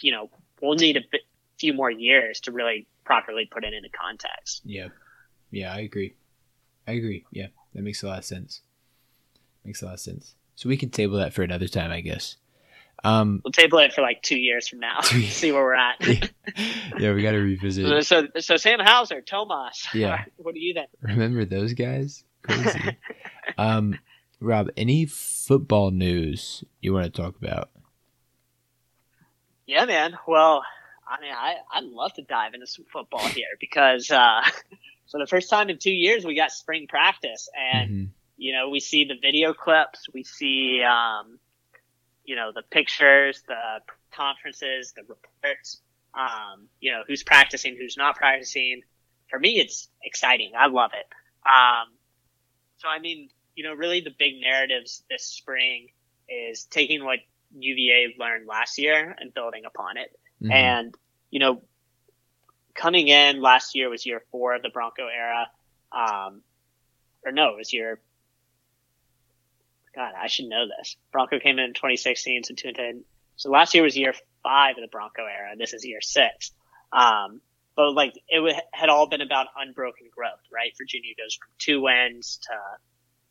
you 0.00 0.12
know, 0.12 0.30
we'll 0.60 0.74
need 0.74 0.96
a 0.96 1.02
bit, 1.10 1.22
few 1.60 1.74
more 1.74 1.90
years 1.90 2.40
to 2.40 2.52
really 2.52 2.86
properly 3.10 3.44
put 3.50 3.64
it 3.64 3.74
into 3.74 3.88
context. 3.88 4.62
Yeah. 4.64 4.88
Yeah, 5.50 5.74
I 5.74 5.80
agree. 5.80 6.14
I 6.86 6.92
agree. 6.92 7.24
Yeah, 7.32 7.48
that 7.74 7.82
makes 7.82 8.04
a 8.04 8.06
lot 8.06 8.18
of 8.18 8.24
sense. 8.24 8.60
Makes 9.64 9.82
a 9.82 9.86
lot 9.86 9.94
of 9.94 10.00
sense. 10.00 10.36
So 10.54 10.68
we 10.68 10.76
can 10.76 10.90
table 10.90 11.18
that 11.18 11.32
for 11.32 11.42
another 11.42 11.66
time, 11.66 11.90
I 11.90 12.02
guess. 12.02 12.36
Um, 13.02 13.40
We'll 13.44 13.50
table 13.50 13.78
it 13.78 13.92
for 13.92 14.02
like 14.02 14.22
two 14.22 14.38
years 14.38 14.68
from 14.68 14.78
now, 14.78 15.00
see 15.00 15.50
where 15.50 15.62
we're 15.62 15.74
at. 15.74 15.96
yeah, 17.00 17.12
we 17.12 17.22
got 17.22 17.32
to 17.32 17.38
revisit. 17.38 17.84
So, 17.84 17.96
it. 17.96 18.04
so, 18.04 18.40
so 18.40 18.56
Sam 18.56 18.78
Hauser, 18.78 19.20
Tomas. 19.22 19.88
Yeah. 19.94 20.24
what 20.36 20.54
do 20.54 20.60
you 20.60 20.72
think? 20.74 20.88
Remember 21.00 21.44
those 21.44 21.72
guys? 21.72 22.22
Crazy. 22.42 22.96
um, 23.58 23.98
Rob, 24.38 24.70
any 24.76 25.04
football 25.06 25.90
news 25.90 26.62
you 26.80 26.92
want 26.92 27.12
to 27.12 27.22
talk 27.22 27.36
about? 27.36 27.70
Yeah, 29.66 29.84
man. 29.84 30.16
Well, 30.28 30.62
I 31.10 31.20
mean, 31.20 31.32
I, 31.32 31.56
I'd 31.72 31.84
love 31.84 32.12
to 32.14 32.22
dive 32.22 32.54
into 32.54 32.66
some 32.68 32.84
football 32.92 33.26
here 33.26 33.48
because, 33.58 34.10
uh, 34.10 34.42
for 35.10 35.18
the 35.18 35.26
first 35.26 35.50
time 35.50 35.68
in 35.68 35.78
two 35.78 35.90
years, 35.90 36.24
we 36.24 36.36
got 36.36 36.52
spring 36.52 36.86
practice 36.88 37.48
and, 37.58 38.10
you 38.36 38.52
know, 38.52 38.68
we 38.70 38.78
see 38.78 39.04
the 39.04 39.16
video 39.20 39.52
clips, 39.52 40.06
we 40.14 40.22
see, 40.22 40.82
um, 40.82 41.38
you 42.24 42.36
know, 42.36 42.52
the 42.54 42.62
pictures, 42.62 43.42
the 43.48 43.80
conferences, 44.14 44.92
the 44.94 45.02
reports, 45.02 45.80
um, 46.14 46.68
you 46.80 46.92
know, 46.92 47.02
who's 47.06 47.24
practicing, 47.24 47.76
who's 47.76 47.96
not 47.96 48.14
practicing. 48.14 48.82
For 49.28 49.38
me, 49.38 49.58
it's 49.58 49.88
exciting. 50.04 50.52
I 50.56 50.68
love 50.68 50.92
it. 50.94 51.06
Um, 51.44 51.88
so, 52.78 52.88
I 52.88 53.00
mean, 53.00 53.30
you 53.56 53.64
know, 53.64 53.74
really 53.74 54.00
the 54.00 54.14
big 54.16 54.40
narratives 54.40 55.02
this 55.10 55.24
spring 55.24 55.88
is 56.28 56.64
taking 56.64 57.04
what 57.04 57.18
UVA 57.58 58.14
learned 58.18 58.46
last 58.46 58.78
year 58.78 59.16
and 59.18 59.34
building 59.34 59.64
upon 59.66 59.96
it. 59.96 60.16
Mhm. 60.42 60.52
And, 60.52 60.94
you 61.30 61.40
know, 61.40 61.62
coming 62.74 63.08
in 63.08 63.40
last 63.40 63.74
year 63.74 63.88
was 63.90 64.06
year 64.06 64.22
four 64.30 64.54
of 64.54 64.62
the 64.62 64.70
Bronco 64.70 65.06
era. 65.06 65.50
Um, 65.92 66.42
or 67.24 67.32
no, 67.32 67.50
it 67.50 67.56
was 67.58 67.72
year, 67.72 68.00
God, 69.94 70.12
I 70.16 70.28
should 70.28 70.46
know 70.46 70.66
this. 70.66 70.96
Bronco 71.12 71.38
came 71.40 71.58
in 71.58 71.66
in 71.66 71.74
2016, 71.74 72.44
so 72.44 72.54
2010. 72.54 73.04
So 73.36 73.50
last 73.50 73.74
year 73.74 73.82
was 73.82 73.96
year 73.96 74.14
five 74.42 74.76
of 74.76 74.82
the 74.82 74.88
Bronco 74.88 75.24
era. 75.24 75.56
This 75.56 75.72
is 75.74 75.84
year 75.84 76.00
six. 76.00 76.52
Um, 76.92 77.40
but 77.76 77.92
like 77.92 78.14
it 78.28 78.40
wa- 78.40 78.60
had 78.72 78.88
all 78.88 79.08
been 79.08 79.20
about 79.20 79.48
unbroken 79.56 80.08
growth, 80.14 80.40
right? 80.52 80.72
Virginia 80.76 81.14
goes 81.16 81.34
from 81.34 81.48
two 81.58 81.80
wins 81.82 82.38
to 82.42 82.56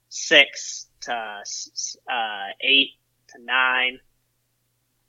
six 0.09 0.87
to 1.01 1.13
uh, 2.11 2.47
eight 2.61 2.91
to 3.29 3.43
nine, 3.43 3.99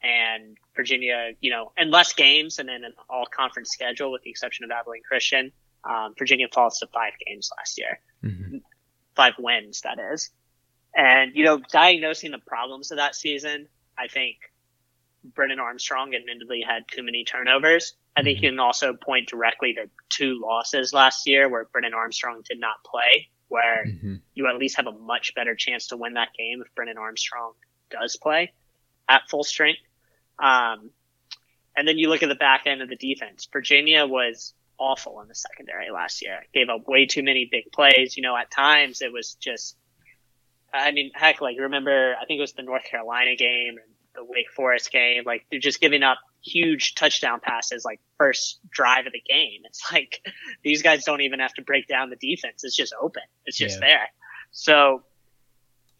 and 0.02 0.56
Virginia, 0.74 1.32
you 1.40 1.50
know, 1.50 1.72
and 1.76 1.90
less 1.90 2.12
games, 2.12 2.58
and 2.58 2.68
then 2.68 2.84
an 2.84 2.94
all 3.08 3.26
conference 3.26 3.70
schedule 3.70 4.12
with 4.12 4.22
the 4.22 4.30
exception 4.30 4.64
of 4.64 4.70
Abilene 4.70 5.02
Christian. 5.06 5.52
Um, 5.84 6.14
Virginia 6.18 6.46
falls 6.52 6.78
to 6.80 6.86
five 6.88 7.12
games 7.26 7.50
last 7.56 7.78
year, 7.78 8.00
mm-hmm. 8.22 8.58
five 9.14 9.34
wins, 9.38 9.82
that 9.82 9.98
is. 10.12 10.30
And, 10.94 11.32
you 11.34 11.44
know, 11.44 11.60
diagnosing 11.72 12.32
the 12.32 12.38
problems 12.38 12.90
of 12.90 12.98
that 12.98 13.14
season, 13.14 13.68
I 13.96 14.08
think 14.08 14.36
Brennan 15.22 15.60
Armstrong 15.60 16.14
admittedly 16.14 16.62
had 16.66 16.84
too 16.90 17.02
many 17.02 17.24
turnovers. 17.24 17.94
I 18.16 18.22
think 18.22 18.38
mm-hmm. 18.38 18.44
you 18.44 18.50
can 18.50 18.60
also 18.60 18.94
point 18.94 19.28
directly 19.28 19.74
to 19.74 19.88
two 20.08 20.40
losses 20.42 20.92
last 20.92 21.26
year 21.26 21.48
where 21.48 21.66
Brennan 21.72 21.94
Armstrong 21.94 22.42
did 22.48 22.58
not 22.58 22.82
play, 22.84 23.28
where 23.48 23.84
mm-hmm. 23.86 24.16
you 24.34 24.48
at 24.48 24.56
least 24.56 24.76
have 24.76 24.86
a 24.86 24.92
much 24.92 25.34
better 25.34 25.54
chance 25.54 25.88
to 25.88 25.96
win 25.96 26.14
that 26.14 26.28
game 26.36 26.62
if 26.64 26.74
Brennan 26.74 26.98
Armstrong 26.98 27.52
does 27.90 28.16
play 28.16 28.52
at 29.08 29.22
full 29.28 29.44
strength. 29.44 29.80
Um, 30.40 30.90
and 31.76 31.86
then 31.86 31.98
you 31.98 32.08
look 32.08 32.22
at 32.22 32.28
the 32.28 32.34
back 32.34 32.62
end 32.66 32.82
of 32.82 32.88
the 32.88 32.96
defense. 32.96 33.48
Virginia 33.52 34.06
was 34.06 34.54
awful 34.78 35.20
in 35.20 35.28
the 35.28 35.34
secondary 35.34 35.90
last 35.90 36.22
year. 36.22 36.44
Gave 36.52 36.68
up 36.68 36.88
way 36.88 37.06
too 37.06 37.22
many 37.22 37.48
big 37.50 37.70
plays. 37.72 38.16
You 38.16 38.22
know, 38.22 38.36
at 38.36 38.50
times 38.50 39.02
it 39.02 39.12
was 39.12 39.34
just, 39.34 39.76
I 40.72 40.90
mean, 40.92 41.10
heck, 41.14 41.40
like 41.40 41.56
remember, 41.58 42.14
I 42.20 42.24
think 42.24 42.38
it 42.38 42.42
was 42.42 42.54
the 42.54 42.62
North 42.62 42.84
Carolina 42.84 43.36
game 43.36 43.76
and 43.82 43.94
the 44.14 44.24
Wake 44.24 44.50
Forest 44.54 44.90
game. 44.90 45.22
Like 45.24 45.46
they're 45.50 45.60
just 45.60 45.80
giving 45.80 46.02
up 46.02 46.18
huge 46.42 46.94
touchdown 46.94 47.40
passes, 47.42 47.84
like 47.84 48.00
first 48.18 48.58
drive 48.70 49.06
of 49.06 49.12
the 49.12 49.22
game. 49.26 49.60
It's 49.64 49.92
like 49.92 50.22
these 50.64 50.82
guys 50.82 51.04
don't 51.04 51.20
even 51.20 51.40
have 51.40 51.54
to 51.54 51.62
break 51.62 51.86
down 51.86 52.10
the 52.10 52.16
defense. 52.16 52.64
It's 52.64 52.76
just 52.76 52.94
open. 53.00 53.22
It's 53.46 53.56
just 53.58 53.80
Yeah. 53.80 53.88
there. 53.88 54.08
So 54.50 55.02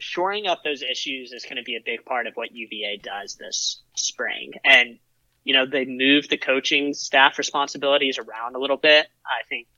shoring 0.00 0.46
up 0.46 0.64
those 0.64 0.82
issues 0.82 1.32
is 1.32 1.44
going 1.44 1.56
to 1.56 1.62
be 1.62 1.76
a 1.76 1.80
big 1.84 2.04
part 2.04 2.26
of 2.26 2.34
what 2.34 2.52
UVA 2.52 3.00
does 3.02 3.36
this 3.36 3.82
spring. 3.94 4.52
And, 4.64 4.98
you 5.44 5.54
know, 5.54 5.66
they 5.66 5.84
moved 5.84 6.30
the 6.30 6.38
coaching 6.38 6.94
staff 6.94 7.38
responsibilities 7.38 8.18
around 8.18 8.56
a 8.56 8.58
little 8.58 8.76
bit. 8.76 9.06
I 9.24 9.46
think 9.48 9.68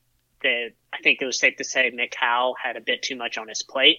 that, 0.42 0.70
I 0.92 0.98
think 1.02 1.20
it 1.20 1.26
was 1.26 1.38
safe 1.38 1.56
to 1.56 1.64
say 1.64 1.90
Nick 1.92 2.14
Howe 2.18 2.54
had 2.62 2.76
a 2.76 2.80
bit 2.80 3.02
too 3.02 3.16
much 3.16 3.36
on 3.36 3.48
his 3.48 3.62
plate. 3.62 3.98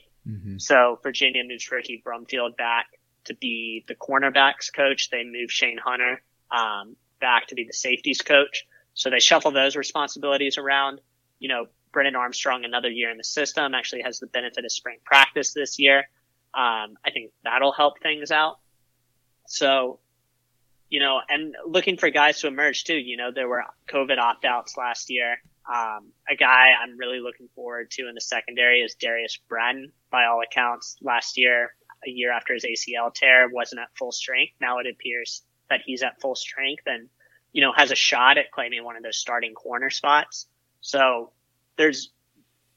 So 0.59 0.99
Virginia 1.03 1.43
moves 1.43 1.69
Ricky 1.69 2.01
Brumfield 2.05 2.55
back 2.57 2.87
to 3.25 3.35
be 3.35 3.83
the 3.87 3.95
cornerbacks 3.95 4.73
coach. 4.73 5.09
They 5.09 5.23
move 5.23 5.51
Shane 5.51 5.77
Hunter, 5.77 6.21
um, 6.51 6.95
back 7.19 7.47
to 7.47 7.55
be 7.55 7.65
the 7.65 7.73
safeties 7.73 8.21
coach. 8.21 8.65
So 8.93 9.09
they 9.09 9.19
shuffle 9.19 9.51
those 9.51 9.75
responsibilities 9.75 10.57
around. 10.57 11.01
You 11.39 11.49
know, 11.49 11.65
Brennan 11.93 12.15
Armstrong, 12.15 12.65
another 12.65 12.89
year 12.89 13.09
in 13.09 13.17
the 13.17 13.23
system, 13.23 13.73
actually 13.73 14.01
has 14.01 14.19
the 14.19 14.27
benefit 14.27 14.65
of 14.65 14.71
spring 14.71 14.97
practice 15.05 15.53
this 15.53 15.79
year. 15.79 15.99
Um, 16.53 16.97
I 17.05 17.11
think 17.13 17.31
that'll 17.43 17.71
help 17.71 18.01
things 18.01 18.31
out. 18.31 18.57
So, 19.47 19.99
you 20.89 20.99
know, 20.99 21.19
and 21.29 21.55
looking 21.65 21.97
for 21.97 22.09
guys 22.09 22.41
to 22.41 22.47
emerge 22.47 22.83
too. 22.83 22.95
You 22.95 23.17
know, 23.17 23.31
there 23.33 23.47
were 23.47 23.63
COVID 23.87 24.17
opt 24.19 24.43
outs 24.45 24.77
last 24.77 25.09
year. 25.09 25.37
Um, 25.71 26.11
a 26.29 26.35
guy 26.35 26.73
I'm 26.81 26.97
really 26.97 27.19
looking 27.19 27.47
forward 27.55 27.89
to 27.91 28.09
in 28.09 28.15
the 28.15 28.21
secondary 28.21 28.81
is 28.81 28.95
Darius 28.95 29.39
Bratton. 29.47 29.91
By 30.11 30.25
all 30.25 30.41
accounts, 30.41 30.97
last 31.01 31.37
year, 31.37 31.73
a 32.05 32.09
year 32.09 32.31
after 32.31 32.53
his 32.53 32.65
ACL 32.65 33.13
tear, 33.13 33.49
wasn't 33.49 33.81
at 33.81 33.87
full 33.97 34.11
strength. 34.11 34.53
Now 34.59 34.79
it 34.79 34.87
appears 34.87 35.41
that 35.69 35.81
he's 35.85 36.03
at 36.03 36.19
full 36.19 36.35
strength 36.35 36.83
and, 36.85 37.07
you 37.53 37.61
know, 37.61 37.71
has 37.73 37.91
a 37.91 37.95
shot 37.95 38.37
at 38.37 38.51
claiming 38.51 38.83
one 38.83 38.97
of 38.97 39.03
those 39.03 39.17
starting 39.17 39.53
corner 39.53 39.89
spots. 39.89 40.47
So 40.81 41.31
there's 41.77 42.11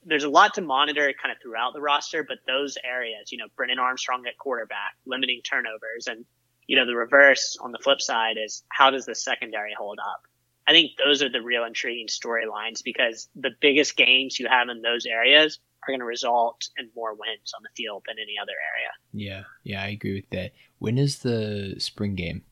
there's 0.05 0.25
a 0.25 0.29
lot 0.29 0.55
to 0.55 0.61
monitor 0.61 1.13
kind 1.21 1.33
of 1.33 1.43
throughout 1.43 1.75
the 1.75 1.81
roster, 1.81 2.23
but 2.23 2.39
those 2.47 2.79
areas, 2.85 3.33
you 3.33 3.39
know, 3.39 3.47
Brennan 3.57 3.81
Armstrong 3.81 4.25
at 4.27 4.39
quarterback, 4.39 4.95
limiting 5.05 5.41
turnovers, 5.43 6.07
and 6.07 6.25
you 6.67 6.77
know 6.77 6.87
the 6.87 6.95
reverse 6.95 7.57
on 7.61 7.73
the 7.73 7.79
flip 7.79 8.01
side 8.01 8.37
is 8.43 8.63
how 8.69 8.91
does 8.91 9.07
the 9.07 9.15
secondary 9.15 9.75
hold 9.77 9.99
up? 9.99 10.23
I 10.69 10.73
think 10.73 10.93
those 10.97 11.23
are 11.23 11.29
the 11.29 11.43
real 11.43 11.65
intriguing 11.65 12.09
storylines 12.09 12.83
because 12.83 13.29
the 13.37 13.51
biggest 13.61 13.97
gains 13.97 14.39
you 14.39 14.49
have 14.49 14.69
in 14.69 14.83
those 14.83 15.07
areas 15.07 15.61
are 15.83 15.93
going 15.93 16.01
to 16.01 16.07
result 16.07 16.69
in 16.77 16.91
more 16.97 17.15
wins 17.15 17.53
on 17.57 17.63
the 17.63 17.69
field 17.77 18.03
than 18.07 18.17
any 18.19 18.35
other 18.41 18.53
area. 18.75 18.91
Yeah, 19.13 19.45
yeah, 19.63 19.83
I 19.83 19.89
agree 19.89 20.15
with 20.15 20.31
that. 20.31 20.53
When 20.79 20.99
is 20.99 21.21
the 21.21 21.77
spring 21.79 22.17
game? 22.17 22.43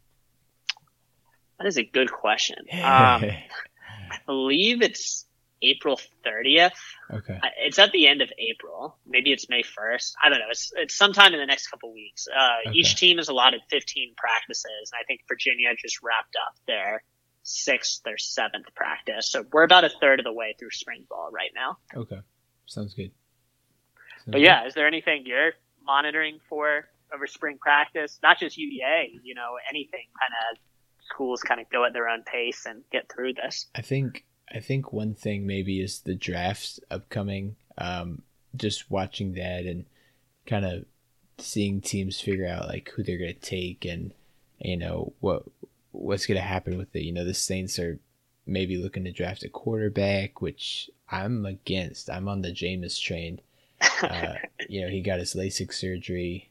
That 1.59 1.67
is 1.67 1.77
a 1.77 1.85
good 1.85 2.11
question. 2.11 2.59
Um, 2.73 3.25
I 4.11 4.19
believe 4.27 4.83
it's 4.83 5.27
April 5.63 5.99
30th. 6.27 6.73
Okay. 7.13 7.39
It's 7.59 7.79
at 7.79 7.93
the 7.93 8.07
end 8.07 8.21
of 8.23 8.31
April. 8.39 8.97
Maybe 9.07 9.33
it's 9.33 9.49
May 9.49 9.63
1st. 9.63 10.13
I 10.23 10.29
don't 10.29 10.39
know. 10.39 10.47
It's, 10.51 10.73
it's 10.77 10.95
sometime 10.95 11.33
in 11.33 11.41
the 11.41 11.47
next 11.47 11.69
couple 11.69 11.93
weeks. 11.93 12.27
Uh, 12.29 12.69
Okay. 12.69 12.79
Each 12.79 12.97
team 12.97 13.19
is 13.19 13.29
allotted 13.29 13.61
15 13.71 14.15
practices, 14.17 14.93
and 14.93 14.99
I 15.01 15.05
think 15.07 15.21
Virginia 15.29 15.69
just 15.81 16.03
wrapped 16.03 16.37
up 16.37 16.55
their 16.67 17.03
sixth 17.43 18.01
or 18.07 18.17
seventh 18.19 18.67
practice. 18.75 19.29
So 19.31 19.45
we're 19.53 19.65
about 19.65 19.85
a 19.85 19.91
third 20.01 20.19
of 20.21 20.25
the 20.25 20.33
way 20.33 20.55
through 20.59 20.71
spring 20.71 21.05
ball 21.09 21.31
right 21.33 21.51
now. 21.55 21.79
Okay, 21.95 22.21
sounds 22.67 22.95
good. 22.95 23.11
Sounds 24.19 24.33
But 24.33 24.41
yeah, 24.41 24.67
is 24.67 24.75
there 24.75 24.87
anything 24.87 25.25
you're 25.27 25.53
monitoring 25.85 26.39
for 26.49 26.89
over 27.15 27.27
spring 27.27 27.59
practice? 27.61 28.19
Not 28.23 28.39
just 28.39 28.57
UVA, 28.57 29.21
you 29.23 29.35
know, 29.35 29.57
anything 29.69 30.07
kind 30.19 30.33
of 30.53 30.59
schools 31.05 31.43
kind 31.43 31.61
of 31.61 31.69
go 31.71 31.85
at 31.85 31.93
their 31.93 32.09
own 32.09 32.23
pace 32.23 32.65
and 32.67 32.83
get 32.91 33.13
through 33.13 33.35
this. 33.35 33.67
I 33.75 33.83
think 33.83 34.25
I 34.53 34.61
think 34.61 34.93
one 34.93 35.15
thing 35.15 35.47
maybe 35.47 35.81
is 35.81 36.01
the 36.01 36.15
drafts 36.15 36.81
upcoming. 36.91 37.57
Um, 37.79 38.23
just 38.57 38.91
watching 38.91 39.35
that 39.35 39.65
and 39.65 39.85
kind 40.47 40.65
of 40.65 40.85
seeing 41.39 41.81
teams 41.81 42.21
figure 42.21 42.47
out 42.47 42.69
like 42.69 42.91
who 42.91 43.03
they're 43.03 43.19
gonna 43.19 43.33
take 43.33 43.85
and 43.85 44.13
you 44.61 44.77
know 44.77 45.13
what 45.21 45.43
what's 45.93 46.27
gonna 46.27 46.41
happen 46.41 46.79
with 46.79 46.95
it. 46.95 47.03
You 47.03 47.13
know, 47.13 47.25
the 47.25 47.35
Saints 47.35 47.79
are 47.79 47.99
maybe 48.47 48.77
looking 48.77 49.05
to 49.05 49.13
draft 49.13 49.43
a 49.43 49.49
quarterback, 49.49 50.41
which 50.41 50.91
I'm 51.11 51.47
against. 51.47 52.11
I'm 52.11 52.29
on 52.29 52.43
the 52.43 52.53
Jameis 52.53 53.01
train. 53.01 53.41
Uh, 54.03 54.35
you 54.69 54.81
know, 54.81 54.89
he 54.89 55.01
got 55.01 55.19
his 55.19 55.35
LASIK 55.35 55.73
surgery. 55.73 56.51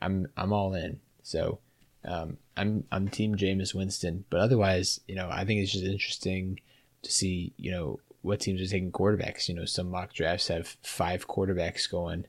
I'm 0.00 0.26
I'm 0.36 0.52
all 0.52 0.74
in. 0.74 1.00
So 1.22 1.58
um, 2.04 2.36
I'm 2.56 2.84
I'm 2.90 3.08
Team 3.08 3.36
Jameis 3.36 3.74
Winston. 3.74 4.24
But 4.30 4.40
otherwise, 4.40 5.00
you 5.06 5.14
know, 5.14 5.28
I 5.30 5.44
think 5.44 5.60
it's 5.60 5.72
just 5.72 5.84
interesting 5.84 6.60
to 7.02 7.12
see, 7.12 7.52
you 7.56 7.70
know, 7.70 8.00
what 8.22 8.40
teams 8.40 8.60
are 8.62 8.66
taking 8.66 8.92
quarterbacks. 8.92 9.48
You 9.48 9.54
know, 9.54 9.64
some 9.64 9.90
mock 9.90 10.12
drafts 10.12 10.48
have 10.48 10.76
five 10.82 11.28
quarterbacks 11.28 11.90
going 11.90 12.26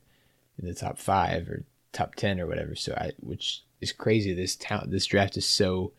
in 0.58 0.68
the 0.68 0.74
top 0.74 0.98
five 0.98 1.48
or 1.48 1.64
top 1.92 2.16
ten 2.16 2.40
or 2.40 2.48
whatever. 2.48 2.76
So 2.76 2.94
I, 2.94 3.12
which 3.20 3.64
is 3.80 3.92
crazy. 3.92 4.34
This 4.34 4.56
talent, 4.56 4.92
this 4.92 5.06
draft 5.06 5.38
is 5.38 5.48
so 5.48 5.94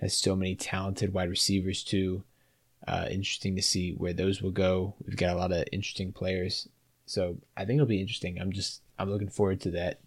has 0.00 0.16
so 0.16 0.34
many 0.34 0.54
talented 0.54 1.14
wide 1.14 1.30
receivers 1.30 1.84
too. 1.84 2.24
Uh, 2.86 3.06
interesting 3.10 3.56
to 3.56 3.62
see 3.62 3.92
where 3.92 4.12
those 4.12 4.42
will 4.42 4.50
go. 4.50 4.94
We've 5.06 5.16
got 5.16 5.34
a 5.34 5.38
lot 5.38 5.52
of 5.52 5.64
interesting 5.72 6.12
players, 6.12 6.68
so 7.06 7.38
I 7.56 7.64
think 7.64 7.76
it'll 7.78 7.86
be 7.86 8.00
interesting. 8.00 8.38
I'm 8.40 8.52
just 8.52 8.82
I'm 8.98 9.10
looking 9.10 9.30
forward 9.30 9.60
to 9.62 9.70
that. 9.72 10.00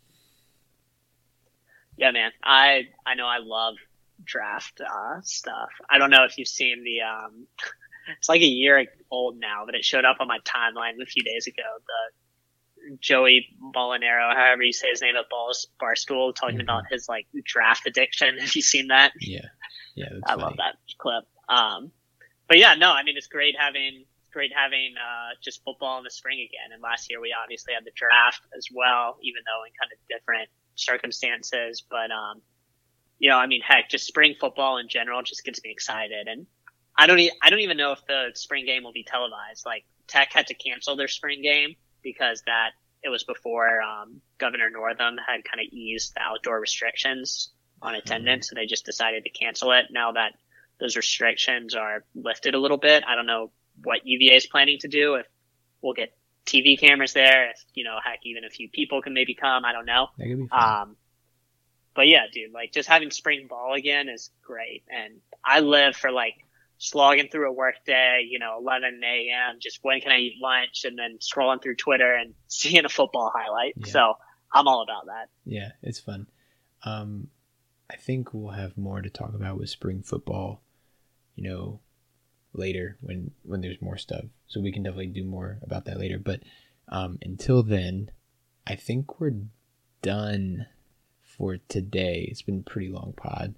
Yeah, 1.98 2.12
man. 2.12 2.32
I 2.44 2.90
I 3.06 3.16
know 3.16 3.26
I 3.26 3.40
love 3.40 3.76
draft 4.24 4.82
uh, 4.82 5.22
stuff. 5.22 5.70
I 5.90 5.98
don't 5.98 6.12
know 6.12 6.24
if 6.24 6.38
you've 6.38 6.48
seen 6.48 6.84
the 6.84 7.02
um 7.02 7.48
it's 8.18 8.30
like 8.30 8.42
a 8.42 8.46
year 8.46 8.86
old 9.12 9.40
now, 9.40 9.64
but 9.66 9.76
it 9.76 9.84
showed 9.84 10.06
up 10.06 10.18
on 10.20 10.28
my 10.28 10.40
timeline 10.40 11.02
a 11.02 11.06
few 11.06 11.24
days 11.24 11.48
ago. 11.48 11.64
The 11.86 12.98
Joey 13.00 13.48
Mulinaro, 13.76 14.36
however 14.36 14.64
you 14.64 14.74
say 14.74 14.90
his 14.90 15.02
name 15.02 15.16
at 15.16 15.30
Balls 15.30 15.68
Barstool, 15.82 16.34
talking 16.36 16.62
about 16.62 16.84
his 16.90 17.08
like 17.10 17.28
draft 17.44 17.86
addiction. 17.88 18.38
Have 18.40 18.56
you 18.56 18.62
seen 18.62 18.88
that? 18.88 19.14
Yeah, 19.20 19.46
yeah, 19.96 20.10
I 20.26 20.36
love 20.36 20.58
that 20.58 20.76
clip. 20.98 21.26
Um, 21.50 21.92
but 22.48 22.58
yeah, 22.58 22.76
no, 22.76 22.92
I 22.92 23.04
mean 23.04 23.18
it's 23.18 23.28
great 23.28 23.56
having 23.60 24.06
it's 24.06 24.34
great 24.34 24.52
having 24.56 24.96
uh, 24.98 25.36
just 25.44 25.64
football 25.64 25.98
in 25.98 26.04
the 26.04 26.12
spring 26.12 26.40
again. 26.40 26.72
And 26.74 26.82
last 26.82 27.10
year 27.10 27.20
we 27.20 27.34
obviously 27.42 27.74
had 27.74 27.84
the 27.86 27.92
draft 27.96 28.42
as 28.56 28.68
well, 28.74 29.18
even 29.22 29.42
though 29.46 29.64
in 29.66 29.72
kind 29.80 29.92
of 29.92 30.00
different 30.08 30.50
circumstances. 30.76 31.84
But 31.90 32.12
um, 32.12 32.42
you 33.20 33.30
know, 33.30 33.38
I 33.38 33.48
mean, 33.48 33.62
heck, 33.62 33.90
just 33.90 34.06
spring 34.06 34.36
football 34.40 34.78
in 34.78 34.88
general 34.88 35.22
just 35.24 35.44
gets 35.44 35.64
me 35.64 35.72
excited. 35.72 36.28
And 36.28 36.46
I 36.98 37.08
don't 37.08 37.20
e- 37.20 37.32
I 37.42 37.50
don't 37.50 37.60
even 37.60 37.78
know 37.78 37.92
if 37.92 38.06
the 38.08 38.32
spring 38.34 38.66
game 38.66 38.84
will 38.84 38.94
be 38.94 39.04
televised. 39.04 39.66
Like 39.66 39.86
Tech 40.08 40.34
had 40.34 40.48
to 40.48 40.54
cancel 40.54 40.96
their 40.96 41.08
spring 41.08 41.42
game 41.42 41.76
because 42.02 42.42
that 42.46 42.72
it 43.04 43.10
was 43.10 43.24
before 43.24 43.82
um, 43.82 44.22
Governor 44.38 44.70
Northam 44.70 45.18
had 45.18 45.44
kind 45.44 45.60
of 45.66 45.72
eased 45.72 46.16
the 46.16 46.22
outdoor 46.22 46.60
restrictions 46.60 47.52
on 47.82 47.94
attendance, 47.94 48.50
so 48.50 48.56
they 48.56 48.66
just 48.66 48.86
decided 48.86 49.24
to 49.26 49.30
cancel 49.30 49.72
it. 49.72 49.86
Now 49.92 50.14
that 50.14 50.34
those 50.80 50.96
restrictions 50.96 51.76
are 51.76 52.04
lifted 52.16 52.56
a 52.56 52.60
little 52.60 52.78
bit, 52.78 53.04
I 53.08 53.16
don't 53.16 53.28
know 53.28 53.52
what 53.84 54.06
UVA 54.06 54.36
is 54.36 54.48
planning 54.48 54.80
to 54.80 54.88
do. 54.88 55.16
If 55.16 55.28
we'll 55.82 55.94
get 55.94 56.18
TV 56.46 56.80
cameras 56.80 57.14
there, 57.14 57.52
if 57.52 57.64
you 57.76 57.84
know, 57.84 57.98
heck, 58.04 58.20
even 58.24 58.44
a 58.46 58.50
few 58.50 58.70
people 58.70 59.02
can 59.02 59.14
maybe 59.14 59.36
come. 59.36 59.66
I 59.66 59.74
don't 59.74 59.86
know. 59.86 60.08
That 60.18 60.28
could 60.28 60.38
be 60.40 60.48
fun. 60.48 60.82
Um, 60.82 60.96
but 61.94 62.08
yeah, 62.08 62.26
dude, 62.32 62.52
like 62.54 62.72
just 62.72 62.88
having 62.88 63.12
spring 63.12 63.48
ball 63.48 63.74
again 63.74 64.08
is 64.08 64.30
great. 64.44 64.84
And 64.90 65.16
I 65.44 65.60
live 65.60 65.96
for 65.96 66.12
like 66.12 66.36
slogging 66.78 67.30
through 67.30 67.50
a 67.50 67.54
work 67.54 67.76
day, 67.86 68.28
you 68.30 68.40
know, 68.40 68.58
11 68.60 69.02
a.m. 69.04 69.58
Just 69.60 69.80
when 69.82 70.00
can 70.00 70.12
I 70.12 70.18
eat 70.18 70.36
lunch 70.42 70.86
and 70.86 70.98
then 70.98 71.18
scrolling 71.20 71.62
through 71.62 71.76
Twitter 71.76 72.14
and 72.14 72.34
seeing 72.48 72.86
a 72.86 72.90
football 72.90 73.32
highlight. 73.34 73.76
So 73.88 74.14
I'm 74.52 74.68
all 74.68 74.84
about 74.84 75.08
that. 75.08 75.30
Yeah, 75.46 75.72
it's 75.82 76.00
fun. 76.00 76.28
Um, 76.84 77.28
I 77.90 77.96
think 77.96 78.34
we'll 78.34 78.54
have 78.54 78.78
more 78.78 79.02
to 79.02 79.10
talk 79.10 79.34
about 79.34 79.58
with 79.58 79.70
spring 79.70 80.04
football, 80.04 80.62
you 81.36 81.50
know, 81.50 81.80
later 82.54 82.98
when 83.02 83.32
when 83.44 83.62
there's 83.62 83.82
more 83.82 83.98
stuff. 83.98 84.26
So 84.48 84.62
we 84.62 84.72
can 84.72 84.84
definitely 84.84 85.08
do 85.08 85.24
more 85.24 85.60
about 85.62 85.86
that 85.86 86.00
later. 86.00 86.20
But 86.20 86.42
um, 86.90 87.18
until 87.22 87.64
then, 87.64 88.12
I 88.66 88.76
think 88.76 89.20
we're 89.20 89.34
done 90.02 90.68
for 91.22 91.58
today. 91.70 92.28
It's 92.30 92.42
been 92.42 92.64
a 92.66 92.70
pretty 92.70 92.90
long 92.90 93.14
pod. 93.16 93.56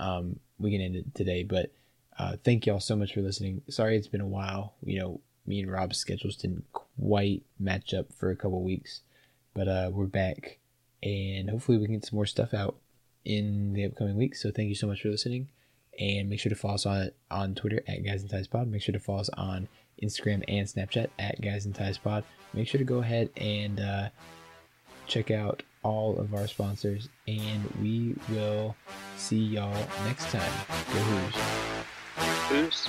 Um, 0.00 0.40
we 0.58 0.70
can 0.70 0.80
end 0.80 0.96
it 0.96 1.14
today, 1.14 1.42
but 1.42 1.72
uh, 2.18 2.36
thank 2.44 2.66
y'all 2.66 2.80
so 2.80 2.96
much 2.96 3.14
for 3.14 3.20
listening. 3.20 3.62
Sorry 3.68 3.96
it's 3.96 4.08
been 4.08 4.20
a 4.20 4.26
while. 4.26 4.74
You 4.82 4.98
know, 4.98 5.20
me 5.46 5.60
and 5.60 5.70
Rob's 5.70 5.98
schedules 5.98 6.36
didn't 6.36 6.64
quite 6.72 7.42
match 7.58 7.94
up 7.94 8.12
for 8.12 8.30
a 8.30 8.36
couple 8.36 8.62
weeks, 8.62 9.02
but 9.54 9.68
uh, 9.68 9.90
we're 9.92 10.06
back, 10.06 10.58
and 11.02 11.48
hopefully 11.48 11.78
we 11.78 11.86
can 11.86 11.94
get 11.94 12.04
some 12.04 12.16
more 12.16 12.26
stuff 12.26 12.52
out 12.52 12.76
in 13.24 13.72
the 13.72 13.84
upcoming 13.84 14.16
weeks. 14.16 14.42
So 14.42 14.50
thank 14.50 14.68
you 14.68 14.74
so 14.74 14.86
much 14.86 15.02
for 15.02 15.08
listening, 15.08 15.48
and 15.98 16.28
make 16.28 16.40
sure 16.40 16.50
to 16.50 16.56
follow 16.56 16.74
us 16.74 16.86
on 16.86 17.10
on 17.30 17.54
Twitter 17.54 17.82
at 17.86 18.04
Guys 18.04 18.22
in 18.22 18.28
Ties 18.28 18.48
Pod. 18.48 18.68
Make 18.68 18.82
sure 18.82 18.92
to 18.92 19.00
follow 19.00 19.20
us 19.20 19.30
on 19.34 19.68
Instagram 20.02 20.42
and 20.48 20.66
Snapchat 20.66 21.08
at 21.18 21.40
Guys 21.40 21.66
in 21.66 21.72
Ties 21.72 21.98
Pod. 21.98 22.24
Make 22.52 22.68
sure 22.68 22.78
to 22.78 22.84
go 22.84 22.98
ahead 22.98 23.30
and 23.36 23.80
uh, 23.80 24.08
check 25.06 25.30
out 25.30 25.62
all 25.82 26.18
of 26.18 26.34
our 26.34 26.48
sponsors, 26.48 27.08
and 27.26 27.62
we 27.80 28.16
will 28.28 28.74
see 29.16 29.38
y'all 29.38 29.86
next 30.04 30.30
time. 30.30 30.52
Go 30.68 30.98
Hoos. 30.98 31.67
Who's? 32.18 32.88